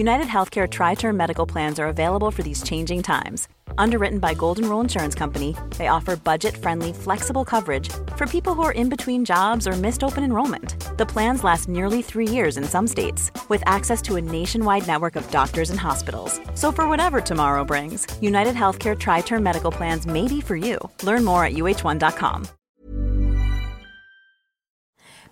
United 0.00 0.28
Healthcare 0.28 0.66
Tri 0.66 0.94
Term 0.94 1.14
Medical 1.18 1.44
Plans 1.44 1.78
are 1.78 1.88
available 1.88 2.30
for 2.30 2.42
these 2.42 2.62
changing 2.62 3.02
times. 3.02 3.48
Underwritten 3.76 4.18
by 4.18 4.32
Golden 4.32 4.66
Rule 4.66 4.80
Insurance 4.80 5.14
Company, 5.14 5.54
they 5.76 5.88
offer 5.88 6.16
budget 6.16 6.56
friendly, 6.56 6.94
flexible 6.94 7.44
coverage 7.44 7.90
for 8.16 8.26
people 8.26 8.54
who 8.54 8.62
are 8.62 8.72
in 8.72 8.88
between 8.88 9.26
jobs 9.26 9.66
or 9.68 9.72
missed 9.72 10.02
open 10.02 10.24
enrollment. 10.24 10.74
The 10.96 11.04
plans 11.04 11.44
last 11.44 11.68
nearly 11.68 12.00
three 12.00 12.26
years 12.26 12.56
in 12.56 12.64
some 12.64 12.86
states, 12.86 13.30
with 13.50 13.62
access 13.66 14.00
to 14.02 14.16
a 14.16 14.22
nationwide 14.22 14.86
network 14.86 15.16
of 15.16 15.30
doctors 15.30 15.70
and 15.70 15.78
hospitals. 15.78 16.40
So, 16.54 16.72
for 16.72 16.88
whatever 16.88 17.20
tomorrow 17.20 17.64
brings, 17.64 18.06
United 18.22 18.54
Healthcare 18.54 18.96
Tri 18.96 19.20
Term 19.20 19.42
Medical 19.42 19.70
Plans 19.70 20.06
may 20.06 20.26
be 20.26 20.40
for 20.40 20.56
you. 20.56 20.78
Learn 21.02 21.24
more 21.24 21.44
at 21.44 21.52
uh1.com. 21.52 22.46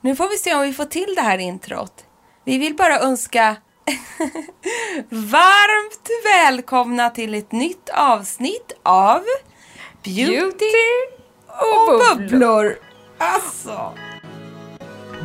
Nu 0.00 0.16
får 0.16 0.28
vi 0.28 0.36
se 0.36 0.54
om 0.54 0.62
vi 0.62 0.72
får 0.72 0.84
till 0.84 1.14
det 1.16 1.22
här 1.22 1.38
introt. 1.38 2.04
Vi 2.44 2.58
vill 2.58 2.76
bara 2.76 2.98
önska 3.00 3.56
varmt 5.08 6.08
välkomna 6.24 7.10
till 7.10 7.34
ett 7.34 7.52
nytt 7.52 7.88
avsnitt 7.88 8.72
av 8.82 9.22
Beauty, 10.04 10.64
och 11.46 12.16
bubblor. 12.16 12.78
Alltså. 13.18 13.92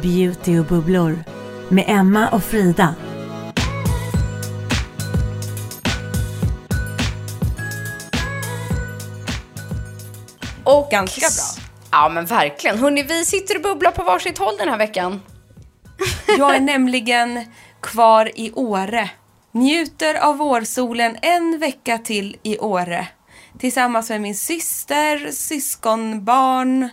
Beauty 0.01 0.59
och 0.59 0.65
bubblor 0.65 1.23
med 1.69 1.85
Emma 1.87 2.29
och 2.29 2.43
Frida. 2.43 2.95
Och 10.63 10.87
ganska 10.91 11.19
bra. 11.21 11.63
Ja, 11.91 12.09
men 12.09 12.25
verkligen. 12.25 12.79
Hörrni, 12.79 13.03
vi 13.03 13.25
sitter 13.25 13.55
och 13.55 13.61
bubblar 13.61 13.91
på 13.91 14.03
varsitt 14.03 14.37
håll 14.37 14.57
den 14.57 14.69
här 14.69 14.77
veckan. 14.77 15.21
Jag 16.37 16.55
är 16.55 16.59
nämligen 16.59 17.45
kvar 17.83 18.31
i 18.35 18.51
Åre. 18.51 19.09
Njuter 19.51 20.15
av 20.15 20.37
vårsolen 20.37 21.17
en 21.21 21.59
vecka 21.59 21.97
till 21.97 22.37
i 22.43 22.57
Åre. 22.59 23.07
Tillsammans 23.59 24.09
med 24.09 24.21
min 24.21 24.35
syster, 24.35 25.31
syskonbarn, 25.31 26.89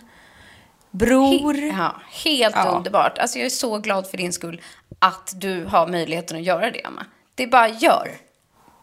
bror. 0.91 1.53
He 1.53 1.67
ja, 1.67 1.95
helt 2.23 2.55
Ja. 2.55 2.63
underbart. 2.65 3.17
Alltså, 3.17 3.39
jag 3.39 3.45
är 3.45 3.49
så 3.49 3.77
glad 3.77 4.07
för 4.07 4.17
din 4.17 4.33
skull 4.33 4.61
att 4.99 5.33
du 5.35 5.65
har 5.65 5.87
möjligheten 5.87 6.37
att 6.37 6.43
göra 6.43 6.71
det, 6.71 6.85
Emma. 6.85 7.05
Det 7.35 7.43
är 7.43 7.47
bara 7.47 7.67
gör. 7.67 8.11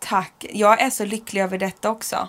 Tack. 0.01 0.47
Jag 0.53 0.81
är 0.81 0.91
så 0.91 1.05
lycklig 1.05 1.43
över 1.43 1.59
detta 1.59 1.91
också. 1.91 2.29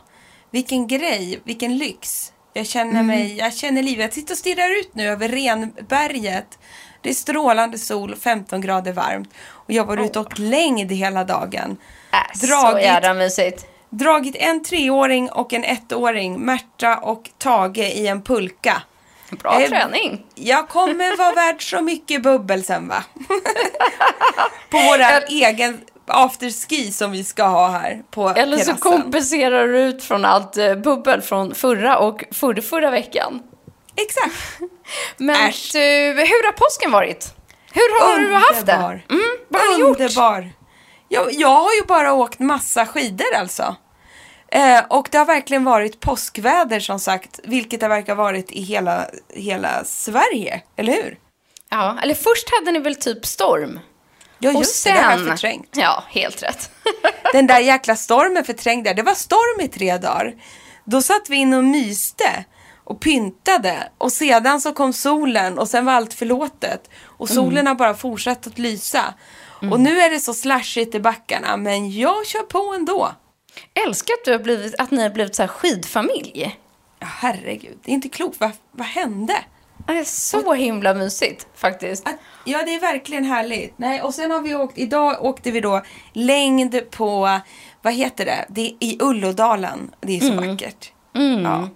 Vilken 0.51 0.87
grej, 0.87 1.41
vilken 1.43 1.77
lyx. 1.77 2.33
Jag 2.53 2.67
känner 2.67 3.03
mig, 3.03 3.37
jag 3.37 3.53
känner 3.53 3.83
livet. 3.83 4.03
Jag 4.05 4.13
sitter 4.13 4.33
och 4.33 4.37
stirrar 4.37 4.79
ut 4.79 4.95
nu 4.95 5.07
över 5.07 5.29
Renberget. 5.29 6.59
Det 7.01 7.09
är 7.09 7.13
strålande 7.13 7.77
sol, 7.77 8.15
15 8.15 8.61
grader 8.61 8.93
varmt. 8.93 9.29
Och 9.49 9.71
jag 9.73 9.85
var 9.85 9.97
ute 9.97 10.19
och 10.19 10.39
längd 10.39 10.91
hela 10.91 11.23
dagen. 11.23 11.77
Äh, 12.13 12.17
Så 12.39 12.45
Dragit- 12.45 12.81
jävla 12.83 13.13
mysigt. 13.13 13.65
Dragit 13.89 14.35
en 14.35 14.63
treåring 14.63 15.29
och 15.31 15.53
en 15.53 15.63
ettåring, 15.63 16.39
Märta 16.39 16.97
och 16.97 17.29
Tage, 17.37 17.77
i 17.77 18.07
en 18.07 18.21
pulka. 18.21 18.81
Bra 19.31 19.61
Eh, 19.61 19.69
träning. 19.69 20.25
Jag 20.35 20.67
kommer 20.69 21.17
vara 21.17 21.31
värd 21.31 21.69
så 21.69 21.81
mycket 21.81 22.21
bubbel 22.23 22.63
sen 22.63 22.87
va? 22.87 23.03
på 24.69 24.77
våra 24.77 25.19
egen 25.21 25.81
afterski 26.07 26.91
som 26.91 27.11
vi 27.11 27.23
ska 27.23 27.43
ha 27.43 27.67
här 27.67 28.03
på 28.11 28.29
Eller 28.29 28.57
så 28.57 28.63
terrassen. 28.65 28.77
kompenserar 28.91 29.67
du 29.67 29.79
ut 29.79 30.03
från 30.03 30.25
allt 30.25 30.57
eh, 30.57 30.75
bubbel 30.75 31.21
från 31.21 31.55
förra 31.55 31.97
och 31.97 32.23
förra, 32.31 32.61
förra 32.61 32.91
veckan. 32.91 33.39
Exakt. 33.95 34.35
Men 35.19 35.49
Äsch. 35.49 35.69
du, 35.73 35.79
hur 35.79 36.45
har 36.45 36.51
påsken 36.51 36.91
varit? 36.91 37.33
Hur 37.73 38.01
har 38.01 38.19
du 38.19 38.33
haft 38.33 38.65
det? 38.65 38.73
Underbar. 38.73 39.05
Mm, 39.09 39.21
vad 39.47 39.61
har 39.61 39.73
du 39.73 39.79
gjort? 39.79 39.99
Underbar. 39.99 40.49
Jag, 41.09 41.33
jag 41.33 41.61
har 41.61 41.73
ju 41.73 41.83
bara 41.87 42.13
åkt 42.13 42.39
massa 42.39 42.85
skidor 42.85 43.35
alltså. 43.35 43.75
Eh, 44.51 44.83
och 44.89 45.07
det 45.11 45.17
har 45.17 45.25
verkligen 45.25 45.63
varit 45.63 45.99
påskväder 45.99 46.79
som 46.79 46.99
sagt, 46.99 47.39
vilket 47.43 47.79
det 47.79 47.87
verkar 47.87 48.15
ha 48.15 48.23
varit 48.23 48.51
i 48.51 48.61
hela, 48.61 49.05
hela 49.33 49.83
Sverige, 49.85 50.61
eller 50.75 50.93
hur? 50.93 51.17
Ja, 51.69 51.97
eller 52.03 52.15
först 52.15 52.49
hade 52.51 52.71
ni 52.71 52.79
väl 52.79 52.95
typ 52.95 53.25
storm? 53.25 53.79
Ja, 54.39 54.49
och 54.49 54.55
just 54.59 54.83
det, 54.83 54.91
det 54.91 54.99
har 54.99 55.11
jag 55.11 55.27
förträngt. 55.27 55.69
Ja, 55.75 56.03
helt 56.09 56.43
rätt. 56.43 56.69
Den 57.33 57.47
där 57.47 57.59
jäkla 57.59 57.95
stormen 57.95 58.43
förträngde 58.45 58.89
jag. 58.89 58.95
Det 58.95 59.03
var 59.03 59.13
storm 59.13 59.61
i 59.61 59.67
tre 59.67 59.97
dagar. 59.97 60.33
Då 60.85 61.01
satt 61.01 61.29
vi 61.29 61.35
in 61.35 61.53
och 61.53 61.63
myste 61.63 62.45
och 62.89 62.99
pyntade 62.99 63.89
och 63.97 64.11
sedan 64.11 64.61
så 64.61 64.73
kom 64.73 64.93
solen 64.93 65.59
och 65.59 65.67
sen 65.67 65.85
var 65.85 65.93
allt 65.93 66.13
förlåtet. 66.13 66.89
Och 67.03 67.29
solen 67.29 67.67
har 67.67 67.75
bara 67.75 67.93
fortsatt 67.93 68.47
att 68.47 68.59
lysa. 68.59 69.13
Och 69.71 69.79
nu 69.79 69.99
är 69.99 70.09
det 70.09 70.19
så 70.19 70.33
slashigt 70.33 70.95
i 70.95 70.99
backarna 70.99 71.57
men 71.57 71.91
jag 71.91 72.25
kör 72.25 72.43
på 72.43 72.73
ändå. 72.75 73.11
Älskar 73.85 74.13
att, 74.13 74.25
du 74.25 74.31
har 74.31 74.39
blivit, 74.39 74.75
att 74.79 74.91
ni 74.91 75.01
har 75.01 75.09
blivit 75.09 75.35
så 75.35 75.43
här 75.43 75.47
skidfamilj. 75.47 76.59
Ja, 76.99 77.07
herregud, 77.07 77.77
det 77.83 77.91
är 77.91 77.95
inte 77.95 78.09
klokt. 78.09 78.39
Vad, 78.39 78.51
vad 78.71 78.87
hände? 78.87 79.35
Det 79.87 79.93
är 79.93 80.03
så 80.03 80.53
himla 80.53 80.93
mysigt 80.93 81.47
faktiskt. 81.55 82.07
Att, 82.07 82.15
ja, 82.45 82.63
det 82.65 82.75
är 82.75 82.79
verkligen 82.79 83.23
härligt. 83.23 83.73
Nej, 83.77 84.01
och 84.01 84.13
sen 84.13 84.31
har 84.31 84.41
vi 84.41 84.55
åkt, 84.55 84.77
idag 84.77 85.25
åkte 85.25 85.51
vi 85.51 85.61
då 85.61 85.81
längd 86.13 86.91
på, 86.91 87.39
vad 87.81 87.93
heter 87.93 88.25
det, 88.25 88.45
det 88.49 88.61
är 88.61 88.73
i 88.79 88.97
Ullådalen. 89.01 89.91
Det 90.01 90.17
är 90.17 90.19
så 90.19 90.33
vackert. 90.33 90.91
Ja, 91.13 91.69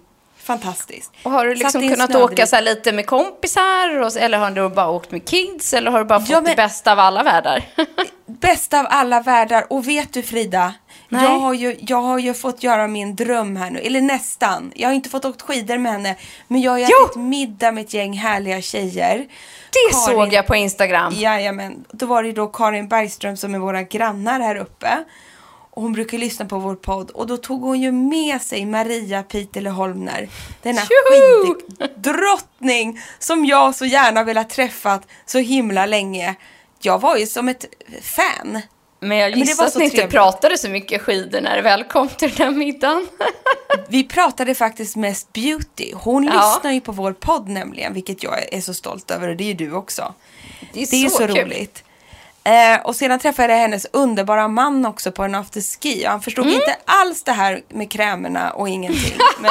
fantastiskt. 0.44 1.12
Och 1.22 1.30
har 1.30 1.46
du 1.46 1.54
liksom 1.54 1.88
kunnat 1.88 2.14
åka 2.14 2.46
så 2.46 2.56
här 2.56 2.62
lite 2.62 2.92
med 2.92 3.06
kompisar? 3.06 4.00
Och, 4.00 4.16
eller 4.16 4.38
har 4.38 4.50
du 4.50 4.68
bara 4.68 4.88
åkt 4.90 5.10
med 5.10 5.24
kids? 5.28 5.74
Eller 5.74 5.90
har 5.90 5.98
du 5.98 6.04
bara 6.04 6.20
fått 6.20 6.28
Ja, 6.28 6.36
men- 6.40 6.44
det 6.50 6.56
bästa 6.56 6.92
av 6.92 6.98
alla 6.98 7.22
världar? 7.22 7.62
Bästa 8.26 8.80
av 8.80 8.86
alla 8.90 9.20
världar. 9.20 9.66
Och 9.70 9.88
vet 9.88 10.12
du 10.12 10.22
Frida? 10.22 10.74
Nej. 11.08 11.24
Jag 11.24 11.38
har, 11.38 11.54
ju, 11.54 11.76
jag 11.80 12.02
har 12.02 12.18
ju 12.18 12.34
fått 12.34 12.62
göra 12.62 12.86
min 12.88 13.16
dröm 13.16 13.56
här 13.56 13.70
nu. 13.70 13.78
Eller 13.78 14.00
nästan. 14.00 14.72
Jag 14.74 14.88
har 14.88 14.94
inte 14.94 15.08
fått 15.08 15.24
åkt 15.24 15.42
skidor 15.42 15.78
med 15.78 15.92
henne. 15.92 16.16
Men 16.48 16.60
jag 16.60 16.70
har 16.72 16.78
ju 16.78 16.84
ätit 16.84 17.16
middag 17.16 17.72
med 17.72 17.84
ett 17.84 17.94
gäng 17.94 18.12
härliga 18.12 18.60
tjejer. 18.60 19.16
Det 19.18 19.92
Karin- 19.94 20.06
såg 20.06 20.32
jag 20.32 20.46
på 20.46 20.56
Instagram. 20.56 21.12
Jajamän. 21.16 21.84
Då 21.92 22.06
var 22.06 22.22
det 22.22 22.28
ju 22.28 22.34
då 22.34 22.46
Karin 22.46 22.88
Bergström 22.88 23.36
som 23.36 23.54
är 23.54 23.58
våra 23.58 23.82
grannar 23.82 24.40
här 24.40 24.56
uppe. 24.56 25.04
Och 25.76 25.82
hon 25.82 25.92
brukar 25.92 26.18
lyssna 26.18 26.46
på 26.46 26.58
vår 26.58 26.74
podd. 26.74 27.10
Och 27.10 27.26
då 27.26 27.36
tog 27.36 27.62
hon 27.62 27.80
ju 27.80 27.92
med 27.92 28.42
sig 28.42 28.66
Maria 28.66 29.22
Pitele 29.22 29.70
Holmner. 29.70 30.28
Denna 30.62 30.80
skiddrottning 30.80 33.00
som 33.18 33.44
jag 33.44 33.74
så 33.74 33.84
gärna 33.86 34.24
velat 34.24 34.50
träffat 34.50 35.06
så 35.26 35.38
himla 35.38 35.86
länge. 35.86 36.34
Jag 36.80 37.00
var 37.00 37.16
ju 37.16 37.26
som 37.26 37.48
ett 37.48 37.64
fan. 38.02 38.60
Men 39.00 39.18
jag 39.18 39.32
det 39.32 39.38
gissar 39.38 39.56
var 39.62 39.66
att 39.66 39.72
så 39.72 39.78
ni 39.78 39.84
inte 39.84 40.06
pratade 40.06 40.58
så 40.58 40.68
mycket 40.68 41.02
skidor 41.02 41.40
när 41.40 41.56
det 41.56 41.62
väl 41.62 41.84
kom 41.84 42.08
till 42.08 42.30
den 42.30 42.46
här 42.46 42.54
middagen. 42.54 43.08
Vi 43.88 44.04
pratade 44.04 44.54
faktiskt 44.54 44.96
mest 44.96 45.32
beauty. 45.32 45.92
Hon 45.94 46.24
Ja. 46.24 46.54
lyssnar 46.56 46.72
ju 46.72 46.80
på 46.80 46.92
vår 46.92 47.12
podd 47.12 47.48
nämligen, 47.48 47.94
vilket 47.94 48.22
jag 48.22 48.54
är 48.54 48.60
så 48.60 48.74
stolt 48.74 49.10
över 49.10 49.28
och 49.28 49.36
det 49.36 49.44
är 49.44 49.48
ju 49.48 49.54
du 49.54 49.72
också. 49.72 50.14
Det 50.72 50.82
är, 50.82 50.86
Det 50.90 51.04
är 51.04 51.08
så, 51.08 51.18
kul. 51.26 51.36
roligt. 51.36 51.83
Eh, 52.46 52.80
och 52.86 52.96
sedan 52.96 53.18
träffade 53.18 53.52
jag 53.52 53.60
hennes 53.60 53.86
underbara 53.92 54.48
man 54.48 54.86
också 54.86 55.12
på 55.12 55.22
en 55.22 55.34
afterski. 55.34 56.06
Och 56.06 56.10
han 56.10 56.20
förstod 56.22 56.44
Mm. 56.46 56.54
inte 56.56 56.76
alls 56.84 57.22
det 57.22 57.32
här 57.32 57.60
med 57.68 57.90
krämerna 57.90 58.50
och 58.50 58.68
ingenting. 58.68 59.18
Men 59.40 59.50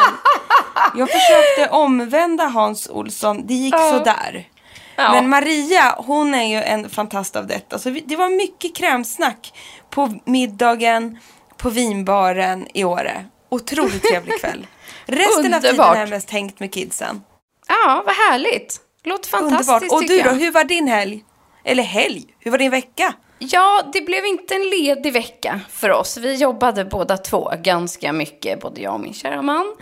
Jag 0.95 1.09
försökte 1.09 1.73
omvända 1.75 2.43
Hans 2.43 2.89
Olsson, 2.89 3.47
det 3.47 3.53
gick 3.53 3.75
sådär. 3.75 4.47
Ja. 4.95 5.11
Men 5.13 5.29
Maria, 5.29 5.95
hon 5.97 6.33
är 6.35 6.43
ju 6.43 6.63
en 6.63 6.89
fantast 6.89 7.35
av 7.35 7.47
detta. 7.47 7.79
Så 7.79 7.89
det 8.05 8.15
var 8.15 8.29
mycket 8.29 8.75
krämsnack 8.75 9.53
på 9.89 10.13
middagen, 10.25 11.19
på 11.57 11.69
vinbaren 11.69 12.67
i 12.73 12.83
Åre. 12.83 13.25
Otroligt 13.49 14.03
trevlig 14.03 14.39
kväll. 14.41 14.67
Resten 15.05 15.53
av 15.53 15.59
tiden 15.59 15.79
har 15.79 15.95
jag 15.95 16.09
mest 16.09 16.29
hängt 16.29 16.59
med 16.59 16.73
kidsen. 16.73 17.21
Ja, 17.67 18.03
vad 18.05 18.15
härligt. 18.15 18.79
Låter 19.03 19.29
fantastiskt 19.29 19.69
Underbart. 19.69 19.91
Och 20.01 20.07
du 20.07 20.21
då, 20.21 20.29
hur 20.29 20.51
var 20.51 20.63
din 20.63 20.87
helg? 20.87 21.23
Eller 21.63 21.83
helg, 21.83 22.35
hur 22.39 22.51
var 22.51 22.57
din 22.57 22.71
vecka? 22.71 23.13
Ja, 23.39 23.83
det 23.93 24.01
blev 24.01 24.25
inte 24.25 24.55
en 24.55 24.69
ledig 24.69 25.13
vecka 25.13 25.59
för 25.69 25.89
oss. 25.89 26.17
Vi 26.17 26.35
jobbade 26.35 26.85
båda 26.85 27.17
två 27.17 27.51
ganska 27.63 28.13
mycket, 28.13 28.61
både 28.61 28.81
jag 28.81 28.93
och 28.93 28.99
min 28.99 29.13
kära 29.13 29.41
man. 29.41 29.75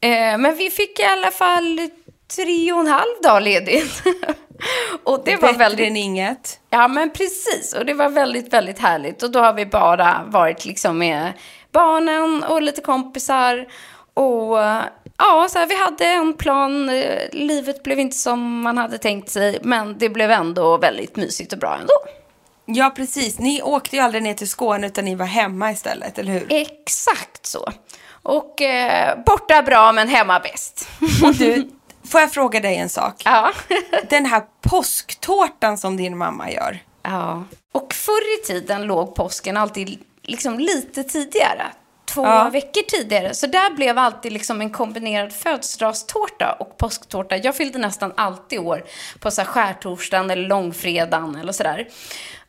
Eh, 0.00 0.38
men 0.38 0.56
vi 0.56 0.70
fick 0.70 1.00
i 1.00 1.04
alla 1.04 1.30
fall 1.30 1.90
tre 2.36 2.72
och 2.72 2.80
en 2.80 2.86
halv 2.86 3.22
dag 3.22 3.42
ledigt. 3.42 4.02
och 5.04 5.22
det 5.24 5.36
var 5.36 5.40
Bättre 5.40 5.58
väldigt... 5.58 5.86
än 5.86 5.96
inget. 5.96 6.60
Ja, 6.70 6.88
men 6.88 7.10
precis. 7.10 7.74
Och 7.74 7.86
det 7.86 7.94
var 7.94 8.08
väldigt, 8.08 8.52
väldigt 8.52 8.78
härligt. 8.78 9.22
Och 9.22 9.30
då 9.30 9.40
har 9.40 9.52
vi 9.52 9.66
bara 9.66 10.24
varit 10.26 10.64
liksom 10.64 10.98
med 10.98 11.32
barnen 11.72 12.44
och 12.44 12.62
lite 12.62 12.80
kompisar. 12.80 13.66
Och 14.14 14.58
ja, 15.18 15.48
så 15.50 15.58
här, 15.58 15.66
vi 15.66 15.76
hade 15.76 16.04
en 16.06 16.34
plan. 16.34 16.88
Eh, 16.88 17.22
Livet 17.32 17.82
blev 17.82 17.98
inte 17.98 18.16
som 18.16 18.60
man 18.60 18.78
hade 18.78 18.98
tänkt 18.98 19.30
sig, 19.30 19.58
men 19.62 19.98
det 19.98 20.08
blev 20.08 20.30
ändå 20.30 20.76
väldigt 20.78 21.16
mysigt 21.16 21.52
och 21.52 21.58
bra 21.58 21.78
ändå. 21.80 21.94
Ja, 22.66 22.92
precis. 22.96 23.38
Ni 23.38 23.62
åkte 23.62 23.96
ju 23.96 24.02
aldrig 24.02 24.22
ner 24.22 24.34
till 24.34 24.48
Skåne 24.48 24.86
utan 24.86 25.04
ni 25.04 25.14
var 25.14 25.26
hemma 25.26 25.72
istället, 25.72 26.18
eller 26.18 26.32
hur? 26.32 26.46
Exakt 26.50 27.46
så. 27.46 27.72
Och 28.22 28.62
eh, 28.62 29.18
borta 29.26 29.62
bra, 29.62 29.92
men 29.92 30.08
hemma 30.08 30.40
bäst. 30.40 30.88
Och 31.24 31.34
du, 31.34 31.70
får 32.10 32.20
jag 32.20 32.32
fråga 32.32 32.60
dig 32.60 32.76
en 32.76 32.88
sak? 32.88 33.22
ja. 33.24 33.52
Den 34.10 34.26
här 34.26 34.42
påsktårtan 34.62 35.78
som 35.78 35.96
din 35.96 36.16
mamma 36.18 36.50
gör. 36.50 36.78
ja. 37.02 37.44
Och 37.72 37.94
förr 37.94 38.38
i 38.40 38.46
tiden 38.46 38.82
låg 38.82 39.14
påsken 39.14 39.56
alltid 39.56 39.98
liksom 40.22 40.58
lite 40.58 41.02
tidigare. 41.04 41.66
Två 42.16 42.24
Ja. 42.26 42.48
veckor 42.52 42.82
tidigare. 42.82 43.34
Så 43.34 43.46
där 43.46 43.70
blev 43.74 43.98
alltid 43.98 44.32
liksom 44.32 44.60
en 44.60 44.70
kombinerad 44.70 45.32
födelsedagstårta 45.32 46.56
och 46.60 46.76
påsktårta. 46.78 47.36
Jag 47.36 47.56
fyllde 47.56 47.78
nästan 47.78 48.12
alltid 48.16 48.58
år 48.58 48.84
på 49.20 49.30
så 49.30 49.40
här 49.40 49.48
skärtorsdagen 49.48 50.30
eller 50.30 50.48
långfredagen 50.48 51.36
eller 51.36 51.52
sådär. 51.52 51.88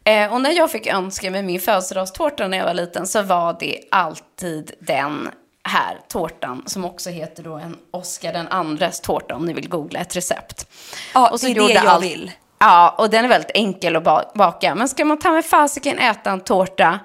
Eh, 0.03 0.33
och 0.33 0.41
när 0.41 0.51
jag 0.51 0.71
fick 0.71 0.87
önska 0.87 1.31
mig 1.31 1.43
min 1.43 1.59
födelsedagstårta 1.59 2.47
när 2.47 2.57
jag 2.57 2.65
var 2.65 2.73
liten 2.73 3.07
så 3.07 3.21
var 3.21 3.57
det 3.59 3.79
alltid 3.91 4.71
den 4.79 5.29
här 5.63 5.97
tårtan 6.07 6.63
som 6.65 6.85
också 6.85 7.09
heter 7.09 7.43
då 7.43 7.53
en 7.53 7.77
Oscar 7.91 8.33
den 8.33 8.47
andres 8.47 8.99
tårta 9.01 9.35
om 9.35 9.45
ni 9.45 9.53
vill 9.53 9.69
googla 9.69 9.99
ett 9.99 10.15
recept. 10.15 10.67
Ja, 11.13 11.29
Och 11.29 11.39
så 11.39 11.45
det 11.45 11.51
är 11.51 11.55
gjorde 11.55 11.67
det 11.67 11.73
jag 11.73 11.85
allt- 11.87 12.03
vill. 12.03 12.31
Ja, 12.59 12.95
och 12.97 13.09
den 13.09 13.25
är 13.25 13.29
väldigt 13.29 13.51
enkel 13.53 13.95
att 13.95 14.03
ba- 14.03 14.31
baka. 14.35 14.75
Men 14.75 14.89
ska 14.89 15.05
man 15.05 15.19
ta 15.19 15.31
med 15.31 15.45
fasiken 15.45 15.99
äta 15.99 16.31
en 16.31 16.41
tårta 16.41 16.99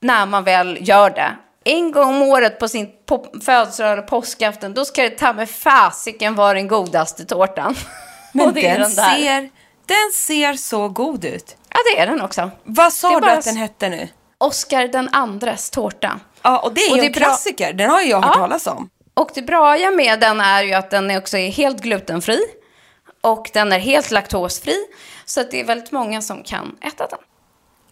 när 0.00 0.26
man 0.26 0.44
väl 0.44 0.78
gör 0.88 1.10
det, 1.10 1.30
en 1.64 1.92
gång 1.92 2.08
om 2.08 2.22
året 2.22 2.58
på 2.58 2.68
sin 2.68 2.90
födelsedag 3.44 3.92
eller 3.92 4.02
påskafton, 4.02 4.74
då 4.74 4.84
ska 4.84 5.02
det 5.02 5.10
ta 5.10 5.32
med 5.32 5.50
fasiken 5.50 6.34
vara 6.34 6.54
den 6.54 6.68
godaste 6.68 7.24
tårtan. 7.24 7.74
Men 8.32 8.46
och 8.46 8.54
det 8.54 8.66
är 8.66 8.78
den, 8.78 8.82
den 8.82 8.96
där. 8.96 9.14
ser, 9.16 9.50
den 9.86 10.12
ser 10.14 10.54
så 10.54 10.88
god 10.88 11.24
ut. 11.24 11.56
Ja, 11.68 11.76
det 11.94 12.00
är 12.00 12.06
den 12.06 12.20
också. 12.20 12.50
Vad 12.64 12.92
sa 12.92 13.20
du 13.20 13.30
att 13.30 13.44
den 13.44 13.56
hette 13.56 13.88
nu? 13.88 14.08
Oscar 14.38 14.88
den 14.88 15.08
andres 15.12 15.70
tårta. 15.70 16.20
Ja, 16.42 16.58
och 16.58 16.74
det 16.74 16.80
är 16.80 16.90
Och 16.90 16.96
ju 16.96 17.00
det 17.02 17.06
en 17.06 17.12
klassiker. 17.12 17.72
Den 17.72 17.90
har 17.90 18.00
ju 18.00 18.08
jag 18.08 18.20
hört 18.22 18.32
Ja. 18.34 18.40
talas 18.40 18.66
om. 18.66 18.90
Och 19.14 19.30
det 19.34 19.42
bra 19.42 19.76
med 19.96 20.20
den 20.20 20.40
är 20.40 20.62
ju 20.62 20.72
att 20.74 20.90
den 20.90 21.16
också 21.16 21.38
är 21.38 21.50
helt 21.50 21.80
glutenfri. 21.82 22.40
Och 23.20 23.50
den 23.52 23.72
är 23.72 23.78
helt 23.78 24.10
laktosfri. 24.10 24.74
Så 25.24 25.40
att 25.40 25.50
det 25.50 25.60
är 25.60 25.64
väldigt 25.64 25.92
många 25.92 26.22
som 26.22 26.42
kan 26.42 26.76
äta 26.82 27.06
den. 27.06 27.18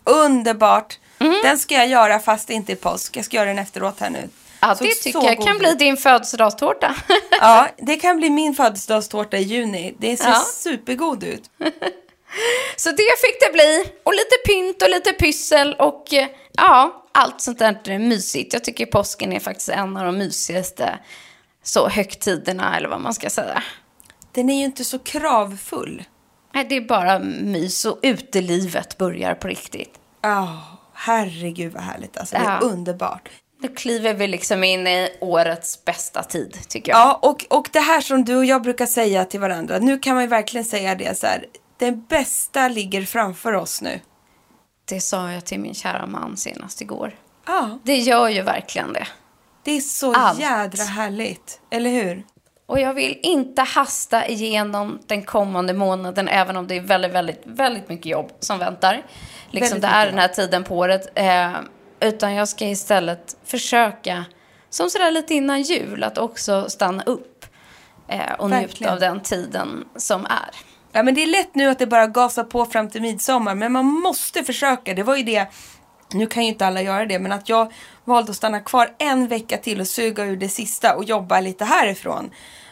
Underbart. 0.05 0.99
Mm. 1.19 1.35
Den 1.43 1.59
ska 1.59 1.75
jag 1.75 1.88
göra 1.88 2.19
fast 2.19 2.49
det 2.49 2.55
inte 2.55 2.73
är 2.73 2.76
påsk. 2.76 3.17
Jag 3.17 3.25
ska 3.25 3.37
göra 3.37 3.47
den 3.49 3.59
efteråt 3.59 4.00
här 4.00 4.11
nu. 4.11 4.29
Ja, 4.61 4.75
Såg 4.75 4.87
det 4.87 4.93
så 4.97 5.03
tycker 5.03 5.23
jag 5.23 5.43
kan 5.47 5.59
bli 5.59 5.75
din 5.75 5.97
födelsedagstårta. 5.97 6.94
Ja, 7.41 7.69
det 7.79 7.97
kan 7.97 8.17
bli 8.17 8.31
min 8.31 8.55
födelsedagstårta 8.55 9.37
i 9.37 9.43
juni. 9.43 9.94
Det 9.99 10.17
ser 10.17 10.29
Ja. 10.29 10.44
supergod 10.55 11.25
ut. 11.25 11.50
Så 12.76 12.91
det 12.91 12.97
fick 13.25 13.41
det 13.41 13.53
bli. 13.53 13.85
Och 14.05 14.12
lite 14.12 14.37
pynt 14.47 14.82
och 14.82 14.91
lite 14.91 15.12
pyssel 15.12 15.75
och 15.79 16.15
eh, 16.15 16.29
ja, 16.53 17.05
allt 17.12 17.41
sånt 17.41 17.59
där 17.59 17.81
är 17.91 17.99
mysigt. 17.99 18.53
Jag 18.53 18.65
tycker 18.65 18.87
påsken 18.87 19.32
är 19.32 19.41
faktiskt 19.41 19.69
en 19.69 19.97
av 19.97 20.05
de 20.06 20.19
mysigaste 20.19 20.99
så 21.62 21.88
högtiderna, 21.88 22.76
eller 22.76 22.88
vad 22.88 23.00
man 23.00 23.15
ska 23.15 23.31
säga. 23.31 23.62
Den 24.32 24.50
är 24.50 24.59
ju 24.59 24.65
inte 24.65 24.85
så 24.85 24.99
kravfull. 24.99 26.05
Nej, 26.55 26.67
det 26.69 26.76
är 26.76 26.81
bara 26.81 27.19
mys 27.19 27.85
och 27.85 27.99
utelivet 28.03 28.99
börjar 28.99 29.35
på 29.35 29.49
riktigt. 29.49 29.94
Ja, 30.23 30.62
herregud 30.98 31.72
vad 31.72 31.82
härligt. 31.82 32.16
Alltså, 32.18 32.36
det 32.36 32.42
är 32.42 32.44
Ja. 32.44 32.58
underbart. 32.60 33.28
Nu 33.60 33.68
kliver 33.68 34.14
vi 34.14 34.26
liksom 34.26 34.64
in 34.64 34.86
i 34.86 35.08
årets 35.20 35.84
bästa 35.84 36.22
tid, 36.22 36.58
tycker 36.68 36.92
jag. 36.92 36.98
Ja, 37.00 37.18
och, 37.22 37.46
och 37.50 37.68
det 37.72 37.80
här 37.80 38.00
som 38.00 38.24
du 38.24 38.36
och 38.36 38.44
jag 38.44 38.62
brukar 38.62 38.86
säga 38.86 39.24
till 39.24 39.40
varandra. 39.40 39.78
Nu 39.78 39.98
kan 39.98 40.14
man 40.16 40.28
verkligen 40.28 40.64
säga 40.64 40.94
det 40.94 41.18
så 41.18 41.26
här. 41.26 41.44
Det 41.78 41.92
bästa 41.92 42.68
ligger 42.68 43.02
framför 43.02 43.52
oss 43.52 43.82
nu. 43.82 44.00
Det 44.84 45.00
sa 45.00 45.30
jag 45.32 45.44
till 45.44 45.60
min 45.60 45.74
kära 45.74 46.06
man 46.06 46.36
senast 46.36 46.80
igår. 46.80 47.14
Ja, 47.46 47.78
Det 47.84 47.96
gör 47.96 48.28
ju 48.28 48.42
verkligen 48.42 48.92
det. 48.92 49.06
det 49.62 49.72
är 49.72 49.80
så 49.80 50.12
Allt. 50.14 50.40
jädra 50.40 50.84
härligt. 50.84 51.60
Eller 51.70 51.90
hur? 51.90 52.24
Och 52.66 52.80
jag 52.80 52.94
vill 52.94 53.18
inte 53.22 53.62
hasta 53.62 54.26
igenom 54.28 54.98
den 55.06 55.22
kommande 55.22 55.74
månaden, 55.74 56.28
även 56.28 56.56
om 56.56 56.66
det 56.66 56.76
är 56.76 56.80
väldigt, 56.80 57.12
väldigt, 57.12 57.42
väldigt 57.44 57.88
mycket 57.88 58.06
jobb 58.06 58.32
som 58.40 58.58
väntar. 58.58 59.02
Liksom 59.50 59.80
det 59.80 59.86
är 59.86 60.06
den 60.06 60.18
här 60.18 60.28
tiden 60.28 60.64
på 60.64 60.76
året. 60.76 61.08
Eh, 61.14 61.52
utan 62.00 62.34
jag 62.34 62.48
ska 62.48 62.66
istället 62.66 63.36
försöka, 63.44 64.24
som 64.70 64.90
sådär 64.90 65.10
lite 65.10 65.34
innan 65.34 65.62
jul, 65.62 66.04
att 66.04 66.18
också 66.18 66.70
stanna 66.70 67.02
upp. 67.02 67.46
Eh, 68.08 68.32
och 68.38 68.50
njuta 68.50 68.60
Verkligen. 68.60 68.92
av 68.92 69.00
den 69.00 69.20
tiden 69.20 69.84
som 69.96 70.24
är. 70.24 70.50
Ja, 70.92 71.02
men 71.02 71.14
det 71.14 71.22
är 71.22 71.26
lätt 71.26 71.54
nu 71.54 71.68
att 71.68 71.78
det 71.78 71.86
bara 71.86 72.06
gasar 72.06 72.44
på 72.44 72.64
fram 72.64 72.88
till 72.90 73.02
midsommar. 73.02 73.54
Men 73.54 73.72
man 73.72 73.84
måste 73.84 74.44
försöka. 74.44 74.94
Det 74.94 75.02
var 75.02 75.16
ju 75.16 75.22
det. 75.22 75.46
Nu 76.12 76.26
kan 76.26 76.42
ju 76.42 76.48
inte 76.48 76.66
alla 76.66 76.82
göra 76.82 77.06
det. 77.06 77.18
Men 77.18 77.32
att 77.32 77.48
jag 77.48 77.72
valde 78.04 78.30
att 78.30 78.36
stanna 78.36 78.60
kvar 78.60 78.94
en 78.98 79.28
vecka 79.28 79.56
till 79.56 79.80
och 79.80 79.86
suga 79.86 80.24
ur 80.24 80.36
det 80.36 80.48
sista 80.48 80.96
och 80.96 81.04
jobba 81.04 81.40
lite 81.40 81.64
härifrån. 81.64 82.30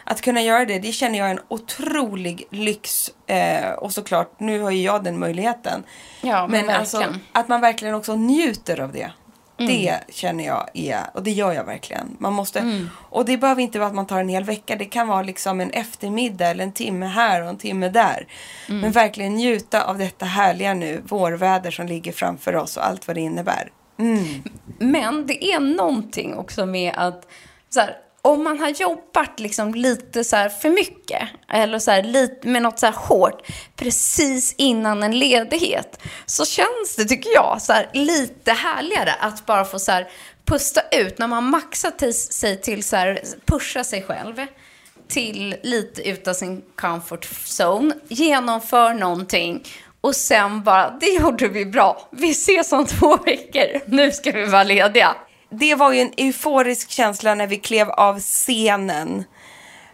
Att 0.09 0.21
kunna 0.21 0.41
göra 0.41 0.65
det, 0.65 0.79
det 0.79 0.91
känner 0.91 1.19
jag 1.19 1.27
är 1.27 1.31
en 1.31 1.39
otrolig 1.47 2.43
lyx. 2.51 3.11
Eh, 3.27 3.71
och 3.71 3.93
såklart, 3.93 4.39
nu 4.39 4.59
har 4.61 4.71
ju 4.71 4.81
jag 4.81 5.03
den 5.03 5.19
möjligheten. 5.19 5.83
Ja, 6.21 6.47
men 6.47 6.69
alltså, 6.69 6.97
verkligen. 6.97 7.21
att 7.31 7.47
man 7.47 7.61
verkligen 7.61 7.95
också 7.95 8.15
njuter 8.15 8.79
av 8.79 8.91
det. 8.91 9.11
Mm. 9.59 9.71
Det 9.71 9.99
känner 10.09 10.45
jag 10.45 10.69
är, 10.73 11.01
och 11.13 11.23
det 11.23 11.31
gör 11.31 11.51
jag 11.53 11.63
verkligen. 11.63 12.15
Man 12.19 12.33
måste, 12.33 12.59
Mm. 12.59 12.89
och 13.09 13.25
det 13.25 13.37
behöver 13.37 13.61
inte 13.61 13.79
vara 13.79 13.89
att 13.89 13.95
man 13.95 14.07
tar 14.07 14.19
en 14.19 14.29
hel 14.29 14.43
vecka. 14.43 14.75
Det 14.75 14.85
kan 14.85 15.07
vara 15.07 15.21
liksom 15.21 15.61
en 15.61 15.69
eftermiddag 15.71 16.47
eller 16.47 16.63
en 16.63 16.71
timme 16.71 17.05
här 17.05 17.41
och 17.43 17.49
en 17.49 17.57
timme 17.57 17.89
där. 17.89 18.27
Mm. 18.69 18.81
Men 18.81 18.91
verkligen 18.91 19.35
njuta 19.35 19.83
av 19.85 19.97
detta 19.97 20.25
härliga 20.25 20.73
nu, 20.73 21.01
vårväder 21.05 21.71
som 21.71 21.85
ligger 21.87 22.11
framför 22.11 22.55
oss 22.55 22.77
och 22.77 22.85
allt 22.87 23.07
vad 23.07 23.17
det 23.17 23.21
innebär. 23.21 23.71
Men 24.79 25.27
det 25.27 25.45
är 25.45 25.59
någonting 25.59 26.35
också 26.35 26.65
med 26.65 26.93
att 26.97 27.27
så 27.69 27.79
här, 27.79 27.95
om 28.27 28.43
man 28.43 28.59
har 28.59 28.69
jobbat 28.69 29.39
liksom 29.39 29.73
lite 29.75 30.23
så 30.23 30.35
här 30.35 30.49
för 30.49 30.69
mycket 30.69 31.27
eller 31.49 31.79
så 31.79 31.91
här, 31.91 32.03
lite 32.03 32.47
med 32.47 32.61
något 32.61 32.79
så 32.79 32.85
här 32.85 32.93
hårt 32.93 33.41
precis 33.75 34.55
innan 34.57 35.03
en 35.03 35.19
ledighet 35.19 35.99
så 36.25 36.45
känns 36.45 36.95
det, 36.97 37.05
tycker 37.05 37.29
jag, 37.33 37.61
så 37.61 37.73
här, 37.73 37.89
lite 37.93 38.51
härligare 38.51 39.13
att 39.19 39.45
bara 39.45 39.65
få 39.65 39.79
så 39.79 39.91
här, 39.91 40.07
pusta 40.45 40.81
ut 40.91 41.19
när 41.19 41.27
man 41.27 41.43
maxat 41.43 41.99
till, 41.99 42.13
sig 42.13 42.61
till 42.61 42.83
så 42.83 42.95
här, 42.95 43.19
pusha 43.45 43.83
sig 43.83 44.03
själv 44.03 44.45
till 45.07 45.55
lite 45.63 46.09
utav 46.09 46.33
sin 46.33 46.61
comfort 46.75 47.27
zone, 47.59 47.95
genomför 48.07 48.93
någonting 48.93 49.63
och 50.01 50.15
sen 50.15 50.63
bara, 50.63 50.89
det 50.89 51.09
gjorde 51.09 51.47
vi 51.47 51.65
bra. 51.65 52.09
Vi 52.11 52.29
ses 52.31 52.71
om 52.71 52.85
två 52.85 53.17
veckor. 53.17 53.81
Nu 53.85 54.11
ska 54.11 54.31
vi 54.31 54.45
vara 54.45 54.63
lediga. 54.63 55.15
Det 55.49 55.75
var 55.75 55.91
ju 55.91 56.01
en 56.01 56.13
euforisk 56.17 56.89
känsla 56.89 57.35
när 57.35 57.47
vi 57.47 57.57
klev 57.57 57.89
av 57.89 58.19
scenen 58.19 59.23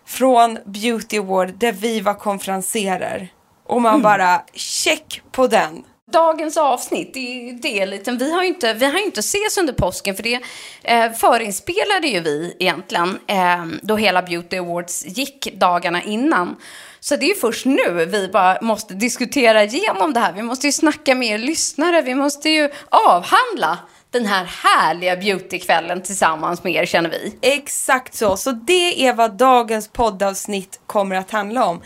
från 0.05 0.59
Beauty 0.65 1.17
Award 1.17 1.53
där 1.59 1.71
vi 1.71 2.01
var 2.01 2.13
konferenserer. 2.13 3.27
Och 3.65 3.81
man 3.81 4.01
bara, 4.01 4.41
check 4.53 5.21
på 5.31 5.47
den. 5.47 5.83
Dagens 6.11 6.57
avsnitt, 6.57 7.13
det 7.13 7.49
är 7.49 7.53
det 7.53 7.85
lite. 7.85 8.11
Vi 8.11 8.33
har 8.33 8.41
ju 8.41 8.47
inte, 8.47 8.73
vi 8.73 8.85
har 8.85 8.99
ju 8.99 9.05
inte 9.05 9.19
ses 9.19 9.57
under 9.57 9.73
påsken 9.73 10.15
för 10.15 10.23
det 10.23 10.39
eh, 10.83 11.11
förinspelade 11.11 12.07
ju 12.07 12.19
vi 12.19 12.55
egentligen 12.59 13.19
eh, 13.27 13.65
då 13.81 13.95
hela 13.95 14.21
Beauty 14.21 14.57
Awards 14.57 15.05
gick 15.05 15.53
dagarna 15.59 16.03
innan. 16.03 16.55
Så 16.99 17.15
det 17.15 17.25
är 17.25 17.27
ju 17.27 17.35
först 17.35 17.65
nu 17.65 18.05
vi 18.05 18.27
bara 18.27 18.61
måste 18.61 18.93
diskutera 18.93 19.63
igenom 19.63 20.13
det 20.13 20.19
här. 20.19 20.33
Vi 20.33 20.41
måste 20.41 20.67
ju 20.67 20.71
snacka 20.71 21.15
med 21.15 21.27
er 21.27 21.37
lyssnare. 21.37 22.01
Vi 22.01 22.15
måste 22.15 22.49
ju 22.49 22.69
avhandla 22.89 23.77
den 24.13 24.25
här 24.25 24.45
härliga 24.45 25.15
beautykvällen 25.15 26.01
tillsammans 26.01 26.63
med 26.63 26.73
er 26.73 26.85
känner 26.85 27.09
vi. 27.09 27.37
Exakt 27.41 28.15
så. 28.15 28.37
Så 28.37 28.51
det 28.51 29.07
är 29.07 29.13
vad 29.13 29.37
dagens 29.37 29.87
poddavsnitt 29.87 30.79
kommer 30.87 31.15
att 31.15 31.31
handla 31.31 31.65
om. 31.65 31.81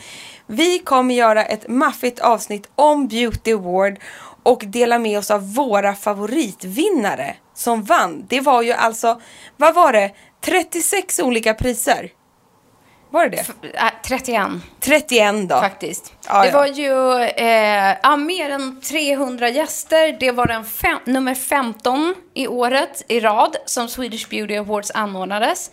Vi 0.47 0.79
kommer 0.79 1.15
göra 1.15 1.45
ett 1.45 1.67
maffigt 1.67 2.19
avsnitt 2.19 2.69
om 2.75 3.07
Beauty 3.07 3.53
Award 3.53 3.99
och 4.43 4.63
dela 4.65 4.99
med 4.99 5.19
oss 5.19 5.31
av 5.31 5.53
våra 5.53 5.93
favoritvinnare 5.93 7.35
som 7.55 7.83
vann. 7.83 8.25
Det 8.29 8.41
var 8.41 8.61
ju 8.61 8.71
alltså, 8.71 9.21
vad 9.57 9.75
var 9.75 9.93
det, 9.93 10.11
36 10.45 11.19
olika 11.19 11.53
priser? 11.53 12.11
Var 13.09 13.29
det 13.29 13.45
det? 13.61 13.69
Äh, 13.77 13.91
31 14.03 14.51
31 14.81 15.49
då. 15.49 15.61
faktiskt. 15.61 16.13
Ja, 16.27 16.41
det 16.41 16.47
ja. 16.47 16.53
var 16.53 16.67
ju 16.67 17.23
eh, 17.23 17.95
ja, 18.03 18.17
mer 18.17 18.49
än 18.49 18.81
300 18.81 19.49
gäster. 19.49 20.17
Det 20.19 20.31
var 20.31 20.45
den 20.45 20.65
fem, 20.65 20.99
nummer 21.05 21.35
15 21.35 22.15
i 22.33 22.47
året 22.47 23.03
i 23.07 23.19
rad 23.19 23.55
som 23.65 23.87
Swedish 23.87 24.29
Beauty 24.29 24.57
Awards 24.57 24.91
anordnades. 24.91 25.71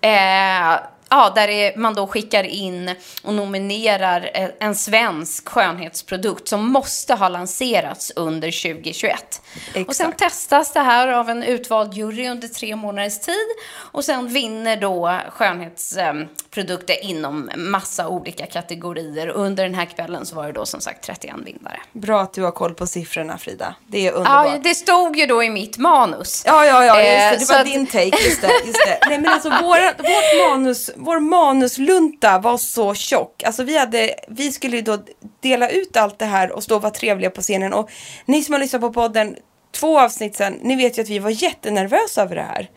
Eh, 0.00 0.78
Ja, 1.10 1.32
där 1.34 1.48
är, 1.48 1.76
man 1.76 1.94
då 1.94 2.06
skickar 2.06 2.44
in 2.44 2.94
och 3.22 3.34
nominerar 3.34 4.30
eh, 4.34 4.48
en 4.60 4.74
svensk 4.74 5.48
skönhetsprodukt 5.48 6.48
som 6.48 6.68
måste 6.72 7.14
ha 7.14 7.28
lanserats 7.28 8.12
under 8.16 8.62
2021. 8.74 9.42
Och 9.88 9.96
sen 9.96 10.06
Exakt. 10.08 10.18
testas 10.18 10.72
det 10.72 10.80
här 10.80 11.08
av 11.08 11.30
en 11.30 11.42
utvald 11.42 11.94
jury 11.94 12.28
under 12.28 12.48
tre 12.48 12.76
månaders 12.76 13.20
tid 13.20 13.46
och 13.92 14.04
sen 14.04 14.28
vinner 14.28 14.76
då 14.76 15.18
skönhetsprodukter 15.30 17.04
inom 17.04 17.50
massa 17.56 18.08
olika 18.08 18.46
kategorier. 18.46 19.28
Under 19.28 19.64
den 19.64 19.74
här 19.74 19.84
kvällen 19.84 20.26
så 20.26 20.36
var 20.36 20.46
det 20.46 20.52
då 20.52 20.66
som 20.66 20.80
sagt 20.80 21.04
31 21.04 21.34
vinnare. 21.44 21.80
Bra 21.92 22.20
att 22.20 22.32
du 22.34 22.42
har 22.42 22.50
koll 22.50 22.74
på 22.74 22.86
siffrorna 22.86 23.38
Frida. 23.38 23.74
Det 23.86 24.06
är 24.06 24.12
underbart. 24.12 24.46
Ja, 24.46 24.58
det 24.62 24.74
stod 24.74 25.16
ju 25.16 25.26
då 25.26 25.42
i 25.42 25.50
mitt 25.50 25.78
manus. 25.78 26.42
Ja, 26.46 26.66
ja, 26.66 26.84
ja, 26.84 26.96
just 27.02 27.06
det. 27.10 27.24
Eh, 27.24 27.30
Det 27.38 27.40
så 27.46 27.52
var 27.52 27.60
att- 27.60 27.66
din 27.66 27.86
take. 27.86 28.04
Just 28.24 28.40
det, 28.40 28.50
just 28.66 28.86
det. 28.86 28.98
Nej, 29.08 29.18
men 29.20 29.32
alltså 29.32 29.48
våra, 29.50 29.92
vårt 29.98 30.50
manus, 30.50 30.90
vår 30.96 31.20
manuslunta 31.20 32.38
var 32.38 32.58
så 32.58 32.94
tjock. 32.94 33.42
Alltså 33.42 33.62
vi 33.62 33.78
hade, 33.78 34.14
vi 34.28 34.52
skulle 34.52 34.76
ju 34.76 34.82
då 34.82 34.98
dela 35.40 35.68
ut 35.68 35.96
allt 35.96 36.18
det 36.18 36.24
här 36.24 36.52
och 36.52 36.62
stå 36.62 36.76
och 36.76 36.82
vara 36.82 36.92
trevliga 36.92 37.30
på 37.30 37.42
scenen. 37.42 37.72
Och 37.72 37.90
ni 38.24 38.42
som 38.42 38.52
har 38.52 38.60
lyssnat 38.60 38.82
på 38.82 38.92
podden 38.92 39.36
två 39.72 40.00
avsnitt 40.00 40.36
sen, 40.36 40.58
ni 40.62 40.76
vet 40.76 40.98
ju 40.98 41.02
att 41.02 41.08
vi 41.08 41.18
var 41.18 41.42
jättenervösa 41.42 42.22
över 42.22 42.36
det 42.36 42.42
här. 42.42 42.70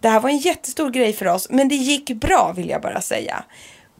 Det 0.00 0.08
här 0.08 0.20
var 0.20 0.30
en 0.30 0.38
jättestor 0.38 0.90
grej 0.90 1.12
för 1.12 1.26
oss, 1.26 1.50
men 1.50 1.68
det 1.68 1.74
gick 1.74 2.10
bra 2.10 2.52
vill 2.56 2.68
jag 2.68 2.82
bara 2.82 3.00
säga. 3.00 3.44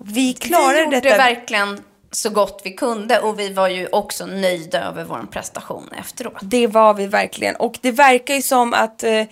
Vi 0.05 0.33
klarade 0.33 0.79
vi 0.79 0.85
gjorde 0.85 1.00
detta. 1.00 1.17
verkligen 1.17 1.81
så 2.12 2.31
gott 2.31 2.61
vi 2.64 2.71
kunde 2.73 3.19
och 3.21 3.38
vi 3.38 3.52
var 3.52 3.69
ju 3.69 3.87
också 3.93 4.26
nöjda 4.26 4.81
över 4.85 5.05
vår 5.05 5.26
prestation 5.33 5.88
efteråt. 5.99 6.38
Det 6.43 6.67
var 6.67 6.95
vi 6.95 7.07
verkligen. 7.07 7.57
Och 7.57 7.79
det 7.81 7.90
verkar 7.90 8.35
ju 8.35 8.43
som 8.43 8.75
att, 8.75 9.02
eh, 9.02 9.25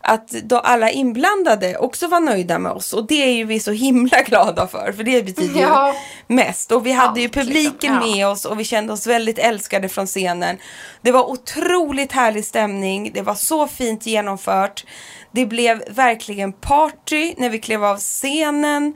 att 0.00 0.28
då 0.28 0.58
alla 0.58 0.90
inblandade 0.90 1.76
också 1.78 2.06
var 2.08 2.20
nöjda 2.20 2.58
med 2.58 2.72
oss. 2.72 2.92
Och 2.92 3.06
det 3.06 3.22
är 3.22 3.32
ju 3.32 3.44
vi 3.44 3.60
så 3.60 3.70
himla 3.72 4.22
glada 4.22 4.66
för. 4.66 4.92
För 4.96 5.02
det 5.02 5.22
betyder 5.22 5.60
Ja. 5.60 5.94
ju 6.28 6.34
mest. 6.34 6.72
Och 6.72 6.86
vi 6.86 6.92
hade 6.92 7.20
ju 7.20 7.26
Allt, 7.26 7.34
liksom. 7.36 7.52
publiken 7.52 7.94
Ja. 7.94 8.00
med 8.00 8.26
oss 8.28 8.44
och 8.44 8.60
vi 8.60 8.64
kände 8.64 8.92
oss 8.92 9.06
väldigt 9.06 9.38
älskade 9.38 9.88
från 9.88 10.06
scenen. 10.06 10.56
Det 11.02 11.12
var 11.12 11.30
otroligt 11.30 12.12
härlig 12.12 12.44
stämning. 12.44 13.10
Det 13.14 13.22
var 13.22 13.34
så 13.34 13.68
fint 13.68 14.06
genomfört. 14.06 14.84
Det 15.30 15.46
blev 15.46 15.82
verkligen 15.88 16.52
party 16.52 17.34
när 17.36 17.50
vi 17.50 17.58
klev 17.58 17.84
av 17.84 17.98
scenen. 17.98 18.94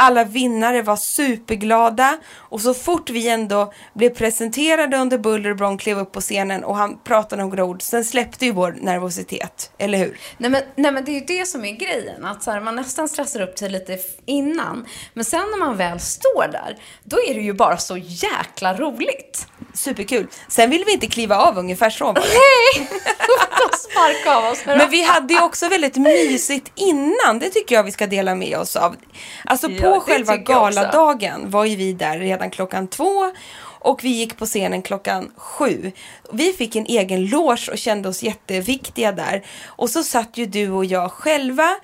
Alla 0.00 0.24
vinnare 0.24 0.82
var 0.82 0.96
superglada 0.96 2.18
och 2.36 2.60
så 2.60 2.74
fort 2.74 3.10
vi 3.10 3.28
ändå 3.28 3.72
blev 3.94 4.10
presenterade 4.10 4.96
under 4.96 5.18
buller 5.18 5.50
och 5.50 5.56
bång 5.56 5.78
klev 5.78 5.98
upp 5.98 6.12
på 6.12 6.20
scenen 6.20 6.64
och 6.64 6.76
han 6.76 6.98
pratade 7.04 7.42
några 7.42 7.64
ord, 7.64 7.82
sen 7.82 8.04
släppte 8.04 8.46
ju 8.46 8.52
vår 8.52 8.76
nervositet, 8.80 9.70
eller 9.78 9.98
hur? 9.98 10.18
Nej 10.38 10.50
men, 10.50 10.62
nej 10.76 10.92
men 10.92 11.04
det 11.04 11.10
är 11.10 11.20
ju 11.20 11.38
det 11.38 11.46
som 11.46 11.64
är 11.64 11.72
grejen, 11.72 12.24
att 12.24 12.42
så 12.42 12.50
här, 12.50 12.60
man 12.60 12.76
nästan 12.76 13.08
stressar 13.08 13.40
upp 13.40 13.58
sig 13.58 13.70
lite 13.70 13.98
innan. 14.26 14.86
Men 15.14 15.24
sen 15.24 15.40
när 15.50 15.58
man 15.58 15.76
väl 15.76 16.00
står 16.00 16.48
där, 16.52 16.76
då 17.04 17.16
är 17.28 17.34
det 17.34 17.40
ju 17.40 17.52
bara 17.52 17.76
så 17.76 17.96
jäkla 17.96 18.74
roligt. 18.74 19.46
Superkul. 19.74 20.26
Sen 20.48 20.70
ville 20.70 20.84
vi 20.84 20.92
inte 20.92 21.06
kliva 21.06 21.36
av 21.36 21.58
ungefär 21.58 21.90
så 21.90 22.12
det. 22.12 22.20
Nej! 22.20 22.88
Då 23.58 23.76
sparka 23.76 24.36
av 24.36 24.52
oss. 24.52 24.62
Men 24.66 24.90
vi 24.90 25.02
hade 25.02 25.34
ju 25.34 25.40
också 25.40 25.68
väldigt 25.68 25.96
mysigt 25.96 26.72
innan, 26.74 27.38
det 27.38 27.50
tycker 27.50 27.74
jag 27.74 27.82
vi 27.82 27.92
ska 27.92 28.06
dela 28.06 28.34
med 28.34 28.58
oss 28.58 28.76
av. 28.76 28.96
Alltså 29.44 29.68
på 29.68 30.00
själva 30.00 30.36
galadagen 30.36 31.50
var 31.50 31.64
ju 31.64 31.76
vi 31.76 31.92
där 31.92 32.18
redan 32.18 32.50
klockan 32.50 32.88
två 32.88 33.32
och 33.80 34.04
vi 34.04 34.08
gick 34.08 34.36
på 34.36 34.46
scenen 34.46 34.82
klockan 34.82 35.32
sju. 35.36 35.92
Vi 36.32 36.52
fick 36.52 36.76
en 36.76 36.86
egen 36.86 37.26
loge 37.26 37.70
och 37.70 37.78
kände 37.78 38.08
oss 38.08 38.22
jätteviktiga 38.22 39.12
där. 39.12 39.46
Och 39.66 39.90
så 39.90 40.02
satt 40.02 40.38
ju 40.38 40.46
du 40.46 40.70
och 40.70 40.84
jag 40.84 41.12
själva 41.12 41.76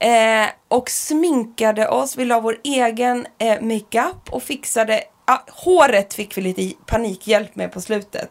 eh, 0.00 0.46
och 0.68 0.90
sminkade 0.90 1.88
oss. 1.88 2.16
Vi 2.16 2.24
la 2.24 2.40
vår 2.40 2.58
egen 2.64 3.26
eh, 3.38 3.60
makeup 3.60 4.30
och 4.30 4.42
fixade, 4.42 5.02
ah, 5.24 5.38
håret 5.50 6.14
fick 6.14 6.36
vi 6.36 6.40
lite 6.40 6.76
panikhjälp 6.86 7.56
med 7.56 7.72
på 7.72 7.80
slutet. 7.80 8.30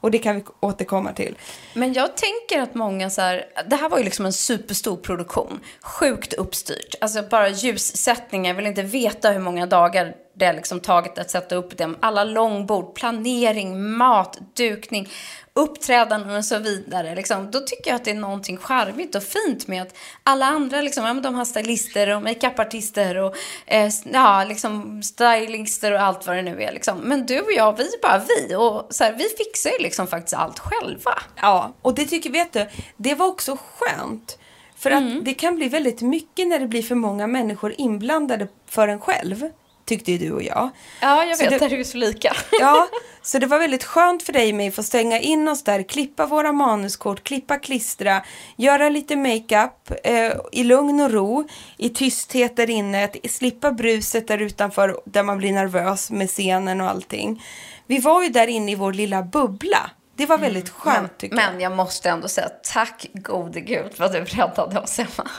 Och 0.00 0.10
det 0.10 0.18
kan 0.18 0.36
vi 0.36 0.44
återkomma 0.60 1.12
till. 1.12 1.36
Men 1.74 1.92
jag 1.92 2.16
tänker 2.16 2.62
att 2.62 2.74
många 2.74 3.10
så 3.10 3.20
här, 3.20 3.44
det 3.66 3.76
här 3.76 3.88
var 3.88 3.98
ju 3.98 4.04
liksom 4.04 4.26
en 4.26 4.32
superstor 4.32 4.96
produktion. 4.96 5.60
Sjukt 5.82 6.32
uppstyrt. 6.32 6.94
Alltså 7.00 7.22
bara 7.30 7.48
ljussättningar, 7.48 8.50
jag 8.50 8.56
vill 8.56 8.66
inte 8.66 8.82
veta 8.82 9.30
hur 9.30 9.40
många 9.40 9.66
dagar 9.66 10.14
det 10.38 10.52
liksom 10.52 10.80
tagit 10.80 11.18
att 11.18 11.30
sätta 11.30 11.54
upp 11.54 11.78
dem. 11.78 11.96
Alla 12.00 12.24
långbord, 12.24 12.94
planering, 12.94 13.90
mat, 13.90 14.38
dukning, 14.54 15.08
uppträdanden 15.52 16.36
och 16.36 16.44
så 16.44 16.58
vidare. 16.58 17.14
Liksom. 17.14 17.50
Då 17.50 17.60
tycker 17.60 17.90
jag 17.90 17.96
att 17.96 18.04
det 18.04 18.10
är 18.10 18.14
någonting 18.14 18.56
charmigt 18.56 19.14
och 19.14 19.22
fint 19.22 19.66
med 19.66 19.82
att 19.82 19.94
alla 20.22 20.46
andra, 20.46 20.80
liksom, 20.80 21.04
ja, 21.04 21.14
de 21.14 21.34
har 21.34 21.44
stylister 21.44 22.16
och 22.16 22.22
makeupartister 22.22 23.16
och 23.16 23.34
eh, 23.66 23.90
ja, 24.12 24.44
liksom, 24.44 25.02
stylister 25.02 25.92
och 25.92 26.00
allt 26.00 26.26
vad 26.26 26.36
det 26.36 26.42
nu 26.42 26.62
är. 26.62 26.72
Liksom. 26.72 26.98
Men 26.98 27.26
du 27.26 27.40
och 27.40 27.52
jag, 27.52 27.76
vi 27.76 27.82
är 27.82 28.02
bara 28.02 28.18
vi. 28.28 28.54
Och 28.54 28.86
så 28.94 29.04
här, 29.04 29.12
vi 29.12 29.28
fixar 29.44 29.70
ju 29.70 29.78
liksom 29.78 30.06
faktiskt 30.06 30.34
allt 30.34 30.58
själva. 30.58 31.18
Ja, 31.36 31.72
och 31.82 31.94
det 31.94 32.04
tycker 32.04 32.30
vet 32.30 32.52
du, 32.52 32.66
det 32.96 33.14
var 33.14 33.26
också 33.26 33.58
skönt. 33.78 34.38
För 34.76 34.90
Mm. 34.90 35.18
att 35.18 35.24
det 35.24 35.34
kan 35.34 35.56
bli 35.56 35.68
väldigt 35.68 36.00
mycket 36.00 36.48
när 36.48 36.58
det 36.58 36.66
blir 36.66 36.82
för 36.82 36.94
många 36.94 37.26
människor 37.26 37.74
inblandade 37.78 38.48
för 38.66 38.88
en 38.88 39.00
själv. 39.00 39.50
Tyckte 39.88 40.12
ju 40.12 40.18
du 40.18 40.32
och 40.32 40.42
jag. 40.42 40.70
Ja, 41.00 41.24
jag 41.24 41.36
Så 41.38 41.44
vet. 41.44 41.60
det- 41.60 41.68
Det 41.68 41.74
är 41.74 41.78
ju 41.78 41.84
så 41.84 41.96
lika. 41.96 42.32
Ja, 42.60 42.88
så 43.22 43.38
det 43.38 43.46
var 43.46 43.58
väldigt 43.58 43.84
skönt 43.84 44.22
för 44.22 44.32
dig 44.32 44.48
och 44.50 44.54
mig 44.56 44.68
att 44.68 44.74
få 44.74 44.82
stänga 44.82 45.18
in 45.20 45.48
oss 45.48 45.64
där, 45.64 45.82
klippa 45.82 46.26
våra 46.26 46.52
manuskort, 46.52 47.24
klippa, 47.24 47.58
klistra, 47.58 48.22
göra 48.56 48.88
lite 48.88 49.16
makeup 49.16 49.90
eh, 50.04 50.32
i 50.52 50.64
lugn 50.64 51.00
och 51.00 51.10
ro, 51.10 51.48
i 51.76 51.88
tysthet 51.88 52.56
där 52.56 52.70
inne, 52.70 53.04
att 53.04 53.16
slippa 53.30 53.72
bruset 53.72 54.28
där 54.28 54.38
utanför 54.38 55.00
där 55.04 55.22
man 55.22 55.38
blir 55.38 55.52
nervös 55.52 56.10
med 56.10 56.28
scenen 56.28 56.80
och 56.80 56.88
allting. 56.90 57.42
Vi 57.86 57.98
var 57.98 58.22
ju 58.22 58.28
där 58.28 58.46
inne 58.46 58.72
i 58.72 58.74
vår 58.74 58.92
lilla 58.92 59.22
bubbla. 59.22 59.90
Det 60.18 60.26
var 60.26 60.38
väldigt 60.38 60.70
skönt 60.70 61.18
tycker 61.18 61.36
jag. 61.36 61.42
Mm. 61.42 61.54
Men 61.54 61.62
jag 61.62 61.72
måste 61.72 62.10
ändå 62.10 62.28
säga 62.28 62.48
tack 62.62 63.06
gode 63.14 63.60
gud 63.60 63.92
vad 63.96 64.12
du 64.12 64.24
räddade 64.24 64.80
oss 64.80 64.98
Emma. 64.98 65.30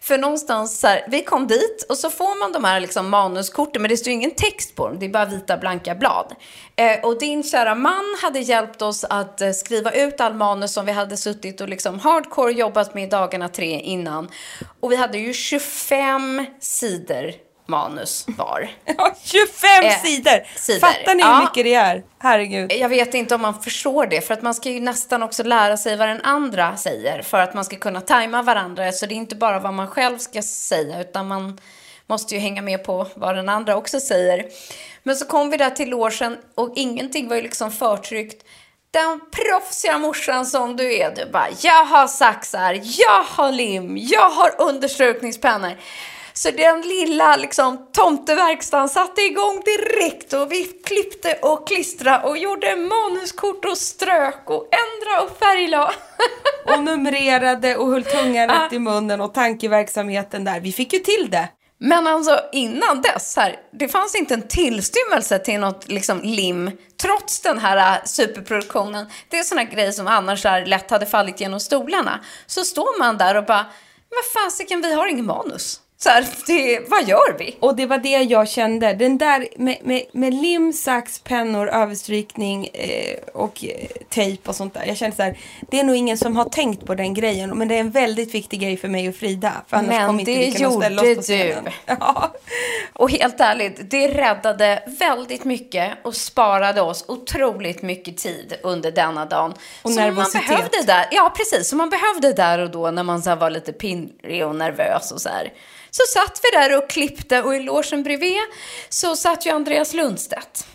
För 0.00 0.18
någonstans 0.18 0.80
så 0.80 0.86
här, 0.86 1.06
vi 1.08 1.22
kom 1.22 1.46
dit 1.46 1.86
och 1.88 1.98
så 1.98 2.10
får 2.10 2.40
man 2.40 2.52
de 2.52 2.64
här 2.64 2.80
liksom 2.80 3.10
manuskorten 3.10 3.82
men 3.82 3.88
det 3.88 3.96
står 3.96 4.12
ingen 4.12 4.30
text 4.30 4.74
på 4.74 4.88
dem, 4.88 4.98
det 4.98 5.06
är 5.06 5.10
bara 5.10 5.24
vita 5.24 5.56
blanka 5.56 5.94
blad. 5.94 6.34
Eh, 6.76 7.04
och 7.04 7.18
din 7.18 7.42
kära 7.42 7.74
man 7.74 8.16
hade 8.22 8.38
hjälpt 8.38 8.82
oss 8.82 9.04
att 9.04 9.40
eh, 9.40 9.50
skriva 9.50 9.90
ut 9.90 10.20
all 10.20 10.34
manus 10.34 10.72
som 10.72 10.86
vi 10.86 10.92
hade 10.92 11.16
suttit 11.16 11.60
och 11.60 11.68
liksom 11.68 11.98
hardcore 11.98 12.52
jobbat 12.52 12.94
med 12.94 13.10
dagarna 13.10 13.48
tre 13.48 13.80
innan. 13.80 14.28
Och 14.80 14.92
vi 14.92 14.96
hade 14.96 15.18
ju 15.18 15.32
25 15.32 16.46
sidor 16.60 17.47
manus 17.68 18.24
var. 18.28 18.68
Ja, 18.98 19.14
25 19.22 19.84
Eh, 19.84 20.00
sidor! 20.02 20.58
sidor. 20.58 20.80
Fattar 20.80 21.14
ni 21.14 21.20
Ja. 21.22 21.34
hur 21.34 21.40
mycket 21.40 21.64
det 21.64 21.74
är? 21.74 22.02
Herregud. 22.18 22.72
Jag 22.72 22.88
vet 22.88 23.14
inte 23.14 23.34
om 23.34 23.40
man 23.40 23.62
förstår 23.62 24.06
det, 24.06 24.20
för 24.20 24.34
att 24.34 24.42
man 24.42 24.54
ska 24.54 24.70
ju 24.70 24.80
nästan 24.80 25.22
också 25.22 25.42
lära 25.42 25.76
sig 25.76 25.96
vad 25.96 26.08
den 26.08 26.20
andra 26.22 26.76
säger 26.76 27.22
för 27.22 27.38
att 27.38 27.54
man 27.54 27.64
ska 27.64 27.76
kunna 27.76 28.00
tajma 28.00 28.42
varandra. 28.42 28.92
Så 28.92 29.06
det 29.06 29.14
är 29.14 29.16
inte 29.16 29.36
bara 29.36 29.58
vad 29.58 29.74
man 29.74 29.88
själv 29.88 30.18
ska 30.18 30.42
säga, 30.42 31.00
utan 31.00 31.28
man 31.28 31.58
måste 32.06 32.34
ju 32.34 32.40
hänga 32.40 32.62
med 32.62 32.84
på 32.84 33.06
vad 33.14 33.36
den 33.36 33.48
andra 33.48 33.76
också 33.76 34.00
säger. 34.00 34.44
Men 35.02 35.16
så 35.16 35.24
kom 35.26 35.50
vi 35.50 35.56
där 35.56 35.70
till 35.70 35.88
logen 35.90 36.36
och 36.54 36.72
ingenting 36.76 37.28
var 37.28 37.36
ju 37.36 37.42
liksom 37.42 37.70
förtryckt. 37.70 38.44
Den 38.90 39.20
proffsiga 39.32 39.98
morsan 39.98 40.46
som 40.46 40.76
du 40.76 40.94
är, 40.98 41.10
du 41.14 41.30
bara, 41.32 41.48
jag 41.60 41.84
har 41.84 42.06
saxar, 42.06 42.80
jag 42.82 43.22
har 43.22 43.52
lim, 43.52 43.96
jag 44.00 44.30
har 44.30 44.54
understrukningspennor. 44.58 45.72
Så 46.38 46.50
den 46.50 46.80
lilla 46.80 47.36
liksom, 47.36 47.86
tomteverkstan 47.92 48.88
satte 48.88 49.20
igång 49.20 49.62
direkt 49.64 50.32
och 50.32 50.52
vi 50.52 50.64
klippte 50.64 51.38
och 51.42 51.68
klistrade 51.68 52.28
och 52.28 52.38
gjorde 52.38 52.76
manuskort 52.76 53.64
och 53.64 53.78
strök 53.78 54.42
och 54.44 54.68
ändrade 54.72 55.22
och 55.22 55.38
färglade. 55.38 55.92
Och 56.64 56.84
numrerade 56.84 57.76
och 57.76 57.88
höll 57.90 58.04
tungan 58.04 58.48
rätt 58.48 58.72
i 58.72 58.78
munnen 58.78 59.20
och 59.20 59.34
tankeverksamheten 59.34 60.44
där. 60.44 60.60
Vi 60.60 60.72
fick 60.72 60.92
ju 60.92 60.98
till 60.98 61.30
det. 61.30 61.48
Men 61.78 62.06
alltså 62.06 62.40
innan 62.52 63.02
dess, 63.02 63.36
här, 63.36 63.56
det 63.72 63.88
fanns 63.88 64.14
inte 64.14 64.34
en 64.34 64.48
tillstymmelse 64.48 65.38
till 65.38 65.60
något 65.60 65.88
liksom, 65.88 66.20
lim, 66.22 66.70
trots 67.02 67.40
den 67.40 67.58
här 67.58 67.76
äh, 67.76 68.04
superproduktionen. 68.04 69.06
Det 69.28 69.38
är 69.38 69.42
såna 69.42 69.64
grejer 69.64 69.92
som 69.92 70.06
annars 70.06 70.44
här, 70.44 70.66
lätt 70.66 70.90
hade 70.90 71.06
fallit 71.06 71.40
genom 71.40 71.60
stolarna. 71.60 72.20
Så 72.46 72.64
står 72.64 72.98
man 72.98 73.18
där 73.18 73.34
och 73.34 73.44
bara, 73.44 73.66
vad 74.10 74.44
fasiken, 74.44 74.80
vi 74.80 74.94
har 74.94 75.06
ingen 75.06 75.26
manus. 75.26 75.80
Så 76.00 76.08
här, 76.08 76.26
det, 76.46 76.80
vad 76.88 77.08
gör 77.08 77.38
vi? 77.38 77.56
Och 77.60 77.76
det 77.76 77.86
var 77.86 77.98
det 77.98 78.08
jag 78.08 78.48
kände. 78.48 78.94
Den 78.94 79.18
där 79.18 79.48
med, 79.56 79.78
med, 79.82 80.02
med 80.12 80.34
lim, 80.34 80.72
sax, 80.72 81.18
pennor, 81.18 81.68
överstrykning 81.68 82.68
eh, 82.72 83.18
och 83.34 83.64
eh, 83.64 83.86
tejp 84.08 84.48
och 84.48 84.56
sånt 84.56 84.74
där. 84.74 84.84
Jag 84.86 84.96
kände 84.96 85.16
så 85.16 85.22
här, 85.22 85.38
det 85.70 85.80
är 85.80 85.84
nog 85.84 85.96
ingen 85.96 86.18
som 86.18 86.36
har 86.36 86.44
tänkt 86.44 86.86
på 86.86 86.94
den 86.94 87.14
grejen. 87.14 87.58
Men 87.58 87.68
det 87.68 87.74
är 87.74 87.80
en 87.80 87.90
väldigt 87.90 88.34
viktig 88.34 88.60
grej 88.60 88.76
för 88.76 88.88
mig 88.88 89.08
och 89.08 89.14
Frida. 89.14 89.52
För 89.66 89.76
annars 89.76 89.88
Men 89.88 90.06
kommer 90.06 90.20
inte 90.20 90.32
det 90.32 90.38
vi 90.38 90.52
kunna 90.52 90.70
ställa 90.70 91.02
gjorde 91.04 91.10
oss 91.10 91.16
på 91.16 91.22
scenen. 91.22 91.64
du. 91.64 91.70
Ja. 92.00 92.32
Och 92.98 93.10
helt 93.10 93.40
ärligt, 93.40 93.90
det 93.90 94.08
räddade 94.08 94.82
väldigt 94.86 95.44
mycket 95.44 95.98
och 96.02 96.14
sparade 96.16 96.80
oss 96.80 97.04
otroligt 97.08 97.82
mycket 97.82 98.16
tid 98.16 98.58
under 98.62 98.90
denna 98.90 99.24
dagen. 99.24 99.54
Och 99.82 99.90
som 99.90 99.94
man 99.94 100.04
nervositet. 100.04 100.48
behövde 100.48 100.82
där, 100.86 101.06
ja 101.10 101.34
precis, 101.36 101.68
som 101.68 101.78
man 101.78 101.90
behövde 101.90 102.32
där 102.32 102.58
och 102.58 102.70
då 102.70 102.90
när 102.90 103.02
man 103.02 103.22
så 103.22 103.34
var 103.34 103.50
lite 103.50 103.72
pinrig 103.72 104.46
och 104.46 104.54
nervös 104.54 105.12
och 105.12 105.20
så 105.20 105.28
här. 105.28 105.52
Så 105.90 106.02
satt 106.14 106.40
vi 106.42 106.58
där 106.58 106.78
och 106.78 106.90
klippte 106.90 107.42
och 107.42 107.54
i 107.54 107.60
logen 107.60 108.02
bredvid 108.02 108.40
så 108.88 109.16
satt 109.16 109.46
ju 109.46 109.50
Andreas 109.50 109.94
Lundstedt 109.94 110.66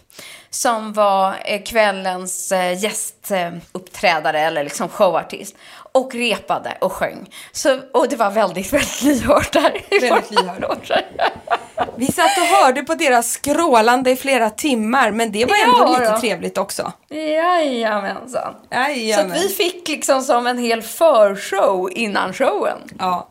som 0.50 0.94
var 0.94 1.36
eh, 1.46 1.64
kvällens 1.64 2.52
eh, 2.52 2.84
gästuppträdare 2.84 4.40
eller 4.40 4.64
liksom 4.64 4.90
showartist 4.90 5.56
och 5.94 6.16
repade 6.16 6.78
och 6.82 6.92
sjöng. 6.92 7.30
Så, 7.52 7.80
och 7.94 8.10
det 8.10 8.16
var 8.16 8.32
väldigt, 8.32 8.74
väldigt 8.74 9.02
lyhört 9.02 9.54
där. 9.54 9.82
Väldigt 10.02 10.32
lyhört. 10.32 10.92
Vi 11.98 12.06
satt 12.12 12.38
och 12.38 12.44
hörde 12.44 12.84
på 12.84 12.94
deras 12.96 13.32
skrålande 13.32 14.12
i 14.12 14.16
flera 14.16 14.50
timmar. 14.50 15.12
Men 15.12 15.32
det 15.32 15.46
var 15.46 15.56
ändå 15.64 15.78
Ja, 15.94 16.00
lite 16.00 16.12
då. 16.12 16.20
trevligt 16.20 16.58
också. 16.58 16.92
Jajamensan. 17.10 18.28
Så 18.32 18.38
att 18.38 18.88
Jajamän. 18.90 19.32
vi 19.34 19.50
fick 19.50 19.88
liksom 19.88 20.22
som 20.22 20.48
en 20.48 20.58
hel 20.58 20.82
förshow 20.82 21.90
innan 21.92 22.34
showen. 22.34 22.78
Ja. 23.00 23.30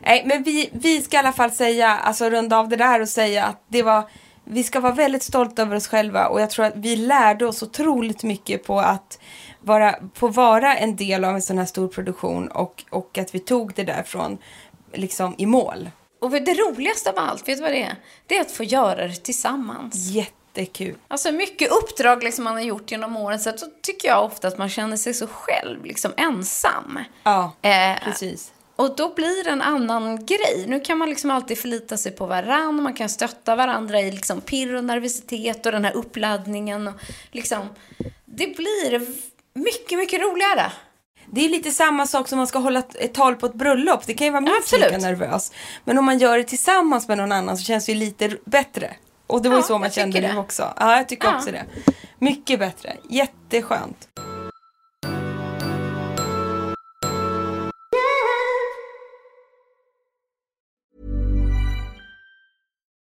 Nej, 0.00 0.22
men 0.26 0.42
vi, 0.42 0.70
vi 0.72 1.02
ska 1.02 1.16
i 1.16 1.20
alla 1.20 1.32
fall 1.32 1.50
säga, 1.50 1.88
alltså 2.04 2.30
runda 2.30 2.58
av 2.58 2.68
det 2.68 2.76
där 2.76 3.00
och 3.00 3.08
säga 3.08 3.44
att 3.44 3.64
det 3.68 3.82
var, 3.82 4.02
vi 4.44 4.64
ska 4.64 4.80
vara 4.80 4.92
väldigt 4.92 5.22
stolta 5.22 5.62
över 5.62 5.76
oss 5.76 5.88
själva 5.88 6.26
och 6.26 6.40
jag 6.40 6.50
tror 6.50 6.64
att 6.66 6.76
vi 6.76 6.96
lärde 6.96 7.46
oss 7.46 7.62
otroligt 7.62 8.22
mycket 8.22 8.64
på 8.66 8.78
att 8.80 9.18
vara, 9.64 9.94
få 10.14 10.28
vara 10.28 10.76
en 10.76 10.96
del 10.96 11.24
av 11.24 11.34
en 11.34 11.42
sån 11.42 11.58
här 11.58 11.66
stor 11.66 11.88
produktion 11.88 12.48
och, 12.48 12.84
och 12.90 13.18
att 13.18 13.34
vi 13.34 13.38
tog 13.38 13.74
det 13.74 13.84
därifrån 13.84 14.38
liksom 14.92 15.34
i 15.38 15.46
mål. 15.46 15.90
Och 16.20 16.30
det 16.30 16.54
roligaste 16.54 17.10
av 17.10 17.18
allt, 17.18 17.48
vet 17.48 17.56
du 17.56 17.62
vad 17.62 17.72
det 17.72 17.82
är? 17.82 17.96
Det 18.26 18.36
är 18.36 18.40
att 18.40 18.50
få 18.50 18.64
göra 18.64 19.06
det 19.06 19.14
tillsammans. 19.14 19.94
Jättekul. 20.10 20.96
Alltså 21.08 21.32
mycket 21.32 21.70
uppdrag 21.70 22.22
liksom 22.22 22.44
man 22.44 22.52
har 22.52 22.60
gjort 22.60 22.90
genom 22.90 23.16
åren 23.16 23.40
så, 23.40 23.52
så 23.56 23.66
tycker 23.82 24.08
jag 24.08 24.24
ofta 24.24 24.48
att 24.48 24.58
man 24.58 24.68
känner 24.68 24.96
sig 24.96 25.14
så 25.14 25.26
själv, 25.26 25.84
liksom 25.84 26.12
ensam. 26.16 26.98
Ja, 27.22 27.52
Eh, 27.62 27.98
precis. 28.04 28.52
Och 28.76 28.96
då 28.96 29.14
blir 29.14 29.44
det 29.44 29.50
en 29.50 29.62
annan 29.62 30.26
grej. 30.26 30.64
Nu 30.66 30.80
kan 30.80 30.98
man 30.98 31.08
liksom 31.08 31.30
alltid 31.30 31.58
förlita 31.58 31.96
sig 31.96 32.12
på 32.12 32.26
varandra, 32.26 32.82
man 32.82 32.94
kan 32.94 33.08
stötta 33.08 33.56
varandra 33.56 34.00
i 34.00 34.10
liksom 34.10 34.40
pirr 34.40 34.74
och 34.74 34.84
nervositet 34.84 35.66
och 35.66 35.72
den 35.72 35.84
här 35.84 35.96
uppladdningen. 35.96 36.88
Och 36.88 36.94
liksom, 37.30 37.68
det 38.24 38.56
blir 38.56 39.06
mycket, 39.54 39.98
mycket 39.98 40.20
roligare. 40.20 40.72
Det 41.26 41.44
är 41.44 41.48
lite 41.48 41.70
samma 41.70 42.06
sak 42.06 42.28
som 42.28 42.36
man 42.38 42.46
ska 42.46 42.58
hålla 42.58 42.82
ett 42.98 43.14
tal 43.14 43.34
på 43.36 43.46
ett 43.46 43.54
bröllop. 43.54 44.06
Det 44.06 44.14
kan 44.14 44.24
ju 44.26 44.30
vara 44.30 44.40
minst 44.40 44.72
lika 44.72 44.98
nervös. 44.98 45.52
Men 45.84 45.98
om 45.98 46.04
man 46.04 46.18
gör 46.18 46.38
det 46.38 46.44
tillsammans 46.44 47.08
med 47.08 47.18
någon 47.18 47.32
annan 47.32 47.56
så 47.58 47.64
känns 47.64 47.86
det 47.86 47.92
ju 47.92 47.98
lite 47.98 48.36
bättre. 48.44 48.90
Och 49.26 49.42
det 49.42 49.48
var 49.48 49.56
ju 49.56 49.62
Ja, 49.62 49.66
så 49.66 49.78
man 49.78 49.90
kände 49.90 50.16
tycker 50.16 50.28
nu 50.28 50.34
det. 50.34 50.40
också. 50.40 50.74
Ja, 50.80 50.96
jag 50.96 51.08
tycker 51.08 51.28
Ja. 51.28 51.36
också 51.36 51.50
det. 51.52 51.64
Mycket 52.18 52.58
bättre. 52.58 52.96
Jätteskönt. 53.10 54.08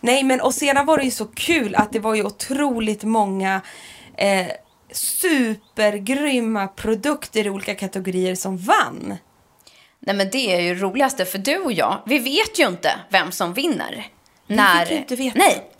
Nej, 0.00 0.24
men 0.24 0.40
och 0.40 0.54
sedan 0.54 0.86
var 0.86 0.98
det 0.98 1.04
ju 1.04 1.10
så 1.10 1.24
kul 1.24 1.74
att 1.74 1.92
det 1.92 1.98
var 1.98 2.14
ju 2.14 2.24
otroligt 2.24 3.02
många 3.02 3.60
eh, 4.16 4.46
supergrymma 4.92 6.66
produkter 6.66 7.46
i 7.46 7.50
olika 7.50 7.74
kategorier 7.74 8.34
som 8.34 8.56
vann. 8.56 9.16
Nej 10.00 10.16
men 10.16 10.30
det 10.30 10.54
är 10.54 10.60
ju 10.60 10.74
roligaste, 10.74 11.24
för 11.24 11.38
du 11.38 11.58
och 11.58 11.72
jag, 11.72 12.02
vi 12.06 12.18
vet 12.18 12.58
ju 12.58 12.66
inte 12.66 12.92
vem 13.08 13.32
som 13.32 13.54
vinner. 13.54 14.06
Vi 14.46 14.56
när... 14.56 14.80
fick 14.80 14.90
ju 14.90 14.96
inte 14.98 15.16
veta. 15.16 15.38
Nej. 15.38 15.70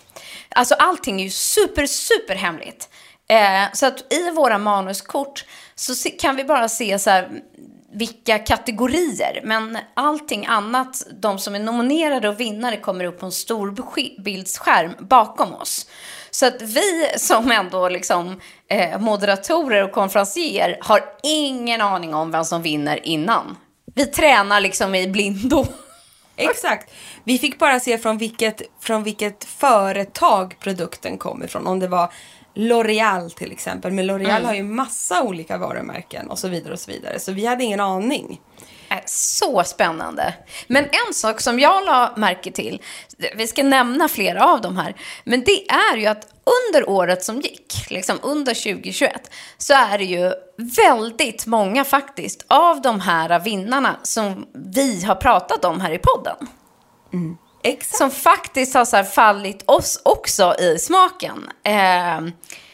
Alltså 0.48 0.74
allting 0.74 1.20
är 1.20 1.24
ju 1.24 1.30
super, 1.30 1.86
super 1.86 2.34
hemligt. 2.34 2.88
Eh, 3.28 3.72
så 3.72 3.86
att 3.86 4.12
i 4.12 4.30
våra 4.30 4.58
manuskort 4.58 5.44
så 5.74 6.10
kan 6.10 6.36
vi 6.36 6.44
bara 6.44 6.68
se 6.68 6.98
så 6.98 7.10
här 7.10 7.30
vilka 7.92 8.38
kategorier. 8.38 9.40
Men 9.44 9.78
allting 9.94 10.46
annat, 10.46 11.06
de 11.20 11.38
som 11.38 11.54
är 11.54 11.58
nominerade 11.58 12.28
och 12.28 12.40
vinnare 12.40 12.76
kommer 12.76 13.04
upp 13.04 13.20
på 13.20 13.26
en 13.26 13.32
stor 13.32 14.22
bildskärm 14.22 14.92
bakom 14.98 15.54
oss. 15.54 15.86
Så 16.30 16.46
att 16.46 16.62
vi 16.62 17.08
som 17.16 17.50
ändå 17.50 17.88
liksom 17.88 18.40
eh, 18.68 19.00
moderatorer 19.00 19.84
och 19.84 19.92
konferencier 19.92 20.78
har 20.80 21.00
ingen 21.22 21.80
aning 21.80 22.14
om 22.14 22.30
vem 22.30 22.44
som 22.44 22.62
vinner 22.62 23.06
innan. 23.06 23.56
Vi 23.94 24.06
tränar 24.06 24.60
liksom 24.60 24.94
i 24.94 25.08
blindo. 25.08 25.66
Exakt. 26.36 26.92
Vi 27.24 27.38
fick 27.38 27.58
bara 27.58 27.80
se 27.80 27.98
från 27.98 28.18
vilket, 28.18 28.62
från 28.80 29.02
vilket 29.02 29.44
företag 29.44 30.56
produkten 30.60 31.18
kom 31.18 31.44
ifrån. 31.44 31.66
Om 31.66 31.80
det 31.80 31.88
var 31.88 32.12
L'Oreal 32.58 33.30
till 33.30 33.52
exempel. 33.52 33.92
Men 33.92 34.06
L'Oreal 34.10 34.30
Mm. 34.30 34.44
har 34.44 34.54
ju 34.54 34.62
massa 34.62 35.22
olika 35.22 35.58
varumärken 35.58 36.30
och 36.30 36.38
så 36.38 36.48
vidare 36.48 36.72
och 36.72 36.80
så 36.80 36.90
vidare. 36.90 37.20
Så 37.20 37.32
vi 37.32 37.46
hade 37.46 37.64
ingen 37.64 37.80
aning. 37.80 38.40
Äh, 38.90 38.96
Så 39.06 39.64
spännande. 39.64 40.34
Men 40.66 40.84
en 40.84 41.14
sak 41.14 41.40
som 41.40 41.58
jag 41.60 41.84
la 41.86 42.12
märke 42.16 42.50
till, 42.50 42.82
vi 43.36 43.46
ska 43.46 43.62
nämna 43.62 44.08
flera 44.08 44.44
av 44.46 44.60
dem 44.60 44.76
här, 44.76 44.94
men 45.24 45.44
det 45.44 45.70
är 45.70 45.96
ju 45.96 46.06
att 46.06 46.26
under 46.70 46.88
året 46.90 47.24
som 47.24 47.40
gick, 47.40 47.86
liksom 47.90 48.18
under 48.22 48.54
2021, 48.54 49.30
så 49.58 49.74
är 49.74 49.98
det 49.98 50.04
ju 50.04 50.32
väldigt 50.56 51.46
många 51.46 51.84
faktiskt 51.84 52.44
av 52.48 52.82
de 52.82 53.00
här 53.00 53.38
vinnarna 53.38 53.96
som 54.02 54.46
vi 54.54 55.04
har 55.04 55.14
pratat 55.14 55.64
om 55.64 55.80
här 55.80 55.92
i 55.92 55.98
podden. 55.98 56.36
Exakt. 57.62 57.96
Som 57.96 58.10
faktiskt 58.10 58.74
har 58.74 58.84
så 58.84 59.04
fallit 59.04 59.62
oss 59.66 60.00
också 60.04 60.54
i 60.58 60.78
smaken. 60.78 61.50
Eh, 61.64 62.20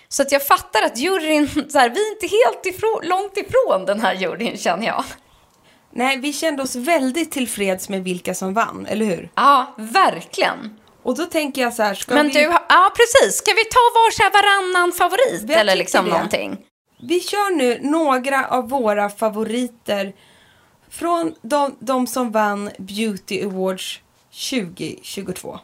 så 0.09 0.23
att 0.23 0.33
jag 0.33 0.47
fattar 0.47 0.83
att 0.83 0.99
juryn, 0.99 1.49
så 1.71 1.79
här, 1.79 1.91
vi 1.91 2.09
är 2.09 2.13
inte 2.13 2.27
helt 2.37 2.67
ifrån, 2.67 3.01
långt 3.03 3.37
ifrån 3.37 3.87
den 3.87 4.01
här 4.01 4.15
juryn 4.15 4.59
känner 4.59 4.87
jag. 4.87 5.05
Nej, 5.91 6.17
vi 6.17 6.33
kände 6.33 6.63
oss 6.63 6.77
väldigt 6.77 7.33
tillfreds 7.33 7.89
med 7.89 8.05
vilka 8.05 8.35
som 8.35 8.55
vann, 8.55 8.87
eller 8.87 9.07
hur? 9.07 9.31
Ja, 9.35 9.75
verkligen. 9.77 10.79
Och 11.03 11.17
då 11.17 11.25
tänker 11.25 11.63
jag 11.63 11.75
så 11.75 11.83
här, 11.83 11.95
ska 11.95 12.15
Men 12.15 12.27
vi... 12.29 12.33
du, 12.33 12.41
ja 12.69 12.93
precis. 12.97 13.39
Ska 13.39 13.53
vi 13.53 13.65
ta 13.65 13.81
var 13.95 14.11
så 14.11 14.23
här 14.23 14.31
varannan 14.31 14.93
favorit 14.93 15.45
Jag 15.51 15.61
eller 15.61 15.77
liksom 15.77 16.05
det. 16.05 16.11
någonting? 16.11 16.59
Vi 17.03 17.21
kör 17.21 17.57
nu 17.57 17.79
några 17.83 18.49
av 18.49 18.69
våra 18.69 19.11
favoriter 19.11 20.13
från 20.91 21.35
de, 21.43 21.77
de 21.79 22.07
som 22.07 22.33
vann 22.33 22.71
Beauty 22.79 23.45
Awards 23.45 24.01
2022. 24.35 25.59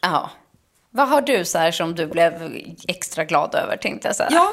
Ja. 0.00 0.30
Vad 0.90 1.08
har 1.08 1.20
du 1.20 1.44
så 1.44 1.58
här 1.58 1.70
som 1.70 1.94
du 1.94 2.06
blev 2.06 2.52
extra 2.88 3.24
glad 3.24 3.54
över 3.54 3.76
tänkte 3.76 4.08
jag 4.08 4.16
säga? 4.16 4.28
Ja, 4.32 4.52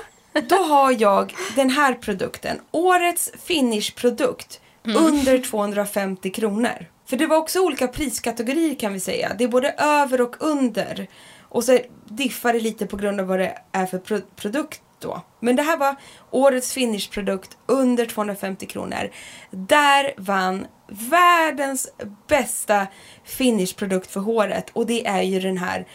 då 0.50 0.56
har 0.56 0.96
jag 1.02 1.34
den 1.56 1.70
här 1.70 1.94
produkten. 1.94 2.60
Årets 2.72 3.32
finish-produkt. 3.44 4.60
Under 4.86 5.38
250 5.44 6.30
kronor. 6.32 6.86
För 7.06 7.18
det 7.18 7.28
var 7.28 7.38
också 7.38 7.60
olika 7.60 7.88
priskategorier 7.88 8.76
kan 8.76 8.94
vi 8.94 9.00
säga. 9.00 9.32
Det 9.38 9.44
är 9.44 9.48
både 9.48 9.70
över 9.78 10.22
och 10.22 10.36
under. 10.40 11.08
Och 11.42 11.64
så 11.64 11.80
diffar 12.06 12.54
det 12.54 12.60
lite 12.60 12.86
på 12.86 12.98
grund 12.98 13.20
av 13.20 13.28
vad 13.28 13.40
det 13.40 13.58
är 13.72 13.86
för 13.86 13.98
pro- 13.98 14.22
produkt 14.36 14.82
då. 15.04 15.22
Men 15.40 15.56
det 15.56 15.64
här 15.64 15.78
var 15.78 15.96
årets 16.32 16.74
finish-produkt 16.74 17.58
under 17.66 18.06
250 18.06 18.66
kronor. 18.66 19.10
Där 19.52 20.14
vann 20.18 20.68
världens 20.88 21.88
bästa 22.28 22.88
finish-produkt 23.26 24.12
för 24.12 24.20
håret. 24.20 24.70
Och 24.74 24.86
det 24.86 25.08
är 25.08 25.22
ju 25.22 25.40
den 25.40 25.58
här 25.58 25.88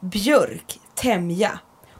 Björk 0.00 0.78
Temja. 0.94 1.58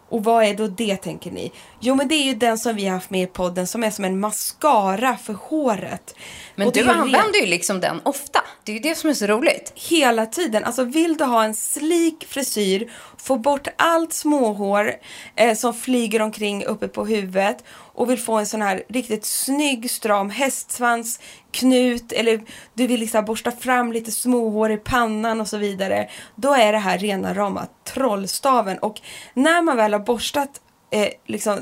Och 0.09 0.25
vad 0.25 0.45
är 0.45 0.55
då 0.55 0.67
det 0.69 0.97
tänker 0.97 1.31
ni? 1.31 1.53
Jo 1.81 1.95
men 1.95 2.09
det 2.09 2.15
är 2.15 2.25
ju 2.25 2.35
den 2.35 2.59
som 2.59 2.77
vi 2.77 2.87
har 2.87 2.95
haft 2.95 3.11
med 3.11 3.23
i 3.23 3.27
podden 3.27 3.67
som 3.67 3.85
är 3.85 3.91
som 3.91 4.05
en 4.05 4.21
mascara 4.21 5.17
för 5.17 5.33
håret. 5.33 6.15
Men 6.55 6.67
Och 6.67 6.73
du 6.73 6.89
använder 6.89 7.41
ju 7.41 7.47
liksom 7.47 7.81
den 7.81 8.01
ofta. 8.03 8.41
Det 8.65 8.73
är 8.73 8.77
ju 8.77 8.83
det 8.83 8.95
som 8.95 9.11
är 9.11 9.15
så 9.15 9.27
roligt. 9.27 9.73
hela 9.75 10.27
tiden. 10.27 10.65
Alltså 10.65 10.85
vill 10.85 11.17
du 11.17 11.25
ha 11.25 11.45
en 11.45 11.55
slik 11.55 12.25
frisyr, 12.29 12.93
få 13.25 13.37
bort 13.37 13.69
allt 13.77 14.13
småhår 14.13 14.93
eh, 15.37 15.55
som 15.57 15.75
flyger 15.75 16.23
omkring 16.23 16.65
uppe 16.65 16.89
på 16.89 17.07
huvudet 17.07 17.65
och 17.69 18.11
vill 18.11 18.19
få 18.19 18.35
en 18.35 18.47
sån 18.47 18.63
här 18.63 18.83
riktigt 18.89 19.25
snygg 19.25 19.91
stram 19.91 20.31
hästsvans, 20.31 21.21
knut 21.51 22.13
eller 22.13 22.43
du 22.75 22.87
vill 22.87 23.01
liksom 23.01 23.25
borsta 23.25 23.51
fram 23.51 23.93
lite 23.93 24.13
småhår 24.13 24.73
i 24.73 24.77
pannan 24.77 25.41
och 25.41 25.49
så 25.49 25.59
vidare. 25.59 26.09
Då 26.37 26.55
är 26.55 26.73
det 26.73 26.79
här 26.79 26.99
rena 26.99 27.35
rama 27.35 27.67
trollstaven 27.85 28.79
och 28.79 29.01
när 29.35 29.63
man 29.63 29.77
väl 29.77 29.93
har 29.93 30.01
borstat 30.01 30.61
eh, 30.91 31.09
liksom 31.27 31.61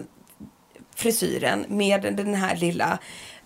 frisyren 0.96 1.64
med 1.68 2.02
den 2.02 2.34
här 2.34 2.56
lilla, 2.56 2.98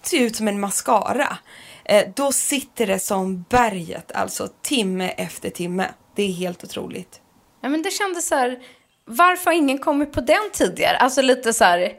ser 0.02 0.20
ut 0.20 0.36
som 0.36 0.48
en 0.48 0.60
mascara. 0.60 1.38
Eh, 1.84 2.08
då 2.14 2.32
sitter 2.32 2.86
det 2.86 2.98
som 2.98 3.44
berget, 3.48 4.12
alltså 4.12 4.48
timme 4.62 5.08
efter 5.08 5.50
timme. 5.50 5.88
Det 6.14 6.22
är 6.22 6.32
helt 6.32 6.64
otroligt. 6.64 7.20
Ja, 7.60 7.68
men 7.68 7.82
det 7.82 7.90
kändes 7.90 8.26
så 8.26 8.34
här, 8.34 8.58
varför 9.04 9.44
har 9.44 9.52
ingen 9.52 9.78
kommit 9.78 10.12
på 10.12 10.20
den 10.20 10.50
tidigare? 10.52 10.96
Alltså 10.96 11.22
lite 11.22 11.52
så 11.52 11.64
här, 11.64 11.92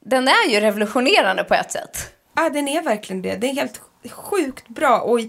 den 0.00 0.28
är 0.28 0.50
ju 0.50 0.60
revolutionerande 0.60 1.44
på 1.44 1.54
ett 1.54 1.72
sätt. 1.72 2.14
Ja, 2.36 2.50
den 2.50 2.68
är 2.68 2.82
verkligen 2.82 3.22
det. 3.22 3.36
Det 3.36 3.50
är 3.50 3.54
helt 3.54 3.80
sjukt 4.10 4.68
bra. 4.68 5.00
Och 5.00 5.20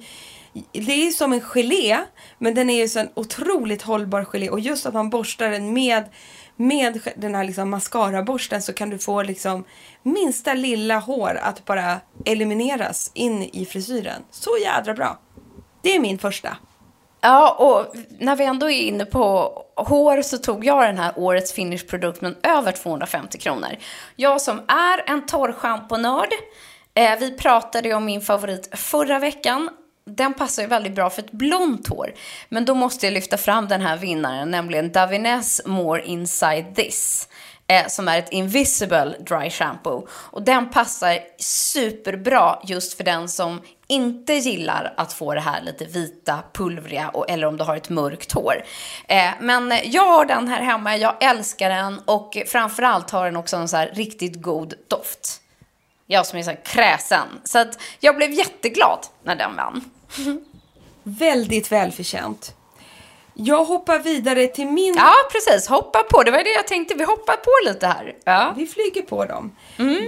det 0.71 0.91
är 0.91 1.05
ju 1.05 1.11
som 1.11 1.33
en 1.33 1.41
gelé, 1.41 1.97
men 2.37 2.53
den 2.53 2.69
är 2.69 2.77
ju 2.77 2.87
så 2.87 2.99
en 2.99 3.09
otroligt 3.13 3.81
hållbar 3.81 4.25
gelé. 4.25 4.49
Och 4.49 4.59
just 4.59 4.85
att 4.85 4.93
man 4.93 5.09
borstar 5.09 5.49
den 5.49 5.73
med, 5.73 6.03
med 6.55 6.99
den 7.15 7.35
här 7.35 7.43
liksom 7.43 7.69
mascaraborsten 7.69 8.61
så 8.61 8.73
kan 8.73 8.89
du 8.89 8.99
få 8.99 9.23
liksom 9.23 9.63
minsta 10.03 10.53
lilla 10.53 10.99
hår 10.99 11.39
att 11.41 11.65
bara 11.65 11.99
elimineras 12.25 13.11
in 13.13 13.43
i 13.43 13.65
frisyren. 13.65 14.23
Så 14.31 14.57
jädra 14.61 14.93
bra. 14.93 15.19
Det 15.81 15.95
är 15.95 15.99
min 15.99 16.17
första. 16.17 16.57
Ja, 17.27 17.51
och 17.51 17.95
när 18.19 18.35
vi 18.35 18.45
ändå 18.45 18.69
är 18.69 18.81
inne 18.81 19.05
på 19.05 19.53
hår 19.75 20.21
så 20.21 20.37
tog 20.37 20.65
jag 20.65 20.83
den 20.83 20.97
här 20.97 21.13
årets 21.15 21.53
finishprodukt 21.53 22.21
med 22.21 22.35
över 22.43 22.71
250 22.71 23.37
kronor. 23.37 23.69
Jag 24.15 24.41
som 24.41 24.59
är 24.67 25.09
en 25.09 25.25
torrschamponörd, 25.25 26.29
eh, 26.93 27.19
vi 27.19 27.37
pratade 27.37 27.87
ju 27.87 27.93
om 27.93 28.05
min 28.05 28.21
favorit 28.21 28.69
förra 28.71 29.19
veckan. 29.19 29.69
Den 30.05 30.33
passar 30.33 30.63
ju 30.63 30.69
väldigt 30.69 30.95
bra 30.95 31.09
för 31.09 31.21
ett 31.21 31.31
blont 31.31 31.87
hår. 31.87 32.13
Men 32.49 32.65
då 32.65 32.75
måste 32.75 33.05
jag 33.05 33.13
lyfta 33.13 33.37
fram 33.37 33.67
den 33.67 33.81
här 33.81 33.97
vinnaren, 33.97 34.51
nämligen 34.51 34.91
Davines 34.91 35.61
More 35.65 36.05
Inside 36.05 36.75
This. 36.75 37.27
Eh, 37.67 37.87
som 37.87 38.07
är 38.07 38.19
ett 38.19 38.29
invisible 38.31 39.15
dry 39.19 39.49
shampoo. 39.49 40.07
Och 40.11 40.41
den 40.41 40.69
passar 40.69 41.19
superbra 41.39 42.59
just 42.63 42.93
för 42.97 43.03
den 43.03 43.29
som 43.29 43.61
inte 43.87 44.33
gillar 44.33 44.93
att 44.97 45.13
få 45.13 45.33
det 45.33 45.41
här 45.41 45.61
lite 45.61 45.85
vita, 45.85 46.43
pulvriga 46.53 47.09
och, 47.09 47.29
eller 47.29 47.47
om 47.47 47.57
du 47.57 47.63
har 47.63 47.75
ett 47.75 47.89
mörkt 47.89 48.31
hår. 48.31 48.63
Eh, 49.07 49.29
men 49.39 49.73
jag 49.83 50.05
har 50.05 50.25
den 50.25 50.47
här 50.47 50.61
hemma, 50.61 50.97
jag 50.97 51.23
älskar 51.23 51.69
den 51.69 51.99
och 52.05 52.37
framförallt 52.47 53.09
har 53.09 53.25
den 53.25 53.35
också 53.35 53.57
en 53.57 53.67
så 53.67 53.77
här 53.77 53.91
riktigt 53.93 54.41
god 54.41 54.73
doft. 54.87 55.41
Jag 56.07 56.25
som 56.25 56.39
är 56.39 56.43
så 56.43 56.49
här 56.49 56.61
kräsen. 56.65 57.27
Så 57.43 57.59
att 57.59 57.79
jag 57.99 58.15
blev 58.15 58.31
jätteglad 58.31 58.99
när 59.23 59.35
den 59.35 59.55
vann. 59.55 59.91
Väldigt 61.03 61.71
välförtjänt. 61.71 62.55
Jag 63.37 63.65
hoppar 63.65 63.99
vidare 63.99 64.47
till 64.47 64.67
min... 64.67 64.93
Ja, 64.97 65.13
precis. 65.31 65.67
Hoppa 65.67 66.03
på. 66.03 66.23
Det 66.23 66.31
var 66.31 66.43
det 66.43 66.49
jag 66.53 66.67
tänkte. 66.67 66.93
Vi 66.95 67.03
hoppar 67.03 67.35
på 67.35 67.51
lite 67.69 67.87
här. 67.87 68.13
Ja. 68.25 68.53
Vi 68.57 68.67
flyger 68.67 69.01
på 69.01 69.25
dem. 69.25 69.55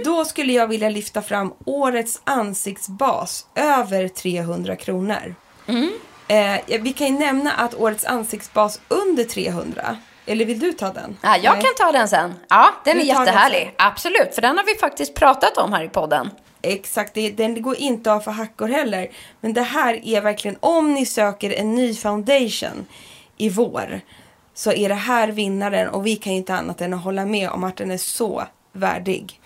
Då 0.04 0.24
skulle 0.24 0.52
jag 0.52 0.66
vilja 0.66 0.88
lyfta 0.88 1.22
fram 1.22 1.52
årets 1.64 2.20
ansiktsbas 2.24 3.46
över 3.54 4.08
300 4.08 4.76
kronor. 4.76 5.34
Eh, 6.28 6.54
ja, 6.66 6.78
vi 6.80 6.92
kan 6.92 7.06
ju 7.06 7.12
nämna 7.12 7.52
att 7.52 7.74
årets 7.74 8.04
ansiktsbas 8.04 8.80
under 8.88 9.24
300, 9.24 9.96
eller 10.26 10.44
vill 10.44 10.58
du 10.60 10.72
ta 10.72 10.92
den? 10.92 11.16
Ja, 11.22 11.36
jag 11.36 11.54
Nej. 11.54 11.62
kan 11.64 11.74
ta 11.86 11.92
den 11.92 12.08
sen. 12.08 12.34
Ja, 12.48 12.70
den 12.84 12.96
Du 12.96 13.02
är 13.02 13.06
den 13.14 13.24
jättehärlig. 13.24 13.62
sen. 13.64 13.74
Absolut, 13.86 14.34
för 14.34 14.42
den 14.42 14.56
har 14.58 14.64
vi 14.64 14.74
faktiskt 14.74 15.14
pratat 15.14 15.56
om 15.58 15.72
här 15.72 15.84
i 15.84 15.88
podden. 15.88 16.30
Exakt, 16.62 17.14
det, 17.14 17.30
den 17.30 17.62
går 17.62 17.76
inte 17.76 18.12
av 18.12 18.20
för 18.20 18.30
hackor 18.30 18.68
heller. 18.68 19.08
Men 19.40 19.52
det 19.52 19.62
här 19.62 20.00
är 20.08 20.20
verkligen, 20.20 20.56
om 20.60 20.94
ni 20.94 21.06
söker 21.06 21.50
en 21.50 21.74
ny 21.74 21.94
foundation 21.94 22.86
i 23.38 23.48
vår 23.48 24.00
så 24.54 24.72
är 24.72 24.88
det 24.88 24.94
här 24.94 25.28
vinnaren 25.28 25.88
och 25.88 26.06
vi 26.06 26.16
kan 26.16 26.32
ju 26.32 26.38
inte 26.38 26.54
annat 26.54 26.80
än 26.80 26.94
att 26.94 27.04
hålla 27.04 27.26
med 27.26 27.50
om 27.50 27.64
att 27.64 27.76
den 27.76 27.90
är 27.90 27.96
så 27.96 28.44
värdig. 28.72 29.40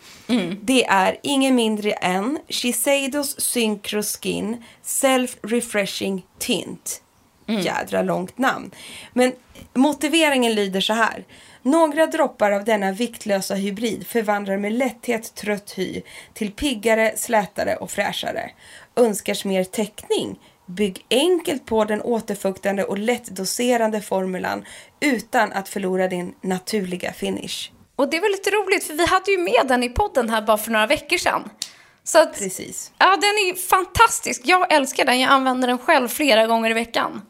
Det 0.62 0.84
är 0.86 1.16
ingen 1.22 1.54
mindre 1.54 1.92
än 1.92 2.38
Shiseidos 2.48 3.40
Synchro 3.40 4.02
Skin 4.02 4.64
Self 4.82 5.36
Refreshing 5.42 6.26
Tint. 6.38 7.02
Jädra 7.46 8.02
långt 8.02 8.38
namn. 8.38 8.70
Men 9.12 9.32
motiveringen 9.74 10.54
lyder 10.54 10.80
så 10.80 10.92
här. 10.92 11.24
Några 11.62 12.06
droppar 12.06 12.50
av 12.50 12.64
denna 12.64 12.92
viktlösa 12.92 13.54
hybrid 13.54 14.06
förvandlar 14.06 14.56
med 14.56 14.72
lätthet 14.72 15.34
trött 15.34 15.72
hy 15.76 16.02
till 16.34 16.52
piggare, 16.52 17.12
slätare 17.16 17.76
och 17.76 17.90
fräschare. 17.90 18.50
Önskars 18.96 19.44
mer 19.44 19.64
täckning? 19.64 20.38
Bygg 20.66 21.06
enkelt 21.10 21.66
på 21.66 21.84
den 21.84 22.02
återfuktande 22.02 22.84
och 22.84 22.98
lättdoserande 22.98 24.00
formulan 24.00 24.64
utan 25.00 25.52
att 25.52 25.68
förlora 25.68 26.08
din 26.08 26.34
naturliga 26.40 27.12
finish. 27.12 27.70
Och 27.96 28.10
det 28.10 28.20
var 28.20 28.28
lite 28.28 28.50
roligt, 28.50 28.84
för 28.84 28.94
vi 28.94 29.06
hade 29.06 29.30
ju 29.30 29.38
med 29.38 29.68
den 29.68 29.82
i 29.82 29.88
podden 29.88 30.30
här 30.30 30.42
bara 30.42 30.58
för 30.58 30.70
några 30.70 30.86
veckor 30.86 31.16
sedan. 31.16 31.50
Så 32.04 32.18
att, 32.18 32.38
Precis. 32.38 32.92
ja, 32.98 33.06
den 33.06 33.22
är 33.22 33.68
fantastisk. 33.68 34.42
Jag 34.44 34.72
älskar 34.72 35.04
den. 35.04 35.20
Jag 35.20 35.30
använder 35.30 35.68
den 35.68 35.78
själv 35.78 36.08
flera 36.08 36.46
gånger 36.46 36.70
i 36.70 36.74
veckan. 36.74 37.22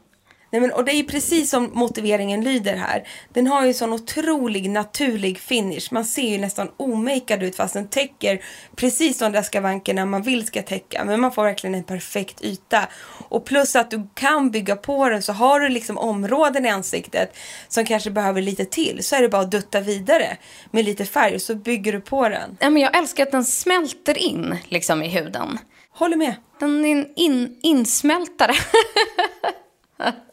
Nej, 0.53 0.61
men, 0.61 0.73
och 0.73 0.85
det 0.85 0.93
är 0.93 1.03
precis 1.03 1.51
som 1.51 1.71
motiveringen 1.73 2.45
lyder 2.45 2.77
här. 2.77 3.09
Den 3.29 3.47
har 3.47 3.67
ju 3.67 3.75
sån 3.75 3.93
otrolig 3.93 4.71
naturlig 4.71 5.39
finish. 5.39 5.89
Man 5.91 6.05
ser 6.05 6.29
ju 6.29 6.39
nästan 6.39 6.71
omakead 6.77 7.43
ut 7.43 7.57
fast 7.57 7.75
den 7.75 7.89
täcker 7.89 8.45
precis 8.77 9.19
de 9.19 9.33
där 9.33 9.43
skavankerna 9.43 10.07
man 10.07 10.23
vill 10.23 10.47
ska 10.47 10.63
täcka. 10.63 11.05
Men 11.05 11.21
man 11.21 11.33
får 11.33 11.45
verkligen 11.45 11.75
en 11.75 11.85
perfekt 11.85 12.45
yta. 12.45 12.89
Och 13.29 13.45
plus 13.45 13.77
att 13.77 13.91
du 13.91 14.09
kan 14.15 14.51
bygga 14.51 14.77
på 14.77 15.09
den 15.09 15.23
så 15.23 15.33
har 15.33 15.61
du 15.61 15.69
liksom 15.69 15.99
områden 15.99 16.67
i 16.67 16.69
ansiktet 16.69 17.37
som 17.69 17.85
kanske 17.85 18.11
behöver 18.11 18.43
lite 18.43 18.65
till. 18.65 19.05
Så 19.05 19.17
är 19.17 19.23
det 19.23 19.29
bara 19.29 19.43
att 19.43 19.51
dutta 19.51 19.81
vidare 19.81 20.37
med 20.71 20.85
lite 20.85 21.05
färg 21.05 21.41
så 21.41 21.55
bygger 21.55 21.93
du 21.93 22.01
på 22.01 22.29
den. 22.29 22.57
Ja, 22.61 22.71
men 22.71 22.83
jag 22.83 22.97
älskar 22.97 23.23
att 23.23 23.33
den 23.33 23.45
smälter 23.45 24.19
in 24.19 24.57
liksom 24.69 25.03
i 25.03 25.09
huden. 25.09 25.59
Håller 25.91 26.17
med. 26.17 26.35
Den 26.61 26.85
är 26.85 26.93
en 26.93 27.07
in, 27.17 27.59
insmältare. 27.63 28.55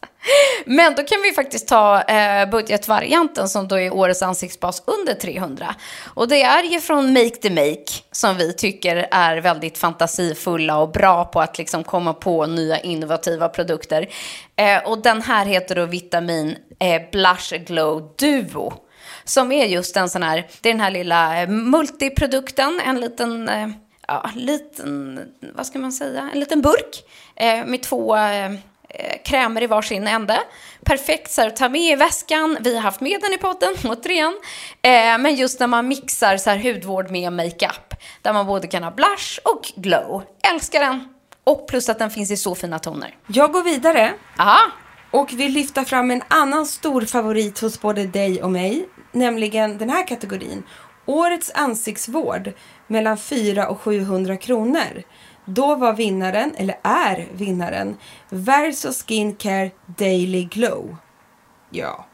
Men 0.66 0.96
då 0.96 1.04
kan 1.04 1.22
vi 1.22 1.32
faktiskt 1.32 1.68
ta 1.68 2.02
eh, 2.02 2.50
budgetvarianten 2.50 3.50
som 3.50 3.68
då 3.68 3.80
är 3.80 3.94
årets 3.94 4.22
ansiktsbas 4.22 4.84
under 4.86 5.14
300. 5.14 5.76
Och 6.14 6.28
det 6.28 6.42
är 6.42 6.64
ju 6.64 6.82
från 6.82 7.14
Make 7.14 7.30
the 7.30 7.50
Make 7.50 7.86
som 8.12 8.38
vi 8.38 8.54
tycker 8.54 9.08
är 9.12 9.38
väldigt 9.38 9.78
fantasifulla 9.78 10.78
och 10.78 10.92
bra 10.92 11.26
på 11.26 11.42
att 11.42 11.58
liksom 11.58 11.84
komma 11.84 12.14
på 12.14 12.46
nya 12.46 12.80
innovativa 12.80 13.50
produkter. 13.50 14.10
Eh, 14.56 14.90
och 14.90 15.02
den 15.02 15.22
här 15.22 15.46
heter 15.46 15.76
då 15.76 15.86
Vitamin 15.86 16.56
eh, 16.80 17.02
Blush 17.12 17.56
Glow 17.66 18.14
Duo. 18.18 18.74
Som 19.24 19.52
är 19.52 19.66
just 19.66 19.98
en 19.98 20.10
sån 20.10 20.24
här, 20.24 20.48
det 20.62 20.70
är 20.70 20.74
den 20.74 20.82
här 20.82 20.92
lilla 20.92 21.42
eh, 21.42 21.50
multiprodukten, 21.50 22.82
en 22.86 23.02
liten 23.02 23.50
eh, 23.50 23.68
ja, 24.08 24.30
liten, 24.36 25.20
vad 25.56 25.66
ska 25.66 25.80
man 25.80 25.92
säga, 25.92 26.30
en 26.34 26.40
liten 26.40 26.62
burk 26.62 27.04
eh, 27.36 27.66
med 27.66 27.84
två 27.84 28.16
eh, 28.16 28.52
krämer 29.26 29.64
i 29.64 29.68
varsin 29.68 30.08
ände. 30.08 30.40
Perfekt 30.86 31.32
så 31.32 31.42
här, 31.42 31.48
att 31.48 31.56
ta 31.56 31.70
med 31.70 31.82
i 31.82 31.96
väskan. 31.96 32.58
Vi 32.62 32.76
har 32.76 32.82
haft 32.82 33.02
med 33.02 33.22
den 33.22 33.34
i 33.34 33.38
podden, 33.38 33.74
återigen. 33.84 34.40
Eh, 34.82 35.18
men 35.18 35.36
just 35.36 35.60
när 35.60 35.68
man 35.68 35.88
mixar 35.88 36.38
så 36.38 36.50
här, 36.50 36.58
hudvård 36.58 37.12
med 37.12 37.34
makeup. 37.34 37.94
Där 38.22 38.34
man 38.34 38.46
både 38.46 38.68
kan 38.68 38.84
ha 38.84 38.92
blush 38.92 39.40
och 39.44 39.72
glow. 39.76 40.24
Älskar 40.54 40.80
den. 40.80 41.14
Och 41.44 41.68
plus 41.68 41.90
att 41.90 42.00
den 42.00 42.12
finns 42.12 42.32
i 42.32 42.38
så 42.38 42.56
fina 42.56 42.80
toner. 42.80 43.16
Jag 43.28 43.52
går 43.52 43.64
vidare. 43.64 44.14
Aha. 44.40 44.72
Och 45.12 45.34
vill 45.34 45.52
lyfta 45.52 45.86
fram 45.86 46.12
en 46.12 46.22
annan 46.28 46.66
stor 46.66 47.02
favorit 47.02 47.60
hos 47.60 47.82
både 47.82 48.06
dig 48.06 48.44
och 48.44 48.52
mig. 48.52 48.90
Nämligen 49.12 49.78
den 49.78 49.90
här 49.90 50.08
kategorin. 50.08 50.64
Årets 51.06 51.52
ansiktsvård 51.56 52.54
mellan 52.88 53.18
400 53.18 53.70
och 53.70 53.82
700 53.82 54.38
kronor. 54.38 55.04
Då 55.50 55.76
var 55.76 55.94
vinnaren, 55.94 56.54
eller 56.58 56.76
är 56.84 57.28
vinnaren, 57.32 57.98
Verso 58.30 58.92
Skincare 58.92 59.72
Daily 59.86 60.44
Glow. 60.44 60.96
Ja, 61.70 62.06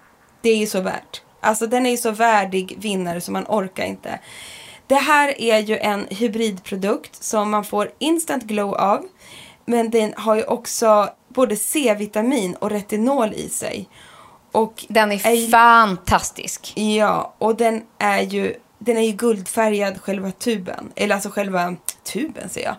det 0.42 0.50
är 0.50 0.58
ju 0.58 0.68
så 0.68 0.82
värt. 0.82 1.22
Alltså 1.42 1.68
den 1.68 1.86
är 1.86 1.90
ju 1.90 1.98
så 1.98 2.12
värdig 2.12 2.76
vinnare 2.78 3.22
så 3.22 3.32
man 3.32 3.46
orkar 3.48 3.86
inte. 3.86 4.20
Det 4.88 4.96
här 4.96 5.42
är 5.42 5.60
ju 5.60 5.78
en 5.78 6.08
hybridprodukt 6.10 7.24
som 7.24 7.52
man 7.52 7.64
får 7.64 7.92
instant 8.00 8.44
glow 8.44 8.76
av. 8.76 9.06
Men 9.66 9.90
den 9.90 10.14
har 10.18 10.36
ju 10.36 10.44
också 10.44 11.10
både 11.28 11.56
C-vitamin 11.56 12.56
och 12.56 12.70
retinol 12.70 13.34
i 13.34 13.50
sig. 13.50 13.90
Och 14.52 14.86
den 14.90 15.12
är, 15.12 15.28
är 15.28 15.50
fantastisk. 15.50 16.74
Ja, 16.76 17.36
och 17.38 17.58
den 17.58 17.84
är 18.00 18.22
ju 18.22 18.56
den 18.80 18.98
är 18.98 19.02
ju 19.02 19.12
guldfärgad 19.12 20.02
själva 20.02 20.32
tuben. 20.32 20.92
Eller 20.96 21.16
alltså 21.16 21.30
själva 21.30 21.76
tuben 22.04 22.50
säger 22.50 22.68
jag. 22.68 22.76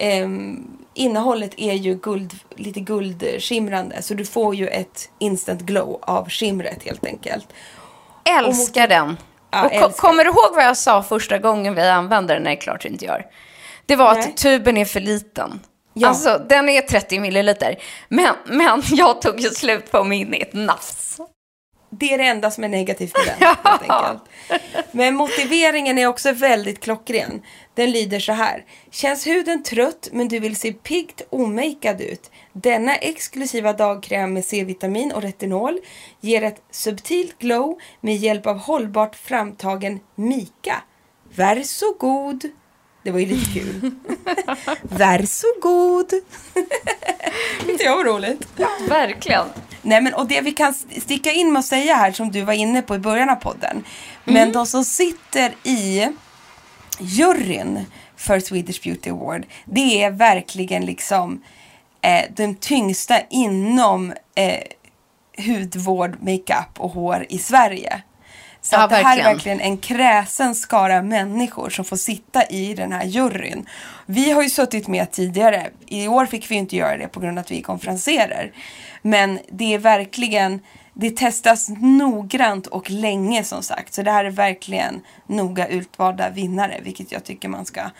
Um, 0.00 0.78
innehållet 0.94 1.54
är 1.56 1.72
ju 1.72 1.94
guld, 1.94 2.34
lite 2.56 2.80
guldskimrande 2.80 4.02
så 4.02 4.14
du 4.14 4.24
får 4.24 4.54
ju 4.54 4.68
ett 4.68 5.10
instant 5.18 5.60
glow 5.60 5.98
av 6.02 6.28
skimret 6.28 6.82
helt 6.82 7.06
enkelt. 7.06 7.46
Älskar 8.24 8.82
mot... 8.82 8.88
den. 8.90 9.16
Ja, 9.50 9.64
och 9.64 9.72
älskar. 9.72 9.90
kommer 9.90 10.24
du 10.24 10.30
ihåg 10.30 10.54
vad 10.54 10.64
jag 10.64 10.76
sa 10.76 11.02
första 11.02 11.38
gången 11.38 11.74
vi 11.74 11.82
använde 11.82 12.34
den? 12.34 12.42
Nej, 12.42 12.56
klart 12.56 12.82
du 12.82 12.88
inte 12.88 13.04
gör. 13.04 13.26
Det 13.86 13.96
var 13.96 14.14
Nej. 14.14 14.22
att 14.22 14.36
tuben 14.36 14.76
är 14.76 14.84
för 14.84 15.00
liten. 15.00 15.60
Ja. 15.92 16.08
Alltså, 16.08 16.42
den 16.48 16.68
är 16.68 16.82
30 16.82 17.20
milliliter. 17.20 17.76
Men, 18.08 18.34
men 18.46 18.82
jag 18.86 19.22
tog 19.22 19.40
ju 19.40 19.50
slut 19.50 19.90
på 19.90 20.04
min 20.04 20.34
i 20.34 20.40
ett 20.40 20.52
nafs. 20.52 21.18
Det 21.98 22.14
är 22.14 22.18
det 22.18 22.24
enda 22.24 22.50
som 22.50 22.64
är 22.64 22.68
negativt 22.68 23.14
med 23.14 23.36
den. 23.38 23.56
Ja. 23.88 24.20
Men 24.92 25.14
motiveringen 25.14 25.98
är 25.98 26.06
också 26.06 26.32
väldigt 26.32 26.80
klockren. 26.80 27.42
Den 27.74 27.90
lyder 27.90 28.20
så 28.20 28.32
här. 28.32 28.64
Känns 28.90 29.26
huden 29.26 29.62
trött 29.62 30.08
men 30.12 30.28
du 30.28 30.38
vill 30.38 30.56
se 30.56 30.72
piggt 30.72 31.22
omakead 31.30 32.00
ut? 32.00 32.30
Denna 32.52 32.96
exklusiva 32.96 33.72
dagkräm 33.72 34.32
med 34.32 34.44
C-vitamin 34.44 35.12
och 35.12 35.22
retinol 35.22 35.78
ger 36.20 36.42
ett 36.42 36.62
subtilt 36.70 37.38
glow 37.38 37.78
med 38.00 38.16
hjälp 38.16 38.46
av 38.46 38.58
hållbart 38.58 39.16
framtagen 39.16 40.00
Mika. 40.14 40.82
Varsågod! 41.36 42.44
Det 43.02 43.10
var 43.10 43.18
ju 43.18 43.26
lite 43.26 43.60
kul. 43.60 43.90
Varsågod! 44.82 46.12
Inte 47.68 47.84
jag 47.84 47.96
var 47.96 48.04
roligt? 48.04 48.48
Ja, 48.56 48.68
verkligen. 48.88 49.46
Nej 49.84 50.00
men 50.00 50.14
och 50.14 50.28
det 50.28 50.40
vi 50.40 50.52
kan 50.52 50.74
sticka 50.74 51.32
in 51.32 51.52
med 51.52 51.60
att 51.60 51.66
säga 51.66 51.94
här 51.94 52.12
som 52.12 52.30
du 52.30 52.42
var 52.42 52.52
inne 52.52 52.82
på 52.82 52.94
i 52.94 52.98
början 52.98 53.30
av 53.30 53.36
podden. 53.36 53.84
Men 54.24 54.36
mm. 54.36 54.52
de 54.52 54.66
som 54.66 54.84
sitter 54.84 55.54
i 55.62 56.08
juryn 57.00 57.86
för 58.16 58.40
Swedish 58.40 58.82
Beauty 58.82 59.10
Award. 59.10 59.46
Det 59.64 60.02
är 60.02 60.10
verkligen 60.10 60.86
liksom 60.86 61.42
eh, 62.00 62.24
de 62.36 62.54
tyngsta 62.54 63.20
inom 63.30 64.12
eh, 64.34 64.62
hudvård, 65.46 66.16
makeup 66.20 66.78
och 66.78 66.90
hår 66.90 67.26
i 67.28 67.38
Sverige. 67.38 68.02
Så 68.64 68.74
ja, 68.76 68.86
det 68.86 68.94
här 68.94 69.18
är 69.18 69.22
verkligen 69.22 69.60
en 69.60 69.78
kräsen 69.78 70.54
skara 70.54 71.02
människor 71.02 71.70
som 71.70 71.84
får 71.84 71.96
sitta 71.96 72.46
i 72.46 72.74
den 72.74 72.92
här 72.92 73.04
juryn. 73.04 73.68
Vi 74.06 74.30
har 74.30 74.42
ju 74.42 74.50
suttit 74.50 74.88
med 74.88 75.10
tidigare. 75.10 75.70
I 75.86 76.08
år 76.08 76.26
fick 76.26 76.50
vi 76.50 76.54
inte 76.54 76.76
göra 76.76 76.96
det 76.96 77.08
på 77.08 77.20
grund 77.20 77.38
av 77.38 77.42
att 77.42 77.50
vi 77.50 77.58
är 77.58 77.62
konferenserer. 77.62 78.52
Men 79.02 79.38
det 79.48 79.74
är 79.74 79.78
verkligen, 79.78 80.60
det 80.94 81.16
testas 81.16 81.68
noggrant 81.80 82.66
och 82.66 82.90
länge 82.90 83.44
som 83.44 83.62
sagt. 83.62 83.94
Så 83.94 84.02
det 84.02 84.10
här 84.10 84.24
är 84.24 84.30
verkligen 84.30 85.00
noga 85.26 85.68
utvalda 85.68 86.30
vinnare, 86.30 86.80
vilket 86.82 87.12
jag 87.12 87.24
tycker 87.24 87.48
man 87.48 87.64
ska 87.64 87.90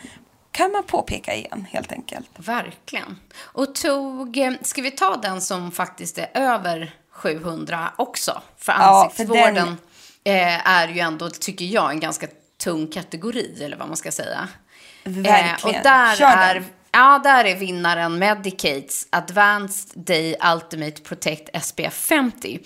kan 0.51 0.71
man 0.71 0.83
påpeka 0.83 1.35
igen 1.35 1.67
helt 1.71 1.91
enkelt. 1.91 2.29
Verkligen. 2.35 3.19
Och 3.39 3.75
tog, 3.75 4.57
ska 4.61 4.81
vi 4.81 4.91
ta 4.91 5.17
den 5.17 5.41
som 5.41 5.71
faktiskt 5.71 6.17
är 6.17 6.29
över 6.33 6.95
700 7.11 7.91
också? 7.95 8.41
För 8.57 8.71
ansiktsvården. 8.71 9.55
Ja, 9.55 9.63
för 9.63 9.65
den 9.65 9.77
eh, 10.25 10.67
är 10.67 10.87
ju 10.87 10.99
ändå, 10.99 11.29
tycker 11.29 11.65
jag, 11.65 11.91
en 11.91 11.99
ganska 11.99 12.27
tung 12.57 12.87
kategori, 12.87 13.63
eller 13.63 13.77
vad 13.77 13.87
man 13.87 13.97
ska 13.97 14.11
säga. 14.11 14.47
Verkligen. 15.03 15.75
Eh, 15.75 15.77
och 15.77 15.83
där 15.83 16.15
Kör 16.15 16.25
är, 16.25 16.53
den. 16.53 16.65
ja, 16.91 17.21
där 17.23 17.45
är 17.45 17.55
vinnaren 17.55 18.17
Medicates 18.17 19.07
Advanced 19.09 20.03
Day 20.03 20.35
Ultimate 20.53 21.01
Protect 21.01 21.63
SPF 21.63 21.93
50. 21.93 22.59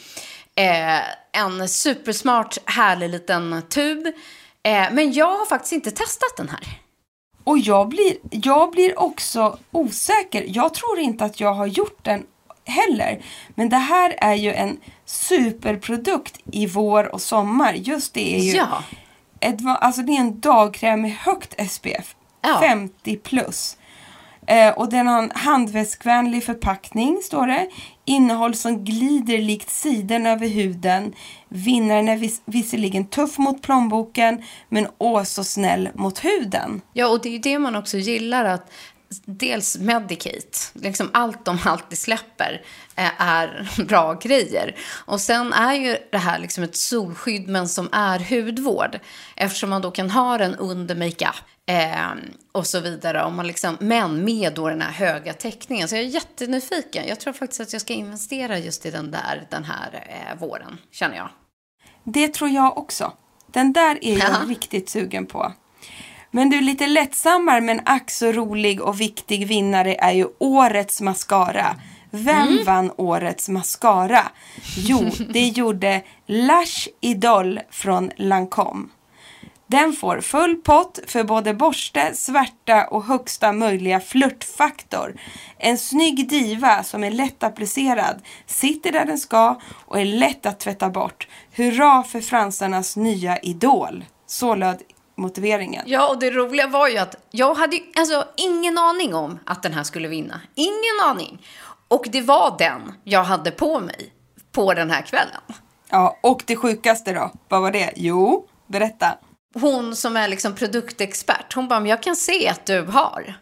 Eh, 0.56 1.00
en 1.32 1.70
supersmart, 1.70 2.58
härlig 2.66 3.10
liten 3.10 3.64
tub. 3.70 4.08
Eh, 4.64 4.88
men 4.92 5.14
jag 5.14 5.38
har 5.38 5.46
faktiskt 5.46 5.74
inte 5.74 5.92
testat 5.92 6.38
den 6.38 6.50
här. 6.50 6.80
Och 7.44 7.58
jag 7.58 7.90
blir, 7.90 8.18
jag 8.32 8.72
blir 8.72 9.00
också 9.00 9.58
osäker. 9.72 10.46
Jag 10.48 10.74
tror 10.74 11.00
inte 11.00 11.26
att 11.26 11.40
jag 11.40 11.54
har 11.54 11.66
gjort 11.68 12.06
den 12.06 12.26
heller. 12.66 13.22
Men 13.56 13.70
det 13.70 13.78
här 13.78 14.16
är 14.18 14.36
ju 14.36 14.54
en 14.54 14.78
superprodukt 15.06 16.40
i 16.52 16.68
vår 16.68 17.14
och 17.14 17.22
sommar. 17.22 17.74
Just 17.74 18.14
det 18.14 18.36
är 18.36 18.40
ju 18.40 18.52
ja. 18.52 18.84
ett, 19.40 19.60
alltså 19.66 20.02
det 20.02 20.12
är 20.12 20.20
en 20.20 20.40
dagkräm 20.40 21.02
med 21.02 21.12
högt 21.12 21.72
SPF. 21.72 22.16
Ja. 22.42 22.60
50 22.62 23.18
plus. 23.18 23.78
Eh, 24.50 24.70
och 24.70 24.90
den 24.90 25.08
har 25.08 25.24
en 25.24 25.32
handväskvänlig 25.36 26.44
förpackning, 26.44 27.20
står 27.24 27.48
det. 27.48 27.70
Innehåll 28.06 28.56
som 28.56 28.86
glider 28.86 29.38
likt 29.38 29.70
siden 29.70 30.26
över 30.26 30.48
huden. 30.48 31.14
Vinnaren 31.50 32.10
är 32.10 32.18
vis 32.18 32.42
visserligen 32.46 33.06
tuff 33.08 33.38
mot 33.38 33.62
plånboken, 33.62 34.44
men 34.70 34.88
åh 34.98 35.24
så 35.24 35.44
snäll 35.44 35.90
mot 35.96 36.26
huden. 36.26 36.82
Ja, 36.94 37.08
och 37.08 37.22
det 37.22 37.30
är 37.30 37.34
ju 37.34 37.40
det 37.40 37.60
man 37.60 37.76
också 37.76 37.98
gillar, 37.98 38.46
att 38.46 38.72
dels 39.26 39.78
Medicate, 39.78 40.58
liksom 40.74 41.10
allt 41.14 41.46
de 41.46 41.60
alltid 41.66 41.98
släpper 41.98 42.62
eh, 42.96 43.22
är 43.22 43.70
bra 43.88 44.14
grejer. 44.14 44.76
Och 45.06 45.22
sen 45.22 45.54
är 45.54 45.74
ju 45.74 45.98
det 46.12 46.18
här 46.18 46.40
liksom 46.40 46.64
ett 46.64 46.78
solskydd 46.78 47.48
men 47.48 47.68
som 47.68 47.90
är 47.92 48.20
hudvård. 48.20 49.00
Eftersom 49.36 49.70
man 49.70 49.82
då 49.82 49.92
kan 49.92 50.10
ha 50.10 50.38
den 50.38 50.56
under 50.56 50.96
makeup 50.96 51.36
eh, 51.66 52.24
och 52.52 52.68
så 52.68 52.80
vidare. 52.80 53.24
Om 53.24 53.36
man 53.36 53.48
liksom, 53.48 53.78
men 53.80 54.26
med 54.26 54.54
då 54.54 54.70
den 54.70 54.82
här 54.82 54.92
höga 54.92 55.34
täckningen. 55.34 55.88
Så 55.88 55.96
jag 55.96 56.04
är 56.04 56.08
jättenyfiken. 56.08 57.08
Jag 57.08 57.20
tror 57.20 57.34
faktiskt 57.34 57.62
att 57.62 57.74
jag 57.74 57.82
ska 57.82 57.94
investera 57.94 58.60
just 58.60 58.86
i 58.86 58.92
den 58.92 59.12
där 59.12 59.48
den 59.50 59.64
här 59.64 60.06
eh, 60.10 60.40
våren, 60.40 60.78
känner 60.92 61.16
jag. 61.16 61.30
Det 62.04 62.28
tror 62.28 62.50
jag 62.50 62.78
också. 62.78 63.14
Den 63.48 63.74
där 63.74 64.00
är 64.02 64.18
jag 64.18 64.30
ja. 64.30 64.46
riktigt 64.48 64.90
sugen 64.90 65.26
på. 65.26 65.54
Men 66.32 66.50
du, 66.50 66.62
lite 66.62 66.88
lättsammare 66.88 67.62
men 67.62 67.82
ack 67.86 68.12
så 68.12 68.32
rolig 68.32 68.82
och 68.82 69.02
viktig 69.02 69.48
vinnare 69.48 69.96
är 69.96 70.12
ju 70.12 70.28
årets 70.38 71.02
mascara. 71.02 71.76
Vem 72.12 72.48
mm. 72.48 72.66
vann 72.66 72.92
årets 72.98 73.50
mascara? 73.50 74.22
Jo, 74.78 75.10
det 75.34 75.48
gjorde 75.48 76.02
Lush 76.28 76.88
Idol 77.02 77.60
från 77.70 78.12
Lancome. 78.16 78.88
Den 79.68 79.94
får 79.94 80.22
full 80.22 80.56
pott 80.56 81.00
för 81.08 81.24
både 81.24 81.54
borste, 81.54 82.16
svärta 82.16 82.88
och 82.88 83.04
högsta 83.04 83.52
möjliga 83.52 84.00
flörtfaktor. 84.00 85.16
En 85.58 85.78
snygg 85.78 86.30
diva 86.30 86.84
som 86.84 87.04
är 87.04 87.12
lätt 87.12 87.44
applicerad, 87.44 88.22
sitter 88.46 88.92
där 88.92 89.06
den 89.06 89.18
ska 89.18 89.60
och 89.86 90.00
är 90.00 90.06
lätt 90.06 90.46
att 90.46 90.60
tvätta 90.60 90.90
bort. 90.90 91.28
Hurra 91.52 92.04
för 92.04 92.22
fransarnas 92.22 92.96
nya 92.96 93.40
idol. 93.40 94.06
Så 94.28 94.56
löd 94.56 94.82
motiveringen. 95.20 95.84
Ja, 95.88 96.08
och 96.08 96.20
det 96.20 96.32
roliga 96.32 96.68
var 96.68 96.88
ju 96.88 96.98
att 96.98 97.16
jag 97.32 97.54
hade 97.54 97.80
alltså 97.96 98.28
ingen 98.38 98.78
aning 98.78 99.16
om 99.16 99.40
att 99.46 99.64
den 99.64 99.74
här 99.74 99.84
skulle 99.84 100.08
vinna. 100.08 100.42
Ingen 100.56 101.00
aning. 101.06 101.46
Och 101.88 102.06
det 102.12 102.22
var 102.22 102.56
den 102.58 102.94
jag 103.04 103.24
hade 103.24 103.52
på 103.52 103.80
mig 103.80 104.14
på 104.52 104.74
den 104.74 104.92
här 104.92 105.02
kvällen. 105.02 105.42
Ja, 105.90 106.20
och 106.24 106.44
det 106.46 106.56
sjukaste 106.56 107.14
då, 107.14 107.32
vad 107.48 107.62
var 107.62 107.72
det? 107.72 107.94
Jo, 107.96 108.48
berätta. 108.68 109.18
Hon 109.54 109.96
som 109.96 110.18
är 110.18 110.28
liksom 110.28 110.56
produktexpert, 110.56 111.54
hon 111.54 111.68
bara, 111.68 111.80
men 111.80 111.90
jag 111.90 112.04
kan 112.04 112.16
se 112.16 112.48
att 112.48 112.66
du 112.66 112.82
har 112.82 113.36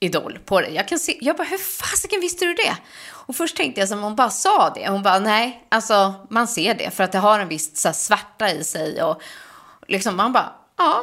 Idol 0.00 0.38
på 0.44 0.60
dig. 0.60 0.74
Jag 0.74 0.88
kan 0.88 0.98
se, 0.98 1.18
jag 1.20 1.36
bara, 1.36 1.44
hur 1.44 1.58
fasiken 1.58 2.20
visste 2.20 2.44
du 2.44 2.54
det? 2.54 2.76
Och 3.10 3.36
först 3.36 3.56
tänkte 3.56 3.80
jag 3.80 3.88
som 3.88 4.02
hon 4.02 4.16
bara 4.16 4.30
sa 4.30 4.70
det. 4.74 4.88
Hon 4.88 5.02
bara, 5.02 5.18
nej, 5.18 5.66
alltså 5.68 6.14
man 6.30 6.48
ser 6.48 6.74
det 6.74 6.90
för 6.90 7.04
att 7.04 7.12
det 7.12 7.18
har 7.18 7.40
en 7.40 7.48
viss 7.48 7.80
så 7.80 7.88
här, 7.88 7.92
svärta 7.92 8.50
i 8.50 8.64
sig 8.64 9.02
och 9.02 9.22
liksom 9.88 10.16
man 10.16 10.32
bara, 10.32 10.52
ja, 10.78 11.02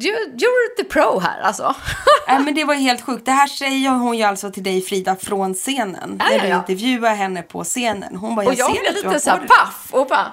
you, 0.00 0.14
you're 0.14 0.76
the 0.76 0.84
pro 0.84 1.18
här 1.18 1.40
alltså. 1.40 1.74
Nej, 2.28 2.38
men 2.40 2.54
det 2.54 2.64
var 2.64 2.74
helt 2.74 3.00
sjukt. 3.00 3.24
Det 3.24 3.30
här 3.30 3.46
säger 3.46 3.90
hon 3.90 4.18
ju 4.18 4.22
alltså 4.22 4.50
till 4.50 4.62
dig 4.62 4.82
Frida 4.82 5.16
från 5.16 5.54
scenen. 5.54 6.16
Ja, 6.18 6.30
när 6.30 6.38
du 6.38 6.48
ja. 6.48 6.56
intervjuar 6.56 7.14
henne 7.14 7.42
på 7.42 7.64
scenen. 7.64 8.16
Hon 8.16 8.34
bara, 8.34 8.46
och 8.46 8.54
jag, 8.54 8.74
ser 8.74 8.80
blev 8.80 8.94
lite 8.94 9.20
så 9.20 9.30
här 9.30 9.36
på 9.36 9.42
dig. 9.42 9.48
paff 9.48 9.88
och 9.90 10.06
bara, 10.06 10.32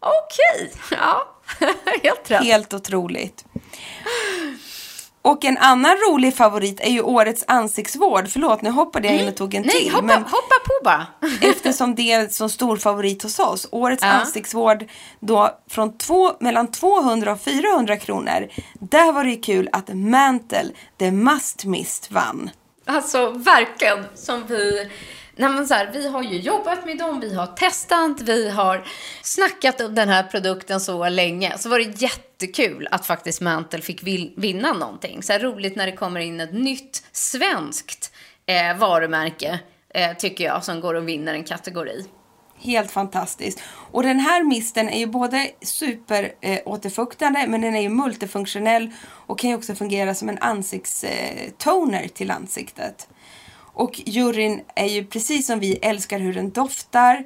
okej, 0.00 0.72
ja, 0.90 1.28
helt 2.02 2.30
rätt. 2.30 2.42
Helt 2.42 2.74
otroligt. 2.74 3.44
Och 5.24 5.44
en 5.44 5.58
annan 5.58 5.96
rolig 6.10 6.36
favorit 6.36 6.80
är 6.80 6.90
ju 6.90 7.00
årets 7.02 7.44
ansiktsvård. 7.48 8.28
Förlåt, 8.28 8.62
nu 8.62 8.70
hoppade 8.70 9.08
jag 9.08 9.16
in 9.16 9.28
och 9.28 9.36
tog 9.36 9.54
en 9.54 9.62
Mm. 9.62 9.70
Nej, 9.74 9.82
till. 9.84 9.92
hoppa, 9.92 10.06
men 10.06 10.22
hoppa 10.22 10.54
på 10.64 10.84
bara. 10.84 11.06
eftersom 11.50 11.94
det 11.94 12.12
är 12.12 12.28
så 12.28 12.48
stor 12.48 12.76
favorit 12.76 13.22
hos 13.22 13.38
oss. 13.38 13.68
Årets 13.70 14.02
Ja. 14.02 14.08
ansiktsvård 14.08 14.84
då 15.20 15.50
från 15.70 15.98
två, 15.98 16.32
mellan 16.40 16.70
200 16.70 17.32
och 17.32 17.40
400 17.40 17.96
kronor. 17.96 18.48
Där 18.74 19.12
var 19.12 19.24
det 19.24 19.30
ju 19.30 19.40
kul 19.40 19.68
att 19.72 19.88
Mantle, 19.94 20.70
The 20.98 21.10
Must 21.10 21.64
Mist 21.64 22.10
vann. 22.10 22.50
Alltså 22.86 23.30
verkligen 23.30 24.04
som 24.14 24.44
vi... 24.46 24.90
Nej, 25.36 25.50
men 25.50 25.66
så 25.66 25.74
här, 25.74 25.90
vi 25.92 26.08
har 26.08 26.22
ju 26.22 26.38
jobbat 26.38 26.86
med 26.86 26.98
dem, 26.98 27.20
vi 27.20 27.34
har 27.34 27.46
testat, 27.46 28.20
vi 28.20 28.50
har 28.50 28.86
snackat 29.22 29.80
om 29.80 29.94
den 29.94 30.08
här 30.08 30.22
produkten 30.22 30.80
så 30.80 31.08
länge. 31.08 31.58
Så 31.58 31.68
var 31.68 31.78
det 31.78 32.02
jättekul 32.02 32.88
att 32.90 33.06
faktiskt 33.06 33.40
Mantle 33.40 33.80
fick 33.80 34.02
vinna 34.36 34.72
någonting. 34.72 35.22
Så 35.22 35.32
här 35.32 35.40
roligt 35.40 35.76
när 35.76 35.86
det 35.86 35.92
kommer 35.92 36.20
in 36.20 36.40
ett 36.40 36.52
nytt 36.52 37.02
svenskt 37.12 38.12
eh, 38.46 38.78
varumärke, 38.78 39.60
eh, 39.94 40.16
tycker 40.16 40.44
jag, 40.44 40.64
som 40.64 40.80
går 40.80 40.94
och 40.94 41.08
vinner 41.08 41.34
en 41.34 41.44
kategori. 41.44 42.04
Helt 42.58 42.90
fantastiskt. 42.90 43.62
Och 43.90 44.02
den 44.02 44.20
här 44.20 44.44
misten 44.44 44.88
är 44.88 44.98
ju 44.98 45.06
både 45.06 45.50
superåterfuktande 45.62 47.40
eh, 47.40 47.48
men 47.48 47.60
den 47.60 47.76
är 47.76 47.80
ju 47.80 47.88
multifunktionell 47.88 48.90
och 49.04 49.38
kan 49.38 49.50
ju 49.50 49.56
också 49.56 49.74
fungera 49.74 50.14
som 50.14 50.28
en 50.28 50.38
ansiktstoner 50.38 52.02
eh, 52.02 52.08
till 52.08 52.30
ansiktet. 52.30 53.08
Och 53.74 54.02
juryn 54.06 54.62
är 54.76 54.86
ju 54.86 55.04
precis 55.04 55.46
som 55.46 55.60
vi 55.60 55.76
älskar 55.76 56.18
hur 56.18 56.34
den 56.34 56.50
doftar 56.50 57.24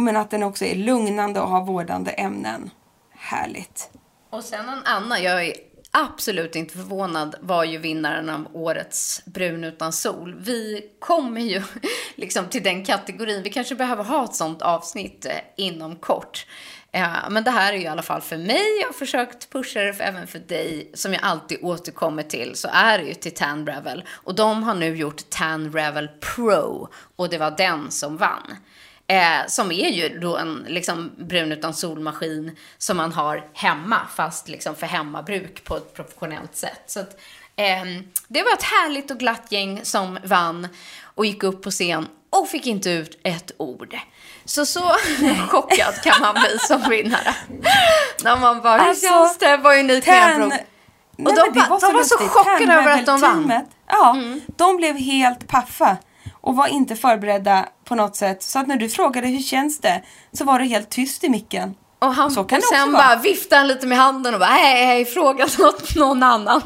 men 0.00 0.16
att 0.16 0.30
den 0.30 0.42
också 0.42 0.64
är 0.64 0.74
lugnande 0.74 1.40
och 1.40 1.48
har 1.48 1.64
vårdande 1.64 2.10
ämnen. 2.10 2.70
Härligt. 3.14 3.90
Och 4.30 4.44
sen 4.44 4.68
en 4.68 4.84
annan, 4.84 5.22
jag 5.22 5.46
är 5.46 5.54
absolut 5.90 6.56
inte 6.56 6.74
förvånad, 6.74 7.36
var 7.40 7.64
ju 7.64 7.78
vinnaren 7.78 8.30
av 8.30 8.46
årets 8.52 9.22
Brun 9.24 9.64
utan 9.64 9.92
sol. 9.92 10.36
Vi 10.40 10.90
kommer 10.98 11.40
ju 11.40 11.62
liksom 12.14 12.48
till 12.48 12.62
den 12.62 12.84
kategorin. 12.84 13.42
Vi 13.42 13.50
kanske 13.50 13.74
behöver 13.74 14.04
ha 14.04 14.24
ett 14.24 14.34
sånt 14.34 14.62
avsnitt 14.62 15.26
eh, 15.26 15.32
inom 15.56 15.96
kort. 15.96 16.46
Eh, 16.98 17.30
men 17.30 17.44
det 17.44 17.50
här 17.50 17.72
är 17.72 17.76
ju 17.76 17.82
i 17.82 17.86
alla 17.86 18.02
fall 18.02 18.20
för 18.20 18.36
mig. 18.36 18.78
Jag 18.80 18.86
har 18.88 18.92
försökt 18.92 19.50
pusha 19.50 19.80
det 19.80 19.94
för, 19.94 20.04
även 20.04 20.26
för 20.26 20.38
dig, 20.38 20.90
som 20.94 21.12
jag 21.12 21.22
alltid 21.22 21.58
återkommer 21.62 22.22
till, 22.22 22.56
så 22.56 22.68
är 22.72 22.98
det 22.98 23.04
ju 23.04 23.14
till 23.14 23.34
Tan 23.34 23.66
Revel. 23.66 24.04
Och 24.10 24.34
de 24.34 24.62
har 24.62 24.74
nu 24.74 24.96
gjort 24.96 25.30
Tan 25.30 25.72
Revel 25.72 26.08
Pro 26.08 26.88
och 27.16 27.28
det 27.28 27.38
var 27.38 27.50
den 27.50 27.90
som 27.90 28.16
vann. 28.16 28.56
Eh, 29.06 29.46
som 29.48 29.72
är 29.72 29.90
ju 29.90 30.18
då 30.18 30.36
en 30.36 30.64
liksom, 30.68 31.10
brun 31.18 31.52
utan 31.52 31.74
solmaskin 31.74 32.56
som 32.78 32.96
man 32.96 33.12
har 33.12 33.48
hemma, 33.52 34.00
fast 34.14 34.48
liksom 34.48 34.74
för 34.74 34.86
hemmabruk 34.86 35.64
på 35.64 35.76
ett 35.76 35.94
professionellt 35.94 36.56
sätt. 36.56 36.82
Så 36.86 37.00
att, 37.00 37.20
eh, 37.56 37.84
det 38.28 38.42
var 38.42 38.52
ett 38.52 38.62
härligt 38.62 39.10
och 39.10 39.18
glatt 39.18 39.52
gäng 39.52 39.80
som 39.84 40.18
vann 40.24 40.68
och 41.02 41.26
gick 41.26 41.42
upp 41.42 41.62
på 41.62 41.70
scen 41.70 42.08
och 42.30 42.48
fick 42.48 42.66
inte 42.66 42.90
ut 42.90 43.20
ett 43.24 43.50
ord. 43.58 43.96
Så 44.44 44.66
så 44.66 44.80
chockad 45.48 45.94
kan 46.02 46.20
man 46.20 46.34
bli 46.34 46.58
som 46.58 46.90
vinnare. 46.90 47.34
När 48.24 48.36
man 48.36 48.60
bara, 48.62 48.78
hur 48.82 48.88
Alltså, 48.88 49.08
känns 49.08 49.38
det? 49.38 49.56
Vad 49.56 49.78
är 49.78 49.82
ni 49.82 50.00
Ten- 50.00 50.42
Och 50.42 50.48
Nej, 50.48 51.34
de, 51.34 51.34
det 51.34 51.68
bara- 51.68 51.78
de 51.78 51.92
var 51.94 52.02
så 52.04 52.16
chockade 52.18 52.72
över 52.74 52.92
att 52.92 53.06
de 53.06 53.20
vann. 53.20 53.32
Mm. 53.32 53.48
Ten-Rebel-teamet, 53.48 53.66
Ja, 53.88 54.16
de 54.56 54.76
blev 54.76 54.96
helt 54.96 55.48
paffa 55.48 55.96
och 56.40 56.56
var 56.56 56.66
inte 56.66 56.96
förberedda 56.96 57.66
på 57.84 57.94
något 57.94 58.16
sätt. 58.16 58.42
Så 58.42 58.58
att 58.58 58.66
när 58.66 58.76
du 58.76 58.88
frågade 58.88 59.26
hur 59.26 59.38
känns 59.42 59.80
det 59.80 60.02
så 60.32 60.44
var 60.44 60.58
det 60.58 60.64
helt 60.64 60.90
tyst 60.90 61.24
i 61.24 61.28
micken. 61.28 61.74
Och, 61.98 62.14
han, 62.14 62.30
Så 62.30 62.44
kan 62.44 62.58
och 62.58 62.64
sen 62.64 62.92
bara 62.92 63.16
viftade 63.16 63.56
han 63.60 63.68
lite 63.68 63.86
med 63.86 63.98
handen 63.98 64.34
och 64.34 64.40
bara, 64.40 64.50
hej, 64.50 64.86
hej, 64.86 65.04
fråga 65.04 65.46
något, 65.58 65.94
någon 65.96 66.22
annan. 66.22 66.62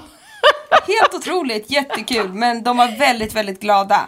Helt 0.87 1.15
otroligt, 1.15 1.71
jättekul. 1.71 2.29
Men 2.33 2.63
de 2.63 2.77
var 2.77 2.99
väldigt, 2.99 3.35
väldigt 3.35 3.61
glada. 3.61 4.01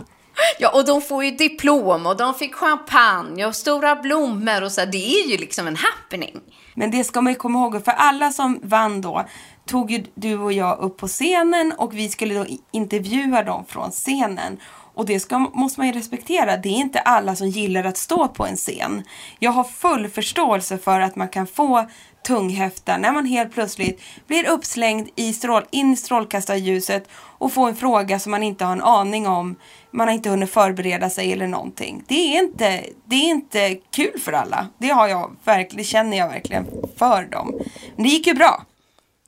Ja, 0.58 0.70
och 0.74 0.84
de 0.84 1.02
får 1.02 1.24
ju 1.24 1.30
diplom 1.30 2.06
och 2.06 2.16
de 2.16 2.34
fick 2.34 2.54
champagne 2.54 3.46
och 3.46 3.56
stora 3.56 3.96
blommor 3.96 4.62
och 4.62 4.72
så. 4.72 4.80
här. 4.80 4.88
Det 4.88 5.20
är 5.20 5.28
ju 5.28 5.36
liksom 5.36 5.66
en 5.66 5.76
happening. 5.76 6.40
Men 6.74 6.90
det 6.90 7.04
ska 7.04 7.20
man 7.20 7.32
ju 7.32 7.38
komma 7.38 7.58
ihåg, 7.58 7.84
för 7.84 7.92
alla 7.92 8.32
som 8.32 8.60
vann 8.62 9.00
då 9.00 9.24
tog 9.66 9.90
ju 9.90 10.04
du 10.14 10.38
och 10.38 10.52
jag 10.52 10.78
upp 10.78 10.96
på 10.96 11.08
scenen 11.08 11.72
och 11.78 11.94
vi 11.94 12.08
skulle 12.08 12.34
då 12.34 12.46
intervjua 12.72 13.42
dem 13.42 13.64
från 13.68 13.90
scenen. 13.90 14.60
Och 14.94 15.06
det 15.06 15.20
ska, 15.20 15.38
måste 15.38 15.80
man 15.80 15.86
ju 15.86 15.92
respektera. 15.92 16.56
Det 16.56 16.68
är 16.68 16.80
inte 16.80 16.98
alla 16.98 17.36
som 17.36 17.48
gillar 17.48 17.84
att 17.84 17.96
stå 17.96 18.28
på 18.28 18.46
en 18.46 18.56
scen. 18.56 19.02
Jag 19.38 19.50
har 19.50 19.64
full 19.64 20.08
förståelse 20.08 20.78
för 20.78 21.00
att 21.00 21.16
man 21.16 21.28
kan 21.28 21.46
få 21.46 21.88
tunghäfta 22.24 22.96
när 22.96 23.12
man 23.12 23.26
helt 23.26 23.54
plötsligt 23.54 24.02
blir 24.26 24.48
uppslängd 24.48 25.08
i 25.16 25.32
strål, 25.32 25.64
in 25.70 25.92
i 25.92 25.96
strålkastarljuset 25.96 27.08
och 27.14 27.52
får 27.52 27.68
en 27.68 27.76
fråga 27.76 28.18
som 28.18 28.30
man 28.30 28.42
inte 28.42 28.64
har 28.64 28.72
en 28.72 28.82
aning 28.82 29.26
om. 29.26 29.56
Man 29.90 30.08
har 30.08 30.14
inte 30.14 30.30
hunnit 30.30 30.50
förbereda 30.50 31.10
sig 31.10 31.32
eller 31.32 31.46
någonting. 31.46 32.04
Det 32.08 32.36
är 32.36 32.42
inte, 32.42 32.84
det 33.04 33.16
är 33.16 33.28
inte 33.28 33.74
kul 33.90 34.20
för 34.20 34.32
alla. 34.32 34.68
Det, 34.78 34.88
har 34.88 35.08
jag 35.08 35.36
verkligen, 35.44 35.76
det 35.76 35.84
känner 35.84 36.16
jag 36.16 36.28
verkligen 36.28 36.66
för 36.98 37.22
dem. 37.22 37.54
Men 37.96 38.04
det 38.04 38.10
gick 38.10 38.26
ju 38.26 38.34
bra. 38.34 38.62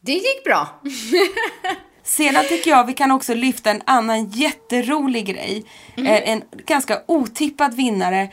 Det 0.01 0.13
gick 0.13 0.45
bra. 0.45 0.69
Sedan 2.03 2.45
tycker 2.49 2.71
jag 2.71 2.85
vi 2.85 2.93
kan 2.93 3.11
också 3.11 3.35
lyfta 3.35 3.71
en 3.71 3.83
annan 3.85 4.31
jätterolig 4.31 5.27
grej. 5.27 5.65
Eh, 5.97 6.31
en 6.31 6.43
ganska 6.67 7.03
otippad 7.07 7.75
vinnare. 7.75 8.29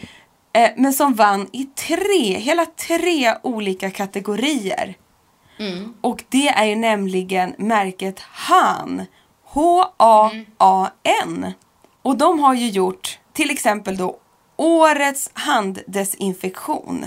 Eh, 0.53 0.71
men 0.77 0.93
som 0.93 1.13
vann 1.13 1.49
i 1.51 1.63
tre, 1.63 2.37
hela 2.37 2.65
tre 2.65 3.35
olika 3.43 3.91
kategorier. 3.91 4.95
Och 6.01 6.23
det 6.29 6.47
är 6.47 6.65
ju 6.65 6.75
nämligen 6.75 7.55
märket 7.57 8.19
Han. 8.19 9.05
H-A-A-N. 9.43 10.33
Och 12.01 12.17
de 12.17 12.39
har 12.39 12.53
ju 12.53 12.69
gjort 12.69 13.19
till 13.33 13.51
exempel 13.51 13.97
då 13.97 14.17
Årets 14.57 15.29
handdesinfektion. 15.33 17.05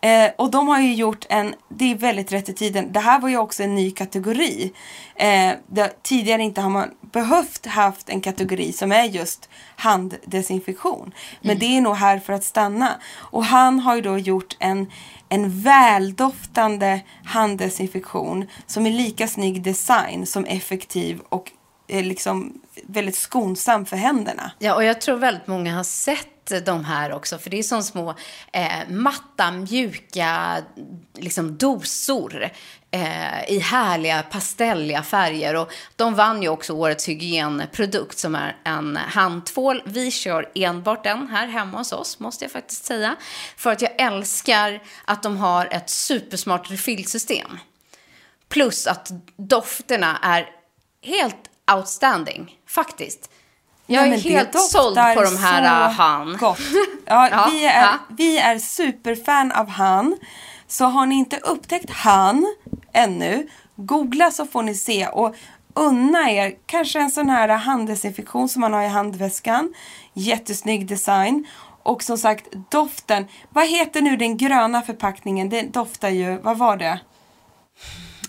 Eh, 0.00 0.30
och 0.38 0.50
de 0.50 0.68
har 0.68 0.80
ju 0.80 0.94
gjort 0.94 1.26
en, 1.28 1.54
det 1.68 1.90
är 1.92 1.94
väldigt 1.94 2.32
rätt 2.32 2.48
i 2.48 2.54
tiden, 2.54 2.92
det 2.92 3.00
här 3.00 3.20
var 3.20 3.28
ju 3.28 3.36
också 3.36 3.62
en 3.62 3.74
ny 3.74 3.90
kategori. 3.90 4.72
Eh, 5.16 5.52
det, 5.66 6.02
tidigare 6.02 6.42
inte 6.42 6.60
har 6.60 6.70
man 6.70 6.90
behövt 7.14 7.66
haft 7.66 8.08
en 8.08 8.20
kategori 8.20 8.72
som 8.72 8.92
är 8.92 9.04
just 9.04 9.48
handdesinfektion. 9.76 11.14
Men 11.40 11.58
det 11.58 11.76
är 11.76 11.80
nog 11.80 11.96
här 11.96 12.18
för 12.18 12.32
att 12.32 12.44
stanna. 12.44 13.00
Och 13.16 13.44
han 13.44 13.80
har 13.80 13.96
ju 13.96 14.00
då 14.00 14.18
gjort 14.18 14.56
en, 14.58 14.90
en 15.28 15.60
väldoftande 15.60 17.00
handdesinfektion 17.24 18.46
som 18.66 18.86
är 18.86 18.90
lika 18.90 19.28
snygg 19.28 19.62
design 19.62 20.26
som 20.26 20.44
effektiv 20.44 21.20
och 21.28 21.50
eh, 21.88 22.04
liksom 22.04 22.60
väldigt 22.86 23.16
skonsam 23.16 23.86
för 23.86 23.96
händerna. 23.96 24.52
Ja, 24.58 24.74
och 24.74 24.84
jag 24.84 25.00
tror 25.00 25.16
väldigt 25.16 25.46
många 25.46 25.76
har 25.76 25.84
sett 25.84 26.28
de 26.66 26.84
här 26.84 27.12
också, 27.12 27.38
för 27.38 27.50
det 27.50 27.58
är 27.58 27.62
som 27.62 27.82
små 27.82 28.14
eh, 28.52 28.88
matta, 28.88 29.50
mjuka 29.50 30.56
liksom 31.18 31.56
dosor 31.56 32.50
eh, 32.94 33.44
i 33.48 33.58
härliga 33.58 34.22
pastelliga 34.22 35.02
färger. 35.02 35.56
Och 35.56 35.72
de 35.96 36.14
vann 36.14 36.42
ju 36.42 36.48
också 36.48 36.72
årets 36.72 37.08
hygienprodukt 37.08 38.18
som 38.18 38.34
är 38.34 38.56
en 38.64 38.96
handtvål. 38.96 39.82
Vi 39.86 40.10
kör 40.10 40.50
enbart 40.54 41.04
den 41.04 41.28
här 41.28 41.46
hemma 41.46 41.78
hos 41.78 41.92
oss, 41.92 42.18
måste 42.20 42.44
jag 42.44 42.52
faktiskt 42.52 42.84
säga. 42.84 43.16
För 43.56 43.72
att 43.72 43.82
jag 43.82 44.00
älskar 44.00 44.82
att 45.04 45.22
de 45.22 45.36
har 45.36 45.68
ett 45.70 45.90
supersmart 45.90 46.70
refillsystem. 46.70 47.58
Plus 48.48 48.86
att 48.86 49.10
dofterna 49.36 50.18
är 50.22 50.46
helt 51.02 51.50
outstanding, 51.72 52.58
faktiskt. 52.68 53.30
Jag 53.86 54.08
Nej, 54.08 54.18
är 54.18 54.30
helt 54.30 54.60
såld 54.60 54.96
på 55.14 55.22
de 55.22 55.36
här 55.36 55.88
uh, 55.88 55.92
han. 55.92 56.36
Gott. 56.36 56.58
Ja, 57.06 57.28
Ja, 57.30 57.48
vi, 57.50 57.66
är, 57.66 57.82
ja. 57.82 57.98
vi 58.08 58.38
är 58.38 58.58
superfan 58.58 59.52
av 59.52 59.68
han. 59.68 60.16
Så 60.68 60.84
har 60.84 61.06
ni 61.06 61.14
inte 61.14 61.36
upptäckt 61.36 61.90
han 61.90 62.54
ännu, 62.94 63.48
Googla 63.76 64.30
så 64.30 64.46
får 64.46 64.62
ni 64.62 64.74
se 64.74 65.06
och 65.06 65.34
unna 65.74 66.30
er 66.30 66.54
kanske 66.66 67.00
en 67.00 67.10
sån 67.10 67.30
här 67.30 67.48
handelsinfektion 67.48 68.48
som 68.48 68.60
man 68.60 68.72
har 68.72 68.82
i 68.82 68.88
handväskan. 68.88 69.74
Jättesnygg 70.12 70.86
design. 70.86 71.46
Och 71.82 72.02
som 72.02 72.18
sagt 72.18 72.44
doften. 72.70 73.26
Vad 73.48 73.68
heter 73.68 74.02
nu 74.02 74.16
den 74.16 74.36
gröna 74.36 74.82
förpackningen? 74.82 75.48
Den 75.48 75.70
doftar 75.70 76.08
ju, 76.08 76.38
vad 76.38 76.58
var 76.58 76.76
det? 76.76 77.00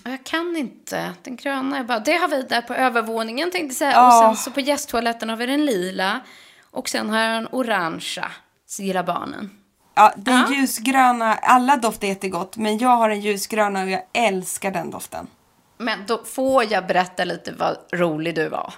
Jag 0.04 0.24
kan 0.24 0.56
inte. 0.56 1.12
Den 1.22 1.36
gröna 1.36 1.78
är 1.78 1.84
bara... 1.84 2.00
Det 2.00 2.16
har 2.16 2.28
vi 2.28 2.42
där 2.42 2.62
på 2.62 2.74
övervåningen 2.74 3.50
tänkte 3.50 3.66
jag 3.66 3.74
säga. 3.74 3.92
Ja. 3.92 4.30
Och 4.30 4.36
sen 4.36 4.44
så 4.44 4.50
på 4.50 4.60
gästtoaletten 4.60 5.28
har 5.28 5.36
vi 5.36 5.46
den 5.46 5.66
lila. 5.66 6.20
Och 6.70 6.88
sen 6.88 7.10
har 7.10 7.18
jag 7.18 7.42
den 7.42 7.48
orangea. 7.52 8.30
Så 8.66 8.82
gillar 8.82 9.02
barnen. 9.02 9.50
Ja, 9.96 10.12
den 10.16 10.52
ljusgröna, 10.52 11.34
alla 11.34 11.76
doftar 11.76 12.06
jättegott 12.08 12.56
men 12.56 12.78
jag 12.78 12.88
har 12.88 13.10
en 13.10 13.20
ljusgröna 13.20 13.82
och 13.82 13.90
jag 13.90 14.02
älskar 14.12 14.70
den 14.70 14.90
doften. 14.90 15.26
Men 15.78 15.98
då 16.06 16.24
får 16.24 16.72
jag 16.72 16.86
berätta 16.86 17.24
lite 17.24 17.52
vad 17.58 17.76
rolig 17.92 18.34
du 18.34 18.48
var. 18.48 18.74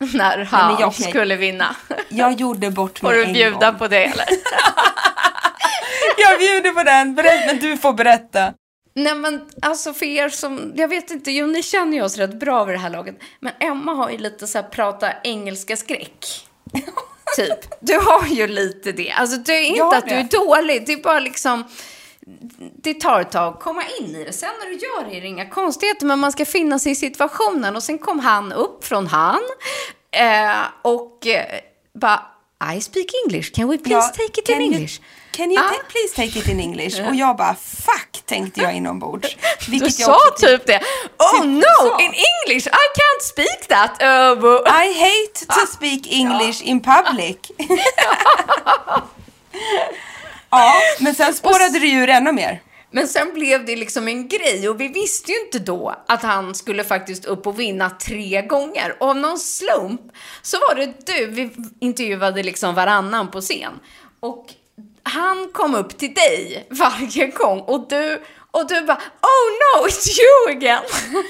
När 0.14 0.44
han 0.44 0.76
jag- 0.80 0.94
skulle 0.94 1.36
vinna. 1.36 1.76
Jag 2.08 2.32
gjorde 2.32 2.70
bort 2.70 2.98
Får 2.98 3.08
mig 3.08 3.16
du 3.16 3.24
en 3.24 3.32
bjuda 3.32 3.70
gång. 3.70 3.78
på 3.78 3.88
det 3.88 4.04
eller? 4.04 4.26
Jag 6.18 6.38
bjuder 6.38 6.70
på 6.70 6.82
den, 6.82 7.14
Berätta, 7.14 7.46
men 7.46 7.58
du 7.58 7.76
får 7.76 7.92
berätta. 7.92 8.52
Nej 8.94 9.14
men 9.14 9.44
alltså 9.62 9.92
för 9.94 10.06
er 10.06 10.28
som, 10.28 10.72
jag 10.76 10.88
vet 10.88 11.10
inte, 11.10 11.30
jo 11.30 11.46
ni 11.46 11.62
känner 11.62 11.96
ju 11.96 12.02
oss 12.02 12.16
rätt 12.16 12.40
bra 12.40 12.64
vid 12.64 12.74
det 12.74 12.78
här 12.80 12.90
laget. 12.90 13.16
Men 13.40 13.52
Emma 13.60 13.92
har 13.92 14.10
ju 14.10 14.18
lite 14.18 14.46
så 14.46 14.58
här 14.58 14.68
prata 14.68 15.12
engelska 15.22 15.76
skräck. 15.76 16.48
typ. 17.36 17.80
Du 17.80 17.98
har 17.98 18.26
ju 18.26 18.46
lite 18.46 18.92
det. 18.92 19.10
Alltså 19.10 19.36
det 19.36 19.52
är 19.52 19.64
inte 19.64 19.96
att 19.96 20.08
du 20.08 20.14
är 20.14 20.22
dålig, 20.24 20.86
det 20.86 20.92
är 20.92 21.02
bara 21.02 21.20
liksom 21.20 21.64
det 22.82 22.94
tar 22.94 23.20
ett 23.20 23.30
tag 23.30 23.54
att 23.54 23.60
komma 23.60 23.82
in 24.00 24.16
i 24.16 24.24
det. 24.24 24.32
Sen 24.32 24.50
när 24.60 24.66
du 24.66 24.72
gör 24.72 25.10
det 25.10 25.16
är 25.16 25.20
det 25.20 25.26
inga 25.26 25.48
konstigheter, 25.48 26.06
men 26.06 26.18
man 26.18 26.32
ska 26.32 26.44
finna 26.44 26.78
sig 26.78 26.92
i 26.92 26.94
situationen. 26.94 27.76
Och 27.76 27.82
sen 27.82 27.98
kom 27.98 28.18
han 28.20 28.52
upp 28.52 28.84
från 28.84 29.06
han 29.06 29.40
eh, 30.10 30.56
och 30.82 31.26
eh, 31.26 31.60
bara 31.94 32.22
I 32.74 32.80
speak 32.80 33.06
English, 33.24 33.52
can 33.54 33.68
we 33.68 33.78
please 33.78 34.12
Ja, 34.18 34.26
take 34.26 34.40
it 34.40 34.48
in 34.48 34.60
English? 34.60 35.00
Can 35.36 35.50
you 35.52 35.60
Ah. 35.62 35.72
please 35.88 36.14
take 36.14 36.38
it 36.38 36.48
in 36.48 36.60
English? 36.60 37.08
Och 37.08 37.14
jag 37.14 37.36
bara 37.36 37.54
fuck 37.54 38.22
tänkte 38.26 38.60
jag 38.60 38.74
inombords. 38.76 39.36
Du 39.64 39.70
Vilket 39.70 39.98
jag 39.98 40.06
sa 40.06 40.18
också 40.32 40.46
typ 40.46 40.66
det. 40.66 40.80
Oh 41.18 41.32
Typ 41.32 41.44
no, 41.44 42.00
in 42.00 42.12
English, 42.12 42.66
I 42.66 42.86
can't 43.00 43.22
speak 43.22 43.66
that. 43.68 44.02
Uh, 44.02 44.08
I 44.66 44.92
hate 45.00 45.46
to 45.60 45.66
speak 45.66 46.06
English 46.12 46.62
in 46.62 46.80
public. 46.80 47.36
ja, 50.50 50.72
men 51.00 51.14
sen 51.14 51.34
spårade 51.34 51.78
det 51.78 51.86
ju 51.86 51.98
ur 52.02 52.08
ännu 52.08 52.32
mer. 52.32 52.62
Men 52.90 53.08
sen 53.08 53.34
blev 53.34 53.64
det 53.64 53.76
liksom 53.76 54.08
en 54.08 54.28
grej 54.28 54.68
och 54.68 54.80
vi 54.80 54.88
visste 54.88 55.32
ju 55.32 55.40
inte 55.40 55.58
då 55.58 55.94
att 56.08 56.22
han 56.22 56.54
skulle 56.54 56.84
faktiskt 56.84 57.24
upp 57.24 57.46
och 57.46 57.60
vinna 57.60 57.90
tre 57.90 58.42
gånger. 58.42 58.96
Och 59.00 59.08
av 59.08 59.16
någon 59.16 59.38
slump 59.38 60.00
så 60.42 60.56
var 60.58 60.74
det 60.74 61.06
du, 61.06 61.26
vi 61.26 61.50
intervjuade 61.80 62.42
liksom 62.42 62.74
varannan 62.74 63.30
på 63.30 63.40
scen. 63.40 63.72
Och 64.20 64.46
han 65.08 65.48
kom 65.52 65.74
upp 65.74 65.98
till 65.98 66.14
dig 66.14 66.66
varje 66.70 67.26
gång 67.26 67.60
och 67.60 67.88
du, 67.88 68.22
och 68.50 68.68
du 68.68 68.80
bara 68.86 68.96
Oh 69.22 69.80
no, 69.82 69.86
it's 69.88 70.08
you 70.20 70.56
again! 70.56 70.82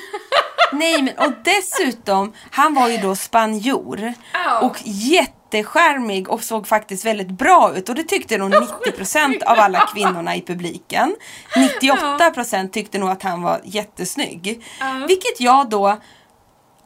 Nej, 0.73 1.03
men 1.03 1.19
och 1.19 1.33
dessutom, 1.45 2.33
han 2.51 2.75
var 2.75 2.89
ju 2.89 2.99
då 2.99 3.17
spanjor 3.17 4.13
Ja. 4.33 4.61
och 4.61 4.77
jätteskärmig 4.85 6.29
och 6.29 6.43
såg 6.43 6.67
faktiskt 6.69 7.05
väldigt 7.05 7.31
bra 7.31 7.73
ut 7.77 7.89
och 7.89 7.95
det 7.95 8.03
tyckte 8.03 8.39
nog 8.39 8.53
90% 8.55 9.43
av 9.47 9.59
alla 9.59 9.81
kvinnorna 9.95 10.37
i 10.37 10.43
publiken. 10.43 11.17
98% 11.55 12.71
tyckte 12.71 12.99
nog 12.99 13.09
att 13.09 13.23
han 13.23 13.43
var 13.43 13.61
jättesnygg. 13.65 14.65
Vilket 15.09 15.41
jag 15.41 15.69
då 15.69 15.97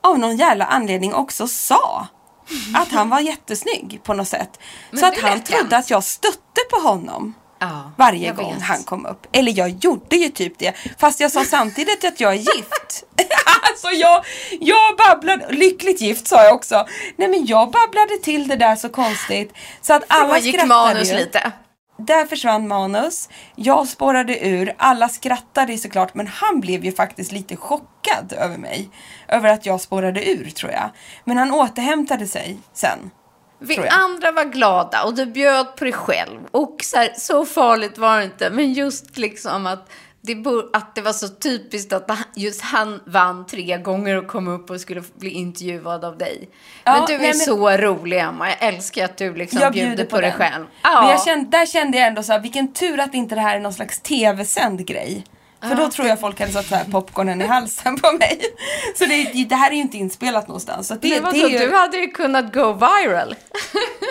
av 0.01 0.18
någon 0.18 0.36
jävla 0.36 0.64
anledning 0.64 1.14
också 1.14 1.49
sa. 1.49 2.07
Att 2.75 2.93
han 2.93 3.09
var 3.09 3.21
jättesnygg 3.21 4.01
på 4.05 4.15
något 4.15 4.29
sätt. 4.29 4.59
Men 4.91 5.01
Så 5.01 5.07
att 5.07 5.19
han 5.19 5.41
trodde 5.43 5.77
att 5.77 5.91
jag 5.91 6.05
stötte 6.05 6.61
på 6.71 6.89
honom. 6.89 7.35
Ja, 7.63 7.93
Varje 7.99 8.33
gång 8.33 8.55
vet. 8.55 8.63
han 8.63 8.83
kom 8.83 9.07
upp. 9.07 9.27
Eller 9.33 9.59
jag 9.59 9.69
gjorde 9.85 10.17
ju 10.17 10.29
typ 10.29 10.59
det. 10.59 10.75
Fast 10.99 11.21
jag 11.21 11.33
sa 11.33 11.45
samtidigt 11.45 12.05
att 12.05 12.21
jag 12.21 12.33
är 12.33 12.37
gift. 12.37 13.05
alltså 13.71 13.89
jag, 13.91 14.25
jag 14.61 14.97
babblade, 14.97 15.47
lyckligt 15.53 16.01
gift 16.01 16.29
sa 16.29 16.45
jag 16.45 16.55
också. 16.55 16.87
Nej 17.17 17.29
men 17.29 17.47
jag 17.47 17.71
babblade 17.71 18.17
till 18.23 18.49
det 18.49 18.57
där 18.57 18.77
så 18.77 18.89
konstigt. 18.89 19.53
Så 19.83 19.93
att 19.93 20.03
alla 20.09 20.25
Alla 20.25 20.39
gick 20.39 20.55
skrattade 20.55 20.69
manus 20.95 21.13
ju. 21.13 21.17
lite. 21.17 21.53
Där 22.07 22.27
försvann 22.27 22.69
manus. 22.69 23.29
Jag 23.57 23.89
spårade 23.89 24.47
ur. 24.47 24.75
Alla 24.79 25.09
skrattade 25.09 25.79
såklart. 25.79 26.15
Men 26.15 26.27
han 26.27 26.61
blev 26.61 26.85
ju 26.85 26.93
faktiskt 26.93 27.33
lite 27.33 27.57
chockad 27.57 28.33
över 28.33 28.59
mig. 28.59 28.91
Över 29.29 29.49
att 29.49 29.67
jag 29.67 29.81
spårade 29.81 30.31
ur 30.31 30.51
tror 30.51 30.73
jag. 30.73 30.91
Men 31.25 31.37
han 31.37 31.53
återhämtade 31.53 32.27
sig 32.27 32.59
sen. 32.73 33.11
Vi 33.63 33.89
andra 33.89 34.33
var 34.33 34.45
glada 34.45 35.03
och 35.05 35.15
du 35.15 35.27
bjöd 35.27 35.77
på 35.77 35.85
dig 35.85 35.93
själv. 35.93 36.41
Och 36.51 36.77
så, 36.83 36.97
här, 36.97 37.13
så 37.17 37.45
farligt 37.45 37.99
var 37.99 38.19
det 38.19 38.25
inte. 38.25 38.51
Men 38.51 38.73
just 38.73 39.19
liksom 39.19 39.67
att 39.67 39.89
det, 40.23 40.37
att 40.73 40.95
det 40.95 41.01
var 41.01 41.12
så 41.12 41.29
typiskt 41.29 41.93
att 41.93 42.11
just 42.37 42.61
han 42.62 43.01
vann 43.07 43.47
tre 43.47 43.79
gånger 43.79 44.16
och 44.16 44.27
kom 44.27 44.49
upp 44.49 44.71
och 44.71 44.81
skulle 44.81 45.03
bli 45.18 45.31
intervjuad 45.31 46.05
av 46.05 46.18
dig. 46.18 46.49
Ja, 46.85 46.93
men 46.93 47.07
du 47.07 47.14
är 47.14 47.18
nej, 47.18 47.27
men- 47.27 47.35
så 47.35 47.71
rolig, 47.71 48.18
Emma. 48.18 48.49
Jag 48.49 48.68
älskar 48.68 49.05
att 49.05 49.16
du 49.16 49.35
liksom 49.35 49.61
jag 49.61 49.73
bjuder 49.73 50.05
på, 50.05 50.21
dig 50.21 50.31
den. 50.31 50.39
själv. 50.39 50.64
Ja. 50.83 51.01
Men 51.01 51.11
jag 51.11 51.23
kände, 51.25 51.59
där 51.59 51.66
kände 51.66 51.99
jag 51.99 52.07
ändå 52.07 52.23
så 52.23 52.33
här, 52.33 52.41
vilken 52.41 52.73
tur 52.73 53.01
att 53.01 53.14
inte 53.14 53.35
det 53.35 53.41
här 53.41 53.57
är 53.57 53.61
någon 53.61 53.73
slags 53.73 54.01
tv-sänd 54.01 54.87
grej. 54.87 55.25
För 55.63 55.75
då 55.75 55.91
tror 55.91 56.09
jag 56.09 56.21
folk 56.21 56.41
hade 56.41 56.53
satt 56.53 56.67
så 56.67 56.75
här 56.75 56.85
popcornen 56.85 57.43
i 57.43 57.47
halsen 57.47 57.97
på 58.01 58.13
mig. 58.13 58.41
Så 58.99 59.05
det, 59.05 59.45
det 59.45 59.55
här 59.55 59.71
är 59.71 59.75
ju 59.75 59.81
inte 59.81 59.97
inspelat 59.99 60.49
någonstans. 60.49 60.89
Så 60.89 60.95
det, 60.95 61.09
Men 61.09 61.23
vadå, 61.23 61.33
det 61.37 61.43
är 61.43 61.49
ju, 61.49 61.59
du 61.59 61.77
hade 61.77 61.97
ju 61.97 62.07
kunnat 62.07 62.53
go 62.55 62.73
viral. 62.73 63.35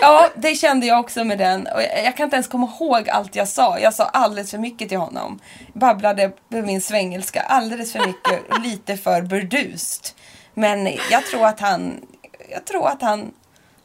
Ja, 0.02 0.28
det 0.36 0.54
kände 0.54 0.86
jag 0.86 1.00
också 1.00 1.24
med 1.24 1.38
den. 1.38 1.66
Och 1.66 1.82
jag, 1.82 2.04
jag 2.04 2.16
kan 2.16 2.24
inte 2.24 2.36
ens 2.36 2.46
komma 2.48 2.70
ihåg 2.80 3.08
allt 3.08 3.36
jag 3.36 3.48
sa. 3.48 3.78
Jag 3.78 3.94
sa 3.94 4.04
alldeles 4.04 4.50
för 4.50 4.58
mycket 4.58 4.88
till 4.88 4.98
honom. 4.98 5.40
Babblade 5.74 6.32
med 6.48 6.64
min 6.64 6.80
svengelska 6.80 7.40
alldeles 7.40 7.92
för 7.92 8.06
mycket 8.06 8.50
och 8.50 8.60
lite 8.60 8.96
för 8.96 9.22
burdust. 9.22 10.16
Men 10.54 10.86
jag 11.10 11.26
tror 11.30 11.46
att 11.46 11.60
han, 11.60 12.00
jag 12.50 12.64
tror 12.64 12.88
att 12.88 13.02
han, 13.02 13.30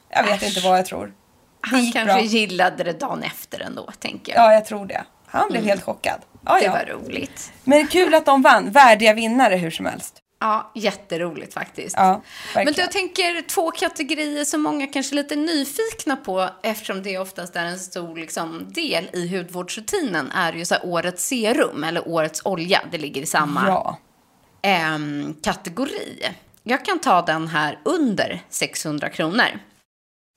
jag 0.10 0.24
vet 0.24 0.44
inte 0.44 0.60
vad 0.60 0.78
jag 0.78 0.86
tror. 0.86 1.14
Han 1.62 1.92
kanske 1.92 2.04
bra. 2.14 2.22
gillade 2.22 2.84
det 2.84 3.00
dagen 3.00 3.24
efter 3.24 3.60
ändå, 3.60 3.90
tänker 4.00 4.34
jag. 4.34 4.46
Ja, 4.46 4.54
jag 4.54 4.66
tror 4.66 4.86
det. 4.86 5.04
Han 5.26 5.50
blev 5.50 5.64
helt 5.64 5.84
chockad. 5.84 6.22
Ja, 6.46 6.60
det 6.60 6.66
ja. 6.66 6.72
var 6.72 6.86
roligt. 6.86 7.52
Men 7.64 7.88
kul 7.88 8.14
att 8.14 8.26
de 8.26 8.42
vann. 8.42 8.72
Värdiga 8.72 9.14
vinnare 9.14 9.56
hur 9.56 9.72
som 9.72 9.86
helst. 9.86 10.22
Ja, 10.40 10.72
jätteroligt 10.76 11.54
faktiskt. 11.54 11.96
Ja, 11.98 12.22
Men 12.56 12.74
jag 12.78 12.92
tänker 12.92 13.42
två 13.48 13.72
kategorier 13.72 14.46
som 14.46 14.62
många 14.62 14.88
kanske 14.88 15.14
är 15.14 15.16
lite 15.16 15.36
nyfikna 15.36 16.16
på 16.16 16.50
eftersom 16.64 17.04
det 17.04 17.18
oftast 17.18 17.56
är 17.56 17.66
en 17.66 17.80
stor 17.80 18.16
liksom, 18.18 18.66
del 18.70 19.10
i 19.14 19.38
hudvårdsrutinen 19.38 20.32
är 20.32 20.54
ju 20.54 20.66
så 20.66 20.76
här, 20.76 20.86
årets 20.86 21.28
serum 21.28 21.84
eller 21.84 22.08
årets 22.08 22.42
olja. 22.46 22.82
Det 22.92 22.98
ligger 22.98 23.22
i 23.22 23.26
samma 23.26 23.68
Ja. 23.68 23.98
ehm, 24.62 25.36
kategori. 25.44 26.26
Jag 26.64 26.86
kan 26.86 27.00
ta 27.00 27.22
den 27.22 27.48
här 27.48 27.80
under 27.86 28.42
600 28.50 29.10
kronor. 29.10 29.60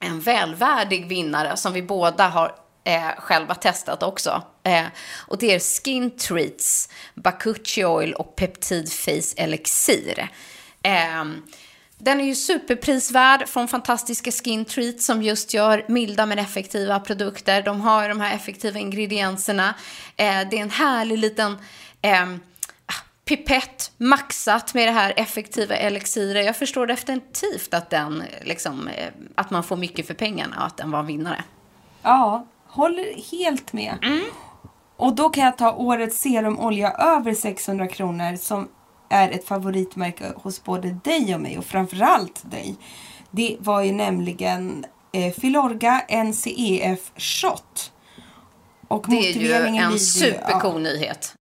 En 0.05 0.21
välvärdig 0.21 1.09
vinnare 1.09 1.57
som 1.57 1.73
vi 1.73 1.83
båda 1.83 2.29
har 2.29 2.53
eh, 2.89 3.11
själva 3.19 3.55
testat 3.55 4.03
också. 4.03 4.43
Eh, 4.63 4.87
och 5.17 5.39
det 5.39 5.55
är 5.55 5.59
Skin 5.59 6.11
Treats, 6.11 6.89
Bakuchi 7.15 7.85
Oil 7.85 8.15
och 8.15 8.37
Peptid 8.37 8.93
Face 8.93 9.35
Elixir. 9.37 10.29
Eh, 10.83 11.25
den 11.99 12.21
är 12.21 12.25
ju 12.25 12.35
superprisvärd 12.35 13.49
från 13.49 13.69
fantastiska 13.69 14.31
Skin 14.31 14.65
Treats 14.65 15.07
som 15.07 15.23
just 15.23 15.55
gör 15.55 15.85
milda 15.89 16.27
men 16.27 16.39
effektiva 16.39 17.01
produkter. 17.01 17.63
De 17.63 17.81
har 17.81 18.03
ju 18.03 18.09
de 18.09 18.21
här 18.21 18.35
effektiva 18.35 18.79
ingredienserna. 18.79 19.75
Eh, 20.17 20.41
det 20.51 20.59
är 20.59 20.63
en 20.63 20.71
härlig 20.71 21.19
liten 21.19 21.59
eh, 22.03 22.31
ah, 22.87 23.03
pipett 23.25 23.93
maxat 23.97 24.75
med 24.75 24.89
det 24.89 24.93
här 24.93 25.13
effektiva 25.17 25.77
elixiret. 25.77 26.47
Jag 26.47 26.57
förstår 26.57 26.87
definitivt 26.87 27.75
att, 27.75 27.91
den, 27.91 28.23
liksom, 28.43 28.89
eh, 28.89 29.09
att 29.35 29.51
man 29.51 29.65
får 29.65 29.77
mycket 29.77 30.07
för 30.07 30.15
pengarna 30.15 30.57
och 30.57 30.67
att 30.67 30.77
den 30.77 30.91
var 30.91 31.03
vinnare. 31.03 31.45
Ja, 32.03 32.47
håller 32.69 33.31
helt 33.31 33.73
med. 33.73 33.99
Och 34.97 35.15
då 35.15 35.29
kan 35.29 35.45
jag 35.45 35.59
ta 35.59 35.73
årets 35.73 36.21
serumolja 36.21 36.91
över 36.93 37.35
600 37.35 37.87
kronor 37.87 38.37
som 38.37 38.69
är 39.11 39.31
ett 39.31 39.45
favoritmärke 39.47 40.33
hos 40.37 40.65
både 40.65 40.91
dig 41.05 41.35
och 41.35 41.41
mig 41.41 41.59
och 41.59 41.65
framförallt 41.65 42.51
dig. 42.51 42.77
Det 43.31 43.57
var 43.61 43.83
ju 43.83 43.93
nämligen 43.93 44.85
eh, 45.13 45.33
Filorga 45.33 46.03
NCEF 46.25 47.13
Shot. 47.17 47.93
Och 48.89 49.05
Det 49.09 49.17
är 49.17 49.33
ju 49.33 49.53
en 49.77 49.99
supercool 49.99 50.83
nyhet. 50.83 51.35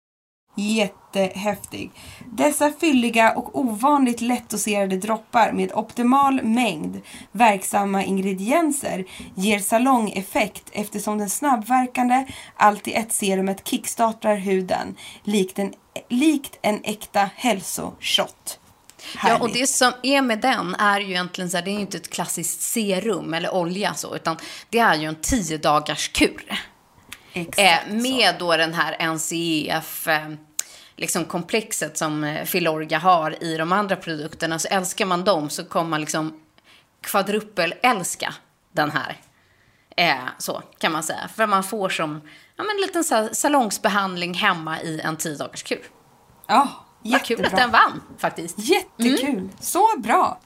Jättehäftig. 0.55 1.91
Dessa 2.31 2.71
fylliga 2.79 3.31
och 3.31 3.59
ovanligt 3.59 4.21
lättdoserade 4.21 4.97
droppar 4.97 5.51
med 5.51 5.71
optimal 5.73 6.43
mängd 6.43 7.01
verksamma 7.31 8.03
ingredienser 8.03 9.05
ger 9.35 9.59
salongeffekt 9.59 10.63
eftersom 10.71 11.17
den 11.17 11.29
snabbverkande 11.29 12.25
allt 12.55 12.87
i 12.87 12.93
ett 12.93 13.13
serumet 13.13 13.67
kickstartar 13.67 14.35
huden 14.35 14.95
likt 15.23 15.59
en, 15.59 15.73
likt 16.09 16.59
en 16.61 16.81
äkta 16.83 17.29
hälsoshot. 17.35 18.59
Ja, 19.23 19.37
och 19.37 19.53
det 19.53 19.67
som 19.67 19.91
är 20.03 20.21
med 20.21 20.39
den 20.39 20.75
är 20.75 20.99
ju 20.99 21.09
egentligen 21.09 21.49
så 21.49 21.57
här, 21.57 21.65
det 21.65 21.71
är 21.71 21.73
ju 21.73 21.79
inte 21.79 21.97
ett 21.97 22.09
klassiskt 22.09 22.61
serum 22.61 23.33
eller 23.33 23.53
olja 23.53 23.93
så, 23.93 24.15
utan 24.15 24.37
det 24.69 24.79
är 24.79 24.95
ju 24.95 25.07
en 25.07 25.15
tio 25.21 25.57
dagars 25.57 26.07
kur. 26.07 26.59
Exakt 27.33 27.87
eh, 27.87 27.93
med 27.93 28.35
då 28.39 28.57
den 28.57 28.73
här 28.73 29.13
NCEF 29.13 30.07
eh, 30.07 30.29
liksom 30.97 31.25
komplexet 31.25 31.97
som 31.97 32.23
eh, 32.23 32.43
Filorga 32.45 32.97
har 32.97 33.43
i 33.43 33.57
de 33.57 33.71
andra 33.71 33.95
produkterna. 33.95 34.59
Så 34.59 34.67
älskar 34.67 35.05
man 35.05 35.23
dem 35.23 35.49
så 35.49 35.65
kommer 35.65 35.89
man 35.89 35.99
liksom 36.01 36.39
kvadrupel-älska 37.01 38.33
den 38.71 38.91
här. 38.91 39.17
Eh, 39.97 40.15
så 40.37 40.61
kan 40.77 40.91
man 40.91 41.03
säga. 41.03 41.29
För 41.35 41.47
man 41.47 41.63
får 41.63 41.89
som 41.89 42.21
ja, 42.55 42.63
men 42.63 42.75
en 42.75 42.81
liten 42.81 43.03
så 43.03 43.29
salongsbehandling 43.31 44.33
hemma 44.33 44.81
i 44.81 44.99
en 44.99 45.17
tio 45.17 45.35
dagars 45.37 45.63
kur. 45.63 45.81
Ja, 46.47 46.67
Vad 47.03 47.25
kul 47.25 47.45
att 47.45 47.55
den 47.57 47.71
vann 47.71 48.01
faktiskt. 48.17 48.59
Jättekul. 48.59 49.29
Mm. 49.29 49.49
Så 49.59 49.87
bra. 49.97 50.39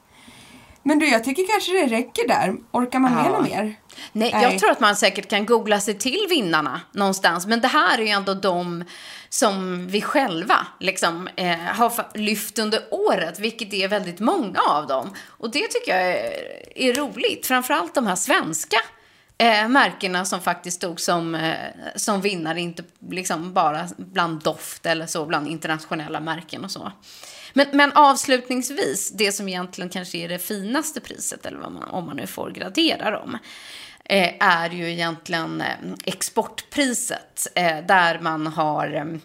Men 0.82 0.98
du, 0.98 1.08
jag 1.08 1.24
tycker 1.24 1.46
kanske 1.52 1.72
det 1.72 1.86
räcker 1.96 2.28
där. 2.28 2.54
Orkar 2.70 2.98
man 2.98 3.14
med 3.14 3.24
Ja. 3.26 3.28
något 3.28 3.48
mer? 3.48 3.74
Nej, 4.12 4.30
jag 4.42 4.58
tror 4.58 4.70
att 4.70 4.80
man 4.80 4.96
säkert 4.96 5.30
kan 5.30 5.46
googla 5.46 5.80
sig 5.80 5.98
till 5.98 6.26
vinnarna 6.30 6.80
någonstans. 6.92 7.46
Men 7.46 7.60
det 7.60 7.68
här 7.68 7.98
är 7.98 8.02
ju 8.02 8.08
ändå 8.08 8.34
de 8.34 8.84
som 9.32 9.86
vi 9.86 10.02
själva 10.02 10.66
liksom, 10.80 11.28
eh, 11.36 11.56
har 11.56 12.18
lyft 12.18 12.58
under 12.58 12.80
året, 12.90 13.38
vilket 13.38 13.72
är 13.72 13.88
väldigt 13.88 14.20
många 14.20 14.60
av 14.60 14.86
dem. 14.86 15.14
Och 15.26 15.50
det 15.50 15.68
tycker 15.68 15.96
jag 15.96 16.10
är, 16.10 16.78
är 16.78 16.94
roligt. 16.94 17.46
Framförallt 17.46 17.94
de 17.94 18.06
här 18.06 18.16
svenska 18.16 18.76
eh, 19.38 19.68
märkena 19.68 20.24
som 20.24 20.40
faktiskt 20.40 20.76
stod 20.76 21.00
som, 21.00 21.34
eh, 21.34 21.54
som 21.96 22.20
vinnare, 22.20 22.60
inte 22.60 22.84
liksom 23.10 23.52
bara 23.52 23.88
bland 23.96 24.42
doft 24.42 24.86
eller 24.86 25.06
så, 25.06 25.26
bland 25.26 25.48
internationella 25.48 26.20
märken 26.20 26.64
och 26.64 26.70
så. 26.70 26.92
Men, 27.52 27.66
men 27.72 27.92
avslutningsvis, 27.92 29.10
det 29.10 29.32
som 29.32 29.48
egentligen 29.48 29.90
kanske 29.90 30.18
är 30.18 30.28
det 30.28 30.38
finaste 30.38 31.00
priset, 31.00 31.46
eller 31.46 31.58
vad 31.58 31.72
man, 31.72 31.82
om 31.82 32.06
man 32.06 32.16
nu 32.16 32.26
får 32.26 32.50
gradera 32.50 33.10
dem, 33.10 33.38
Eh, 34.12 34.34
är 34.40 34.70
ju 34.70 34.90
egentligen 34.90 35.60
eh, 35.60 35.76
exportpriset, 36.04 37.46
eh, 37.54 37.86
där 37.86 38.18
man 38.20 38.46
har 38.46 39.18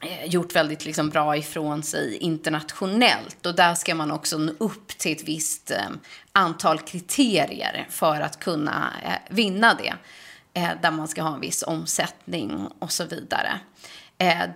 eh, 0.00 0.26
gjort 0.26 0.54
väldigt 0.54 0.84
liksom, 0.84 1.10
bra 1.10 1.36
ifrån 1.36 1.82
sig 1.82 2.16
internationellt. 2.16 3.46
Och 3.46 3.54
där 3.54 3.74
ska 3.74 3.94
man 3.94 4.10
också 4.10 4.38
nå 4.38 4.52
upp 4.58 4.88
till 4.88 5.12
ett 5.12 5.28
visst 5.28 5.70
eh, 5.70 5.88
antal 6.32 6.78
kriterier 6.78 7.86
för 7.90 8.20
att 8.20 8.38
kunna 8.40 8.92
eh, 9.04 9.34
vinna 9.34 9.74
det. 9.74 9.94
Där 10.82 10.90
man 10.90 11.08
ska 11.08 11.22
ha 11.22 11.34
en 11.34 11.40
viss 11.40 11.62
omsättning 11.62 12.68
och 12.78 12.92
så 12.92 13.04
vidare. 13.04 13.60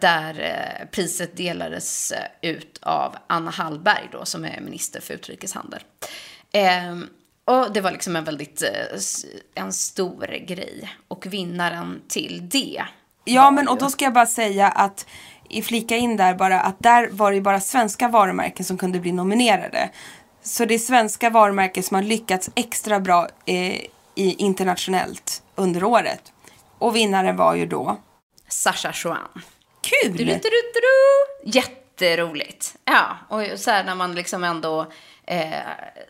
Där 0.01 0.89
priset 0.93 1.37
delades 1.37 2.13
ut 2.41 2.79
av 2.83 3.17
Anna 3.27 3.51
Hallberg 3.51 4.09
då, 4.13 4.25
som 4.25 4.45
är 4.45 4.61
minister 4.61 5.01
för 5.01 5.15
utrikeshandel. 5.15 5.81
Ehm, 6.53 7.09
och 7.47 7.73
det 7.73 7.81
var 7.81 7.91
liksom 7.91 8.17
en 8.17 8.25
väldigt 8.25 8.63
eh, 8.63 9.63
en 9.63 9.73
stor 9.73 10.47
grej. 10.47 10.91
Och 11.09 11.27
vinnaren 11.27 12.03
till 12.09 12.49
det 12.49 12.83
Ja, 13.29 13.51
men 13.51 13.69
och 13.69 13.79
då 13.79 13.91
ska 13.91 14.05
jag 14.05 14.15
bara 14.15 14.27
säga 14.27 14.69
att 14.69 15.07
i 15.49 15.63
flika 15.63 15.97
in 15.97 16.17
där 16.17 16.35
bara 16.35 16.61
att 16.61 16.79
där 16.79 17.09
var 17.09 17.31
det 17.31 17.35
ju 17.35 17.41
bara 17.41 17.61
svenska 17.61 18.09
varumärken 18.09 18.65
som 18.65 18.79
kunde 18.79 19.01
bli 19.01 19.13
nominerade. 19.13 19.91
Så 20.43 20.65
det 20.65 20.75
är 20.75 20.79
svenska 20.79 21.31
varumärken 21.31 21.83
som 21.83 21.95
har 21.95 22.03
lyckats 22.03 22.51
extra 22.55 23.01
bra 23.01 23.29
eh, 23.47 23.81
i 24.15 24.35
internationellt 24.39 25.43
under 25.55 25.85
året. 25.85 26.33
Och 26.79 26.97
vinnaren 26.97 27.37
var 27.37 27.55
ju 27.55 27.67
då 27.67 28.01
Sasha 28.49 28.93
Joan. 28.95 29.43
Kul! 29.81 30.17
Du, 30.17 30.25
du, 30.25 30.41
du. 30.41 31.51
Jätteroligt. 31.51 32.75
Ja, 32.85 33.17
och 33.29 33.61
så 33.61 33.71
här 33.71 33.85
när 33.85 33.95
man 33.95 34.15
liksom 34.15 34.45
ändå 34.45 34.93
eh, 35.27 35.63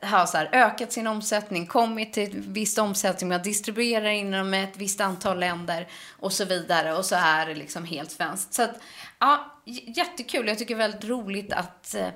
har 0.02 0.26
så 0.26 0.36
här 0.36 0.48
ökat 0.52 0.92
sin 0.92 1.06
omsättning, 1.06 1.66
kommit 1.66 2.12
till 2.12 2.22
ett 2.22 2.34
visst 2.34 2.78
omsättning, 2.78 3.28
man 3.28 3.42
distribuerar 3.42 4.10
inom 4.10 4.54
ett 4.54 4.76
visst 4.76 5.00
antal 5.00 5.40
länder 5.40 5.88
och 6.10 6.32
så 6.32 6.44
vidare. 6.44 6.94
Och 6.94 7.04
så 7.04 7.16
är 7.18 7.46
det 7.46 7.54
liksom 7.54 7.84
helt 7.84 8.10
svenskt. 8.10 8.54
Så 8.54 8.62
att, 8.62 8.80
ja, 9.18 9.60
jättekul. 9.96 10.48
Jag 10.48 10.58
tycker 10.58 10.76
det 10.76 10.84
är 10.84 10.88
väldigt 10.88 11.10
roligt 11.10 11.52
att, 11.52 11.94
eh, 11.94 12.08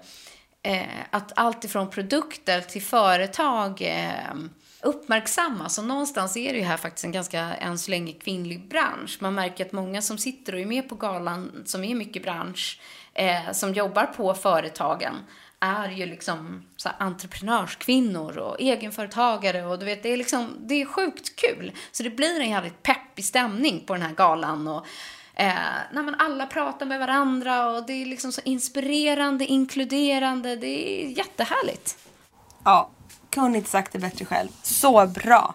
eh, 0.62 0.86
att 1.11 1.32
allt 1.36 1.64
ifrån 1.64 1.90
produkter 1.90 2.61
till 2.61 2.82
företag 2.82 3.82
eh, 3.82 4.34
uppmärksammas. 4.82 5.78
Och 5.78 5.84
någonstans 5.84 6.36
är 6.36 6.53
det 6.53 6.59
ju 6.59 6.64
här 6.64 6.76
faktiskt 6.76 7.05
en 7.05 7.12
ganska, 7.12 7.40
än 7.40 7.78
så 7.78 7.90
länge, 7.90 8.12
kvinnlig 8.12 8.68
bransch. 8.68 9.18
Man 9.20 9.34
märker 9.34 9.66
att 9.66 9.72
många 9.72 10.03
som 10.03 10.18
sitter 10.18 10.53
och 10.53 10.61
är 10.61 10.66
med 10.66 10.88
på 10.88 10.94
galan, 10.94 11.62
som 11.66 11.84
är 11.84 11.94
mycket 11.94 12.22
bransch, 12.22 12.80
eh, 13.14 13.53
som 13.53 13.74
jobbar 13.74 14.05
på 14.05 14.34
företagen, 14.34 15.14
är 15.61 15.91
ju 15.91 16.07
liksom 16.07 16.63
så 16.77 16.89
här, 16.89 16.97
entreprenörskvinnor 16.99 18.39
och 18.39 18.61
egenföretagare 18.61 19.67
och 19.67 19.79
du 19.79 19.85
vet, 19.85 20.03
det 20.03 20.13
är 20.13 20.17
liksom, 20.17 20.57
det 20.61 20.75
är 20.75 20.85
sjukt 20.85 21.37
kul. 21.37 21.73
Så 21.93 22.03
det 22.03 22.11
blir 22.11 22.41
en 22.41 22.51
jävligt 22.51 22.83
peppig 22.83 23.25
stämning 23.25 23.85
på 23.87 23.93
den 23.93 24.03
här 24.03 24.15
galan 24.15 24.69
och 24.69 24.87
Eh, 25.41 25.55
nej, 25.93 26.15
alla 26.19 26.47
pratar 26.47 26.87
med 26.87 26.99
varandra 26.99 27.71
och 27.71 27.87
det 27.87 27.93
är 27.93 28.07
liksom 28.07 28.33
så 28.33 28.41
inspirerande, 28.45 29.45
inkluderande. 29.47 30.57
Det 30.57 30.67
är 30.67 31.09
jättehärligt. 31.09 31.99
Ja, 32.65 32.91
kunde 33.31 33.59
inte 33.59 33.71
sagt 33.71 33.93
det 33.93 33.99
bättre 33.99 34.25
själv. 34.25 34.49
Så 34.63 35.07
bra! 35.07 35.55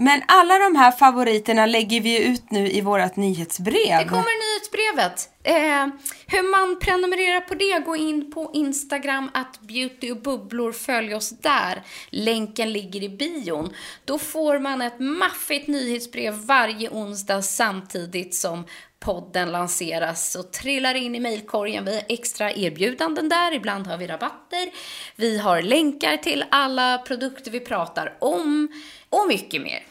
Men 0.00 0.22
alla 0.28 0.58
de 0.58 0.76
här 0.76 0.90
favoriterna 0.90 1.66
lägger 1.66 2.00
vi 2.00 2.18
ju 2.18 2.32
ut 2.32 2.50
nu 2.50 2.68
i 2.70 2.80
vårt 2.80 3.16
nyhetsbrev. 3.16 3.98
Det 3.98 4.04
kommer 4.04 4.54
nyhetsbrevet. 4.54 5.30
Eh, 5.42 5.86
hur 6.26 6.50
man 6.50 6.78
prenumererar 6.80 7.40
på 7.40 7.54
det, 7.54 7.84
gå 7.84 7.96
in 7.96 8.32
på 8.32 8.50
Instagram, 8.54 9.30
att 9.34 9.60
beauty 9.60 10.10
och 10.10 10.22
bubblor, 10.22 10.72
följ 10.72 11.14
oss 11.14 11.30
där. 11.30 11.82
Länken 12.10 12.72
ligger 12.72 13.02
i 13.02 13.08
bion. 13.08 13.74
Då 14.04 14.18
får 14.18 14.58
man 14.58 14.82
ett 14.82 15.00
maffigt 15.00 15.68
nyhetsbrev 15.68 16.34
varje 16.34 16.88
onsdag 16.88 17.42
samtidigt 17.42 18.34
som 18.34 18.64
podden 19.00 19.52
lanseras 19.52 20.34
och 20.34 20.52
trillar 20.52 20.94
in 20.94 21.14
i 21.14 21.20
mejlkorgen. 21.20 21.84
Vi 21.84 21.94
har 21.94 22.02
extra 22.08 22.52
erbjudanden 22.52 23.28
där, 23.28 23.54
ibland 23.54 23.86
har 23.86 23.96
vi 23.98 24.06
rabatter. 24.06 24.70
Vi 25.16 25.38
har 25.38 25.62
länkar 25.62 26.16
till 26.16 26.44
alla 26.50 26.98
produkter 26.98 27.50
vi 27.50 27.60
pratar 27.60 28.14
om 28.20 28.68
och 29.10 29.24
mycket 29.28 29.62
mer. 29.62 29.86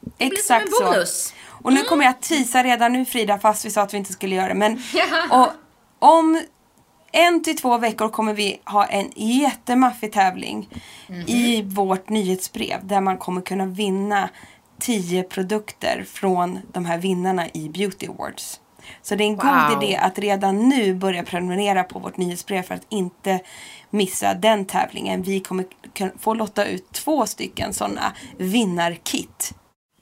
Det 0.00 0.26
blir 0.28 0.38
som 0.38 0.56
en 0.56 0.62
Exakt 0.62 0.76
så. 0.76 0.84
bonus. 0.84 1.34
Och 1.46 1.72
nu 1.72 1.82
kommer 1.82 2.04
jag 2.04 2.10
att 2.10 2.22
tisa 2.22 2.62
redan 2.62 2.92
nu 2.92 3.04
Frida, 3.04 3.38
fast 3.38 3.64
vi 3.64 3.70
sa 3.70 3.82
att 3.82 3.94
vi 3.94 3.98
inte 3.98 4.12
skulle 4.12 4.34
göra 4.34 4.48
det. 4.48 4.54
Men 4.54 4.82
och, 5.30 5.48
om 5.98 6.42
en 7.12 7.42
till 7.42 7.56
två 7.56 7.78
veckor 7.78 8.08
kommer 8.08 8.34
vi 8.34 8.60
ha 8.64 8.84
en 8.86 9.12
jättemaffig 9.16 10.12
tävling 10.12 10.68
Mhm. 11.10 11.20
i 11.28 11.62
vårt 11.62 12.08
nyhetsbrev. 12.08 12.86
Där 12.86 13.00
man 13.00 13.18
kommer 13.18 13.40
kunna 13.40 13.66
vinna 13.66 14.28
10 14.80 15.22
produkter 15.22 16.04
från 16.12 16.58
de 16.72 16.84
här 16.84 16.98
vinnarna 16.98 17.48
i 17.48 17.68
Beauty 17.68 18.06
Awards. 18.06 18.60
Så 19.02 19.14
det 19.14 19.24
är 19.24 19.28
en 19.28 19.36
Wow. 19.36 19.44
god 19.44 19.82
idé 19.84 19.96
att 19.96 20.18
redan 20.18 20.68
nu 20.68 20.94
börja 20.94 21.22
prenumerera 21.22 21.84
på 21.84 21.98
vårt 21.98 22.16
nyhetsbrev 22.16 22.62
för 22.62 22.74
att 22.74 22.86
inte 22.88 23.40
missa 23.90 24.34
den 24.34 24.64
tävlingen. 24.64 25.22
Vi 25.22 25.40
kommer 25.40 25.64
få 26.18 26.34
lotta 26.34 26.64
ut 26.64 26.92
två 26.92 27.26
stycken 27.26 27.72
sådana 27.74 28.12
vinnarkit. 28.38 29.54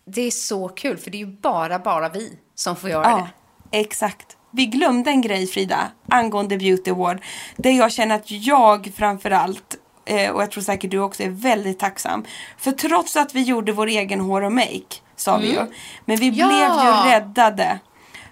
Det 0.06 0.20
är 0.20 0.30
så 0.30 0.68
kul, 0.68 0.96
för 0.98 1.10
det 1.10 1.16
är 1.16 1.26
ju 1.26 1.26
bara, 1.40 1.78
bara 1.78 2.08
vi 2.08 2.38
som 2.54 2.76
får 2.76 2.90
göra 2.90 3.10
Ja, 3.10 3.28
det. 3.70 3.78
exakt. 3.78 4.36
Vi 4.50 4.66
glömde 4.66 5.10
en 5.10 5.20
grej 5.20 5.46
Frida 5.46 5.90
angående 6.08 6.56
Beauty 6.58 6.90
Award. 6.90 7.20
Där 7.56 7.70
jag 7.70 7.92
känner 7.92 8.14
att 8.14 8.30
jag 8.30 8.92
framförallt 8.96 9.76
eh, 10.06 10.30
och 10.30 10.42
jag 10.42 10.50
tror 10.50 10.62
säkert 10.62 10.90
du 10.90 10.98
också 10.98 11.22
är 11.22 11.28
väldigt 11.28 11.78
tacksam. 11.78 12.24
För 12.58 12.72
trots 12.72 13.16
att 13.16 13.34
vi 13.34 13.42
gjorde 13.42 13.72
vår 13.72 13.86
egen 13.86 14.20
hår 14.20 14.42
och 14.42 14.52
make, 14.52 14.96
sa 15.16 15.36
vi 15.36 15.48
ju. 15.52 15.66
Men 16.04 16.16
vi 16.16 16.28
Mm. 16.28 16.38
Ja. 16.38 16.46
blev 16.48 16.84
ju 16.86 17.10
räddade. 17.10 17.78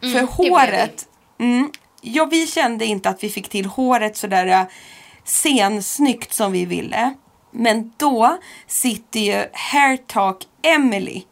För 0.01 0.07
Mm, 0.09 0.13
blev 0.37 0.51
håret, 0.53 1.07
mm, 1.41 1.71
ja 2.01 2.25
vi 2.25 2.47
kände 2.47 2.85
inte 2.87 3.09
att 3.09 3.25
vi 3.25 3.29
fick 3.31 3.49
till 3.49 3.67
håret 3.67 4.17
sådär 4.17 4.47
eh, 4.47 4.63
scensnyggt 5.25 6.33
som 6.33 6.53
vi 6.53 6.65
ville. 6.65 7.15
Men 7.51 7.93
då 7.97 8.39
sitter 8.67 9.21
ju 9.21 9.45
Hair 9.53 9.97
Talk 9.97 10.37
Emily 10.63 11.23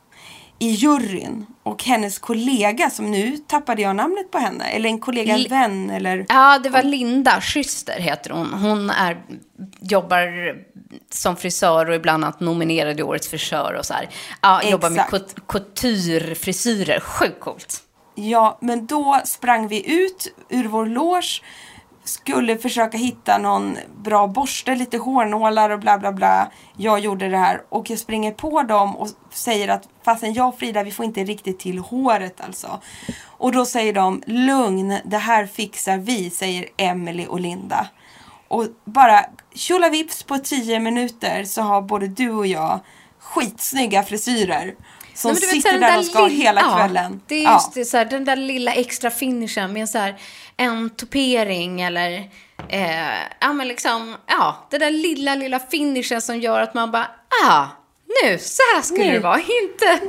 i 0.62 0.70
juryn 0.70 1.46
och 1.62 1.84
hennes 1.84 2.18
kollega 2.18 2.90
som 2.90 3.10
nu 3.10 3.36
tappade 3.36 3.82
jag 3.82 3.96
namnet 3.96 4.30
på 4.30 4.38
henne. 4.38 4.64
Eller 4.64 4.88
en 4.88 5.00
kollega, 5.00 5.34
en 5.34 5.48
vän 5.48 5.90
eller... 5.90 6.26
Ja, 6.28 6.58
det 6.58 6.68
var 6.68 6.82
Linda 6.82 7.40
Schüster 7.40 8.00
heter 8.00 8.30
hon. 8.30 8.52
Hon 8.52 8.90
är, 8.90 9.22
jobbar 9.80 10.56
som 11.10 11.36
frisör 11.36 11.88
och 11.88 11.94
är 11.94 11.98
bland 11.98 12.24
annat 12.24 12.40
nominerad 12.40 13.00
i 13.00 13.02
Årets 13.02 13.28
frisör 13.28 13.74
och 13.78 13.86
så 13.86 13.94
här. 13.94 14.08
Ja, 14.40 14.62
jobbar 14.62 14.90
med 14.90 15.04
couture-frisyrer. 15.46 17.00
Sjukt 17.00 17.40
coolt. 17.40 17.82
Ja, 18.14 18.58
men 18.60 18.86
då 18.86 19.20
sprang 19.24 19.68
vi 19.68 20.02
ut 20.02 20.34
ur 20.48 20.68
vår 20.68 20.86
loge. 20.86 21.42
Skulle 22.04 22.58
försöka 22.58 22.98
hitta 22.98 23.38
någon 23.38 23.76
bra 24.04 24.26
borste, 24.26 24.74
lite 24.74 24.98
hårnålar 24.98 25.70
och 25.70 25.78
bla 25.78 25.98
bla 25.98 26.12
bla. 26.12 26.50
Jag 26.76 27.00
gjorde 27.00 27.28
det 27.28 27.36
här 27.36 27.62
och 27.68 27.90
jag 27.90 27.98
springer 27.98 28.32
på 28.32 28.62
dem 28.62 28.96
och 28.96 29.08
säger 29.30 29.68
att 29.68 29.88
fastän 30.04 30.34
jag 30.34 30.48
och 30.48 30.58
Frida, 30.58 30.82
vi 30.82 30.90
får 30.90 31.04
inte 31.04 31.24
riktigt 31.24 31.58
till 31.58 31.78
håret 31.78 32.40
alltså. 32.40 32.80
Och 33.26 33.52
då 33.52 33.64
säger 33.66 33.92
de, 33.92 34.22
lugn, 34.26 34.98
det 35.04 35.18
här 35.18 35.46
fixar 35.46 35.96
vi, 35.98 36.30
säger 36.30 36.66
Emily 36.76 37.26
och 37.26 37.40
Linda. 37.40 37.86
Och 38.48 38.66
bara 38.84 39.24
vips 39.90 40.22
på 40.22 40.38
tio 40.38 40.80
minuter 40.80 41.44
så 41.44 41.62
har 41.62 41.82
både 41.82 42.08
du 42.08 42.30
och 42.30 42.46
jag 42.46 42.80
skitsnygga 43.18 44.02
frisyrer. 44.02 44.74
Som 45.14 45.30
Nej, 45.32 45.40
sitter 45.40 45.72
den 45.72 45.80
där 45.80 45.98
och 45.98 46.04
ska 46.04 46.26
lill- 46.26 46.36
hela 46.36 46.60
ja, 46.60 46.76
kvällen. 46.76 47.20
Det 47.26 47.34
är 47.34 47.42
Ja. 47.42 47.52
just 47.52 47.74
det, 47.74 47.84
så 47.84 47.96
här, 47.96 48.04
den 48.04 48.24
där 48.24 48.36
lilla 48.36 48.72
extra 48.72 49.10
finishen 49.10 49.72
med 49.72 49.88
så 49.88 49.98
här, 49.98 50.16
en 50.56 50.90
topering 50.90 51.80
eller 51.80 52.30
eh, 52.68 53.18
ja, 53.40 53.52
men 53.52 53.68
liksom, 53.68 54.16
ja, 54.26 54.66
det 54.70 54.78
där 54.78 54.90
lilla, 54.90 55.34
lilla 55.34 55.58
finishen 55.58 56.22
som 56.22 56.40
gör 56.40 56.60
att 56.60 56.74
man 56.74 56.90
bara, 56.90 57.08
ah, 57.46 57.66
nu, 58.24 58.38
så 58.38 58.62
här 58.74 58.82
skulle 58.82 59.04
Nu. 59.06 59.12
det 59.12 59.18
vara. 59.20 59.38
Inte, 59.38 60.00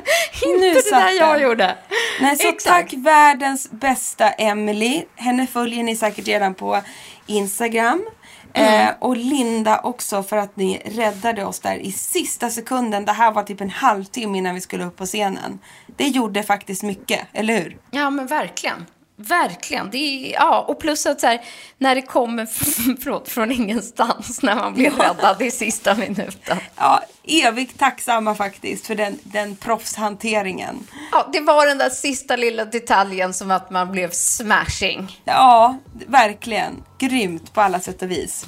Nu 0.46 0.68
inte 0.68 0.70
det 0.70 0.82
satt 0.82 1.04
där 1.04 1.12
jag 1.12 1.34
den. 1.36 1.42
gjorde. 1.44 1.78
Nej, 2.22 2.36
så 2.38 2.48
Exakt. 2.48 2.64
tack 2.92 2.94
världens 2.94 3.72
bästa 3.72 4.30
Emily. 4.30 5.04
Henne 5.16 5.48
följer 5.48 5.84
ni 5.84 5.96
säkert 5.96 6.28
redan 6.28 6.54
på 6.54 6.82
Instagram. 7.28 8.06
Mm. 8.54 8.88
Eh, 8.88 8.94
och 9.00 9.18
Linda 9.18 9.80
också 9.80 10.24
för 10.24 10.38
att 10.38 10.56
ni 10.56 10.82
räddade 10.86 11.46
oss 11.46 11.60
där 11.60 11.76
i 11.76 11.92
sista 11.92 12.50
sekunden. 12.50 13.06
Det 13.06 13.12
här 13.12 13.32
var 13.32 13.44
typ 13.44 13.62
en 13.62 13.70
halvtimme 13.70 14.38
innan 14.38 14.56
vi 14.56 14.62
skulle 14.62 14.84
upp 14.86 14.98
på 14.98 15.06
scenen. 15.06 15.60
Det 15.98 16.08
gjorde 16.08 16.44
faktiskt 16.44 16.84
mycket, 16.84 17.20
eller 17.34 17.54
hur? 17.62 17.78
Ja, 17.92 18.10
men 18.10 18.28
verkligen. 18.28 18.86
Verkligen. 19.16 19.90
Det 19.92 19.98
är, 19.98 20.34
ja, 20.34 20.66
och 20.68 20.80
plus 20.80 21.06
att 21.06 21.22
så 21.22 21.28
här, 21.28 21.42
när 21.78 21.96
det 21.96 22.02
kommer 22.02 22.46
förlåt, 23.04 23.30
från 23.30 23.52
ingenstans, 23.52 24.42
när 24.42 24.56
man 24.56 24.74
blir 24.74 24.92
räddad 24.92 25.42
i 25.42 25.52
sista 25.52 25.96
minuten. 25.96 26.58
Ja, 26.76 27.02
evigt 27.28 27.80
tacksamma 27.80 28.36
faktiskt 28.36 28.88
för 28.88 28.96
den, 28.96 29.20
den 29.24 29.56
proffshanteringen. 29.56 30.88
Ja, 31.12 31.30
det 31.34 31.40
var 31.40 31.68
den 31.68 31.78
där 31.78 31.90
sista 31.90 32.36
lilla 32.36 32.66
detaljen 32.66 33.34
som 33.34 33.52
att 33.52 33.70
man 33.70 33.92
blev 33.92 34.12
smashing. 34.12 35.20
Ja, 35.26 35.78
verkligen. 36.08 36.84
Grymt 37.00 37.54
på 37.54 37.62
alla 37.62 37.80
sätt 37.80 38.02
och 38.02 38.12
vis. 38.12 38.46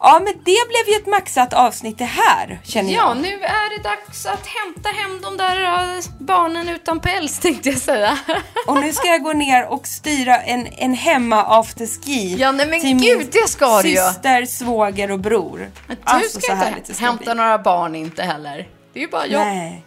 Ja, 0.00 0.20
men 0.24 0.32
det 0.32 0.42
blev 0.68 0.94
ju 0.94 0.94
ett 1.00 1.06
maxat 1.06 1.52
avsnitt 1.52 1.98
det 1.98 2.04
här, 2.04 2.60
känner 2.64 2.92
jag. 2.94 3.04
Ja, 3.10 3.14
nu 3.14 3.32
är 3.32 3.76
det 3.78 3.82
dags 3.88 4.26
att 4.26 4.46
hämta 4.46 4.88
hem 4.88 5.20
de 5.22 5.36
där 5.36 5.62
äh, 5.96 6.04
barnen 6.20 6.68
utan 6.68 7.00
päls, 7.00 7.38
tänkte 7.42 7.68
jag 7.68 7.78
säga. 7.78 8.18
Och 8.66 8.80
nu 8.80 8.92
ska 8.92 9.06
jag 9.08 9.22
gå 9.22 9.32
ner 9.32 9.66
och 9.66 9.86
styra 9.86 10.38
en, 10.40 10.66
en 10.66 10.94
hemma 10.94 11.44
afterski. 11.60 12.36
Ja, 12.38 12.52
nej 12.52 12.66
men 12.68 12.80
till 12.80 12.94
min 12.96 13.18
gud, 13.18 13.28
det 13.32 13.48
ska 13.48 13.82
du 13.82 13.88
syster, 13.88 14.44
svåger 14.46 15.10
och 15.10 15.20
bror. 15.20 15.70
Men 15.86 15.96
du 15.96 16.02
Alltså, 16.04 16.40
ska 16.40 16.52
inte 16.68 16.92
hämta 17.02 17.24
bli. 17.24 17.34
några 17.34 17.58
barn 17.58 17.94
inte 18.20 18.32
heller. 18.32 18.68
Det 18.92 18.98
är 18.98 19.02
ju 19.04 19.08
bara 19.10 19.26
jag. 19.26 19.40
Nej. 19.46 19.84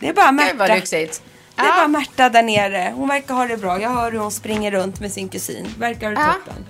Det 0.00 0.08
är 0.08 0.12
bara 0.12 0.30
Gud 0.30 0.36
vad 0.38 0.56
Märta. 0.56 0.74
lyxigt. 0.74 1.22
Det 1.56 1.62
är 1.62 1.66
Ja. 1.66 1.72
bara 1.76 1.88
Märta 1.88 2.28
där 2.28 2.42
nere. 2.42 2.92
Hon 2.96 3.08
verkar 3.08 3.34
ha 3.34 3.46
det 3.46 3.56
bra. 3.56 3.80
Jag 3.80 3.90
hör 3.90 4.12
hur 4.12 4.18
hon 4.18 4.30
springer 4.30 4.70
runt 4.70 5.00
med 5.00 5.12
sin 5.12 5.28
kusin. 5.28 5.66
Verkar 5.78 6.06
ha 6.08 6.14
det 6.14 6.20
Ja. 6.20 6.32
toppen. 6.44 6.66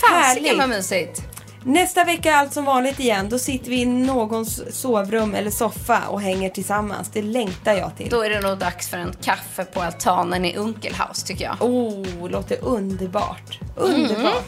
Fasiken 0.00 0.58
vad 0.58 0.68
mysigt. 0.68 1.22
Nästa 1.64 2.04
vecka 2.04 2.32
är 2.32 2.36
allt 2.36 2.52
som 2.52 2.64
vanligt 2.64 3.00
igen. 3.00 3.28
Då 3.28 3.38
sitter 3.38 3.70
vi 3.70 3.80
i 3.80 3.84
någons 3.84 4.62
sovrum 4.80 5.34
eller 5.34 5.50
soffa 5.50 6.02
och 6.08 6.20
hänger 6.20 6.50
tillsammans. 6.50 7.10
Det 7.12 7.22
längtar 7.22 7.74
jag 7.74 7.96
till. 7.96 8.08
Då 8.10 8.22
är 8.22 8.30
det 8.30 8.40
nog 8.40 8.58
dags 8.58 8.88
för 8.88 8.96
en 8.98 9.14
kaffe 9.22 9.64
på 9.64 9.82
altanen 9.82 10.44
i 10.44 10.56
Unkelhaus 10.56 11.22
tycker 11.24 11.44
jag. 11.44 11.56
Oh, 11.60 12.28
låter 12.30 12.58
underbart. 12.64 13.58
Underbart. 13.76 14.44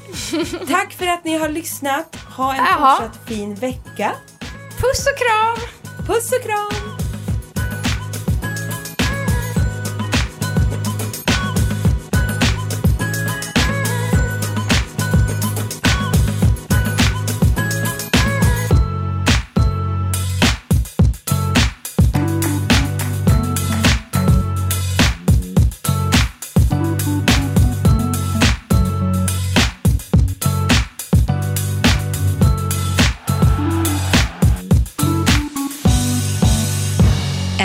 Tack 0.68 0.92
för 0.92 1.06
att 1.06 1.24
ni 1.24 1.38
har 1.38 1.48
lyssnat. 1.48 2.16
Ha 2.36 2.54
en 2.54 2.64
Jaha. 2.64 2.96
fortsatt 2.96 3.28
fin 3.28 3.54
vecka. 3.54 4.12
Puss 4.78 5.06
och 5.06 5.18
kram! 5.18 5.68
Puss 6.08 6.32
och 6.32 6.42
kram! 6.42 6.97